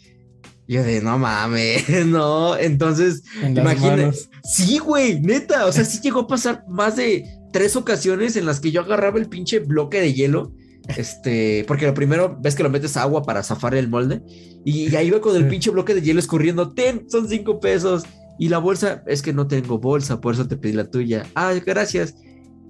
Y 0.68 0.76
yo 0.76 0.84
de, 0.84 1.02
no 1.02 1.18
mames, 1.18 1.90
no. 2.06 2.56
Entonces, 2.56 3.24
imagínate. 3.44 4.12
Sí, 4.44 4.78
güey, 4.78 5.20
neta. 5.22 5.66
O 5.66 5.72
sea, 5.72 5.86
sí 5.86 6.00
llegó 6.02 6.22
a 6.22 6.28
pasar 6.28 6.64
más 6.68 6.96
de 6.96 7.26
tres 7.52 7.76
ocasiones 7.76 8.36
en 8.36 8.46
las 8.46 8.60
que 8.60 8.72
yo 8.72 8.82
agarraba 8.82 9.20
el 9.20 9.28
pinche 9.28 9.60
bloque 9.60 10.00
de 10.00 10.14
hielo. 10.14 10.54
Este, 10.98 11.64
porque 11.68 11.86
lo 11.86 11.94
primero 11.94 12.38
ves 12.42 12.56
que 12.56 12.64
lo 12.64 12.70
metes 12.70 12.98
agua 12.98 13.22
para 13.22 13.44
zafar 13.44 13.76
el 13.76 13.88
molde 13.88 14.24
y 14.66 14.94
ahí 14.96 15.08
iba 15.10 15.22
con 15.22 15.36
el 15.36 15.48
pinche 15.48 15.70
bloque 15.70 15.94
de 15.94 16.02
hielo 16.02 16.20
escurriendo. 16.20 16.72
Ten, 16.74 17.06
son 17.10 17.28
cinco 17.30 17.60
pesos. 17.60 18.04
Y 18.40 18.50
la 18.50 18.58
bolsa, 18.58 19.04
es 19.06 19.22
que 19.22 19.34
no 19.34 19.46
tengo 19.48 19.78
bolsa, 19.78 20.20
por 20.20 20.34
eso 20.34 20.48
te 20.48 20.58
pedí 20.58 20.74
la 20.74 20.90
tuya. 20.90 21.28
Ah, 21.36 21.54
gracias. 21.64 22.16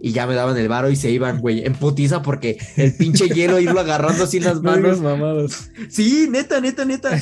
y 0.01 0.11
ya 0.11 0.27
me 0.27 0.33
daban 0.33 0.57
el 0.57 0.67
varo 0.67 0.89
y 0.89 0.95
se 0.97 1.11
iban, 1.11 1.39
güey, 1.39 1.63
en 1.63 1.73
putiza 1.73 2.21
porque 2.21 2.57
el 2.75 2.93
pinche 2.95 3.29
hielo 3.29 3.59
irlo 3.59 3.79
agarrando 3.79 4.23
así 4.25 4.37
en 4.37 4.43
las 4.45 4.61
manos. 4.63 4.99
mamados. 4.99 5.69
Sí, 5.89 6.27
neta, 6.29 6.59
neta, 6.59 6.83
neta. 6.83 7.17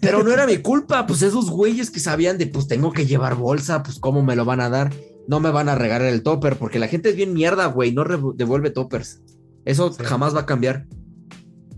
Pero 0.00 0.22
no 0.22 0.32
era 0.32 0.46
mi 0.46 0.58
culpa, 0.58 1.06
pues 1.06 1.22
esos 1.22 1.50
güeyes 1.50 1.90
que 1.90 1.98
sabían 2.00 2.38
de, 2.38 2.46
pues 2.46 2.68
tengo 2.68 2.92
que 2.92 3.04
llevar 3.04 3.34
bolsa, 3.34 3.82
pues 3.82 3.98
cómo 3.98 4.22
me 4.22 4.36
lo 4.36 4.44
van 4.44 4.60
a 4.60 4.68
dar. 4.70 4.92
No 5.28 5.38
me 5.38 5.50
van 5.50 5.68
a 5.68 5.76
regalar 5.76 6.08
el 6.08 6.22
topper, 6.22 6.56
porque 6.56 6.80
la 6.80 6.88
gente 6.88 7.10
es 7.10 7.16
bien 7.16 7.34
mierda, 7.34 7.66
güey, 7.66 7.92
no 7.92 8.04
devuelve 8.34 8.70
toppers. 8.70 9.20
Eso 9.64 9.92
jamás 9.92 10.34
va 10.34 10.40
a 10.40 10.46
cambiar. 10.46 10.86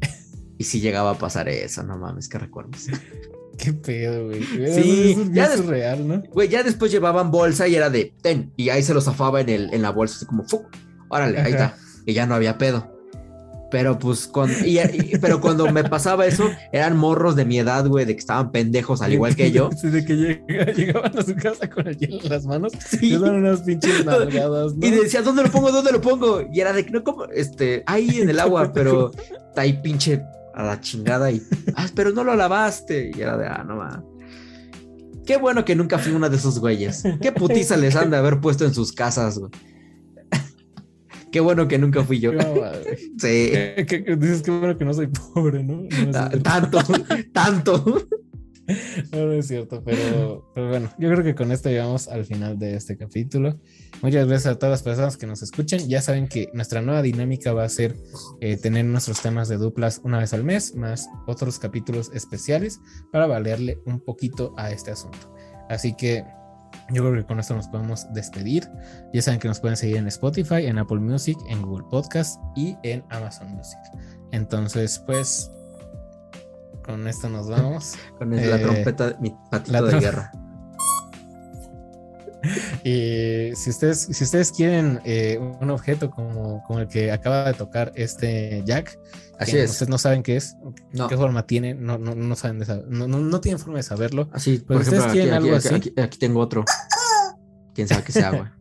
y 0.58 0.64
si 0.64 0.80
llegaba 0.80 1.10
a 1.10 1.18
pasar 1.18 1.48
eso, 1.48 1.82
no 1.82 1.98
mames, 1.98 2.28
que 2.28 2.38
recuerdos. 2.38 2.86
Qué 3.58 3.74
pedo, 3.74 4.26
güey. 4.26 4.42
Sí, 4.42 5.16
ya 5.32 5.52
es 5.52 5.66
real, 5.66 6.08
¿no? 6.08 6.22
Güey, 6.32 6.48
ya 6.48 6.62
después 6.62 6.90
llevaban 6.90 7.30
bolsa 7.30 7.68
y 7.68 7.74
era 7.74 7.90
de 7.90 8.14
ten, 8.22 8.52
y 8.56 8.70
ahí 8.70 8.82
se 8.82 8.94
lo 8.94 9.02
zafaba 9.02 9.42
en, 9.42 9.50
el, 9.50 9.74
en 9.74 9.82
la 9.82 9.90
bolsa, 9.90 10.16
así 10.16 10.24
como, 10.24 10.44
¡fuc! 10.44 10.66
órale, 11.10 11.40
ahí 11.40 11.52
está. 11.52 11.76
Y 12.06 12.14
ya 12.14 12.24
no 12.26 12.34
había 12.34 12.56
pedo. 12.56 12.99
Pero 13.70 13.98
pues, 13.98 14.26
con, 14.26 14.50
pero 15.20 15.40
cuando 15.40 15.70
me 15.70 15.84
pasaba 15.84 16.26
eso, 16.26 16.50
eran 16.72 16.96
morros 16.96 17.36
de 17.36 17.44
mi 17.44 17.58
edad, 17.58 17.86
güey, 17.86 18.04
de 18.04 18.14
que 18.14 18.18
estaban 18.18 18.50
pendejos 18.50 19.00
al 19.00 19.12
igual 19.12 19.36
que 19.36 19.52
yo. 19.52 19.70
Sí, 19.80 19.88
de 19.88 20.04
que 20.04 20.14
llegaban 20.76 21.16
a 21.16 21.22
su 21.22 21.34
casa 21.36 21.70
con 21.70 21.86
el 21.86 21.96
hielo 21.96 22.20
en 22.22 22.28
las 22.28 22.44
manos. 22.44 22.72
Sí. 22.84 23.16
dan 23.16 23.36
unas 23.36 23.60
pinches 23.60 24.04
nalgadas, 24.04 24.74
¿no? 24.74 24.86
Y 24.86 24.90
decía, 24.90 25.22
¿dónde 25.22 25.44
lo 25.44 25.50
pongo? 25.50 25.70
¿Dónde 25.70 25.92
lo 25.92 26.00
pongo? 26.00 26.42
Y 26.52 26.60
era 26.60 26.72
de 26.72 26.84
que 26.84 26.90
no, 26.90 27.04
como, 27.04 27.24
este, 27.26 27.82
ahí 27.86 28.20
en 28.20 28.28
el 28.28 28.40
agua, 28.40 28.72
pero 28.72 29.12
está 29.12 29.62
ahí 29.62 29.80
pinche 29.82 30.22
a 30.54 30.64
la 30.64 30.80
chingada 30.80 31.30
y, 31.30 31.40
ah, 31.76 31.86
pero 31.94 32.10
no 32.10 32.24
lo 32.24 32.34
lavaste. 32.34 33.12
Y 33.14 33.20
era 33.20 33.36
de, 33.38 33.46
ah, 33.46 33.64
no 33.66 33.78
va. 33.78 34.02
Qué 35.24 35.36
bueno 35.36 35.64
que 35.64 35.76
nunca 35.76 35.98
fui 35.98 36.12
uno 36.12 36.28
de 36.28 36.36
esos 36.36 36.58
güeyes. 36.58 37.04
Qué 37.22 37.30
putiza 37.30 37.76
les 37.76 37.94
han 37.94 38.10
de 38.10 38.16
haber 38.16 38.40
puesto 38.40 38.64
en 38.64 38.74
sus 38.74 38.92
casas, 38.92 39.38
güey. 39.38 39.50
Qué 41.32 41.40
bueno 41.40 41.68
que 41.68 41.78
nunca 41.78 42.04
fui 42.04 42.18
yo. 42.20 42.32
sí. 43.18 43.52
dices 44.18 44.42
que 44.42 44.50
bueno 44.50 44.76
que 44.76 44.84
no 44.84 44.94
soy 44.94 45.08
pobre, 45.08 45.62
¿no? 45.62 45.82
tanto, 46.42 46.78
tanto. 47.32 48.06
No, 49.12 49.32
es 49.32 49.48
cierto, 49.48 49.82
pero, 49.84 50.50
pero, 50.54 50.68
bueno, 50.68 50.90
yo 50.98 51.10
creo 51.10 51.24
que 51.24 51.34
con 51.34 51.50
esto 51.50 51.68
llegamos 51.68 52.08
al 52.08 52.24
final 52.24 52.58
de 52.58 52.76
este 52.76 52.96
capítulo. 52.96 53.58
Muchas 54.02 54.26
gracias 54.26 54.54
a 54.54 54.58
todas 54.58 54.70
las 54.70 54.82
personas 54.82 55.16
que 55.16 55.26
nos 55.26 55.42
escuchan. 55.42 55.80
Ya 55.88 56.00
saben 56.00 56.28
que 56.28 56.48
nuestra 56.52 56.80
nueva 56.80 57.02
dinámica 57.02 57.52
va 57.52 57.64
a 57.64 57.68
ser 57.68 57.96
eh, 58.40 58.56
tener 58.56 58.84
nuestros 58.84 59.20
temas 59.22 59.48
de 59.48 59.56
duplas 59.56 60.00
una 60.04 60.18
vez 60.18 60.32
al 60.32 60.44
mes, 60.44 60.74
más 60.74 61.08
otros 61.26 61.58
capítulos 61.58 62.10
especiales 62.14 62.80
para 63.12 63.26
valerle 63.26 63.78
un 63.86 64.00
poquito 64.00 64.54
a 64.56 64.70
este 64.70 64.92
asunto. 64.92 65.34
Así 65.68 65.94
que 65.96 66.24
yo 66.92 67.02
creo 67.02 67.14
que 67.14 67.24
con 67.24 67.38
esto 67.40 67.54
nos 67.54 67.68
podemos 67.68 68.12
despedir. 68.12 68.68
Ya 69.12 69.22
saben 69.22 69.40
que 69.40 69.48
nos 69.48 69.60
pueden 69.60 69.76
seguir 69.76 69.96
en 69.96 70.06
Spotify, 70.08 70.66
en 70.66 70.78
Apple 70.78 70.98
Music, 70.98 71.36
en 71.48 71.62
Google 71.62 71.86
Podcast 71.90 72.40
y 72.56 72.76
en 72.82 73.04
Amazon 73.10 73.48
Music. 73.52 73.78
Entonces, 74.32 75.02
pues, 75.06 75.50
con 76.84 77.06
esto 77.06 77.28
nos 77.28 77.48
vamos. 77.48 77.94
con 78.18 78.30
la 78.34 78.56
eh, 78.56 78.58
trompeta, 78.58 79.16
mi 79.20 79.34
patito 79.50 79.84
de 79.84 80.00
guerra. 80.00 80.32
Y 82.82 83.54
si 83.54 83.68
ustedes, 83.68 84.08
si 84.10 84.24
ustedes 84.24 84.50
quieren 84.50 84.98
eh, 85.04 85.38
un 85.60 85.68
objeto 85.68 86.10
como, 86.10 86.62
como, 86.64 86.80
el 86.80 86.88
que 86.88 87.12
acaba 87.12 87.44
de 87.44 87.52
tocar 87.52 87.92
este 87.96 88.62
Jack, 88.64 88.98
Así 89.40 89.56
es. 89.56 89.70
ustedes 89.70 89.88
no 89.88 89.98
saben 89.98 90.22
qué 90.22 90.36
es, 90.36 90.54
qué 91.08 91.16
forma 91.16 91.46
tiene, 91.46 91.74
no, 91.74 91.98
no, 91.98 92.14
no 92.14 92.36
saben 92.36 92.58
de 92.58 92.84
no, 92.88 93.08
no, 93.08 93.40
tienen 93.40 93.58
forma 93.58 93.78
de 93.78 93.82
saberlo. 93.82 94.28
Así, 94.32 94.58
por 94.58 94.76
ejemplo, 94.76 94.98
ustedes 94.98 95.12
quieren 95.12 95.34
algo 95.34 95.56
así. 95.56 95.74
Aquí, 95.96 96.18
tengo 96.18 96.40
otro. 96.40 96.64
Quién 97.74 97.88
sabe 97.88 98.04
qué 98.04 98.12
sea, 98.12 98.30
güey. 98.30 98.42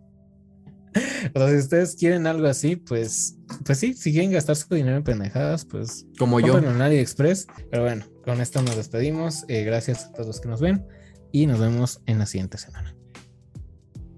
o 1.36 1.40
sea, 1.40 1.50
si 1.50 1.56
ustedes 1.58 1.96
quieren 1.96 2.28
algo 2.28 2.48
así, 2.48 2.76
pues, 2.76 3.38
pues 3.66 3.78
sí, 3.78 3.94
si 3.94 4.12
quieren 4.12 4.32
gastar 4.32 4.56
su 4.56 4.74
dinero 4.74 4.98
en 4.98 5.04
pendejadas, 5.04 5.66
pues 5.66 6.06
como 6.18 6.40
yo. 6.40 6.58
en 6.58 6.82
AliExpress. 6.82 7.48
Pero 7.70 7.84
bueno, 7.84 8.06
con 8.24 8.42
esto 8.42 8.62
nos 8.62 8.76
despedimos. 8.76 9.46
Eh, 9.48 9.64
gracias 9.64 10.06
a 10.06 10.12
todos 10.14 10.28
los 10.28 10.42
que 10.42 10.50
nos 10.50 10.62
ven 10.62 10.86
y 11.32 11.46
nos 11.46 11.60
vemos 11.60 12.02
en 12.06 12.20
la 12.20 12.26
siguiente 12.26 12.58
semana. 12.58 12.96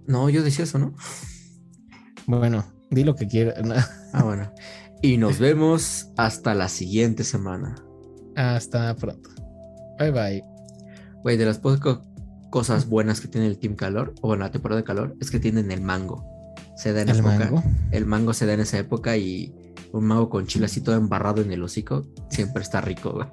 No, 0.08 0.30
yo 0.30 0.44
decía 0.44 0.66
eso, 0.66 0.80
¿no? 0.80 0.96
Bueno, 2.26 2.66
di 2.90 3.04
lo 3.04 3.16
que 3.16 3.28
quieras. 3.28 3.56
ah, 4.14 4.24
bueno. 4.24 4.52
Y 5.02 5.18
nos 5.18 5.40
vemos 5.40 6.10
hasta 6.18 6.54
la 6.54 6.70
siguiente 6.70 7.24
semana. 7.24 7.76
Hasta 8.36 8.96
pronto. 8.96 9.30
Bye 9.98 10.12
bye. 10.12 10.44
Güey, 11.24 11.38
de 11.38 11.46
las 11.46 11.60
pocas 11.60 12.00
cosas 12.52 12.88
buenas 12.88 13.22
que 13.22 13.28
tiene 13.28 13.48
el 13.48 13.58
Team 13.58 13.76
Calor, 13.76 14.14
o 14.22 14.28
bueno, 14.28 14.44
la 14.44 14.52
temporada 14.52 14.82
de 14.82 14.86
calor, 14.86 15.16
es 15.20 15.32
que 15.32 15.40
tienen 15.40 15.72
el 15.72 15.82
mango. 15.82 16.24
Se 16.76 16.94
da 16.94 17.02
en 17.02 17.10
¿El 17.10 17.24
Mango? 17.24 17.64
El 17.92 18.06
mango 18.06 18.34
se 18.34 18.46
da 18.46 18.54
en 18.54 18.60
esa 18.60 18.78
época 18.78 19.18
y 19.18 19.54
un 19.92 20.06
mango 20.06 20.30
con 20.30 20.48
chile 20.48 20.66
así 20.66 20.82
todo 20.82 20.96
embarrado 20.96 21.42
en 21.42 21.52
el 21.52 21.62
hocico, 21.64 22.06
siempre 22.30 22.64
está 22.64 22.82
rico, 22.82 23.12
güey. 23.12 23.28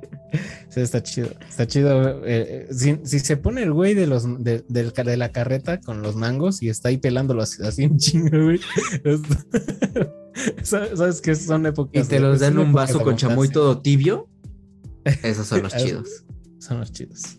Sí, 0.68 0.80
está 0.80 1.02
chido. 1.02 1.30
Está 1.48 1.66
chido. 1.66 2.22
Eh, 2.24 2.68
si, 2.70 2.98
se 3.20 3.36
pone 3.36 3.62
el 3.62 3.72
güey 3.72 3.94
de 3.94 4.06
los 4.06 4.24
de, 4.42 4.64
de, 4.68 5.16
la 5.16 5.32
carreta 5.32 5.80
con 5.80 6.02
los 6.02 6.16
mangos 6.16 6.62
y 6.62 6.68
está 6.68 6.90
ahí 6.90 6.98
pelándolo 6.98 7.42
así, 7.42 7.62
así 7.62 7.84
en 7.84 7.98
chingo, 7.98 8.44
güey. 8.44 8.60
Sabes 10.62 11.20
que 11.20 11.34
son 11.34 11.66
épocas. 11.66 12.06
Y 12.06 12.08
te 12.08 12.20
los 12.20 12.40
dan 12.40 12.58
un 12.58 12.72
vaso 12.72 13.02
con 13.02 13.16
chamoy 13.16 13.48
todo 13.48 13.80
tibio. 13.80 14.28
Esos 15.22 15.46
son 15.46 15.62
los 15.64 15.74
chidos. 15.76 16.24
Son 16.58 16.80
los 16.80 16.92
chidos. 16.92 17.22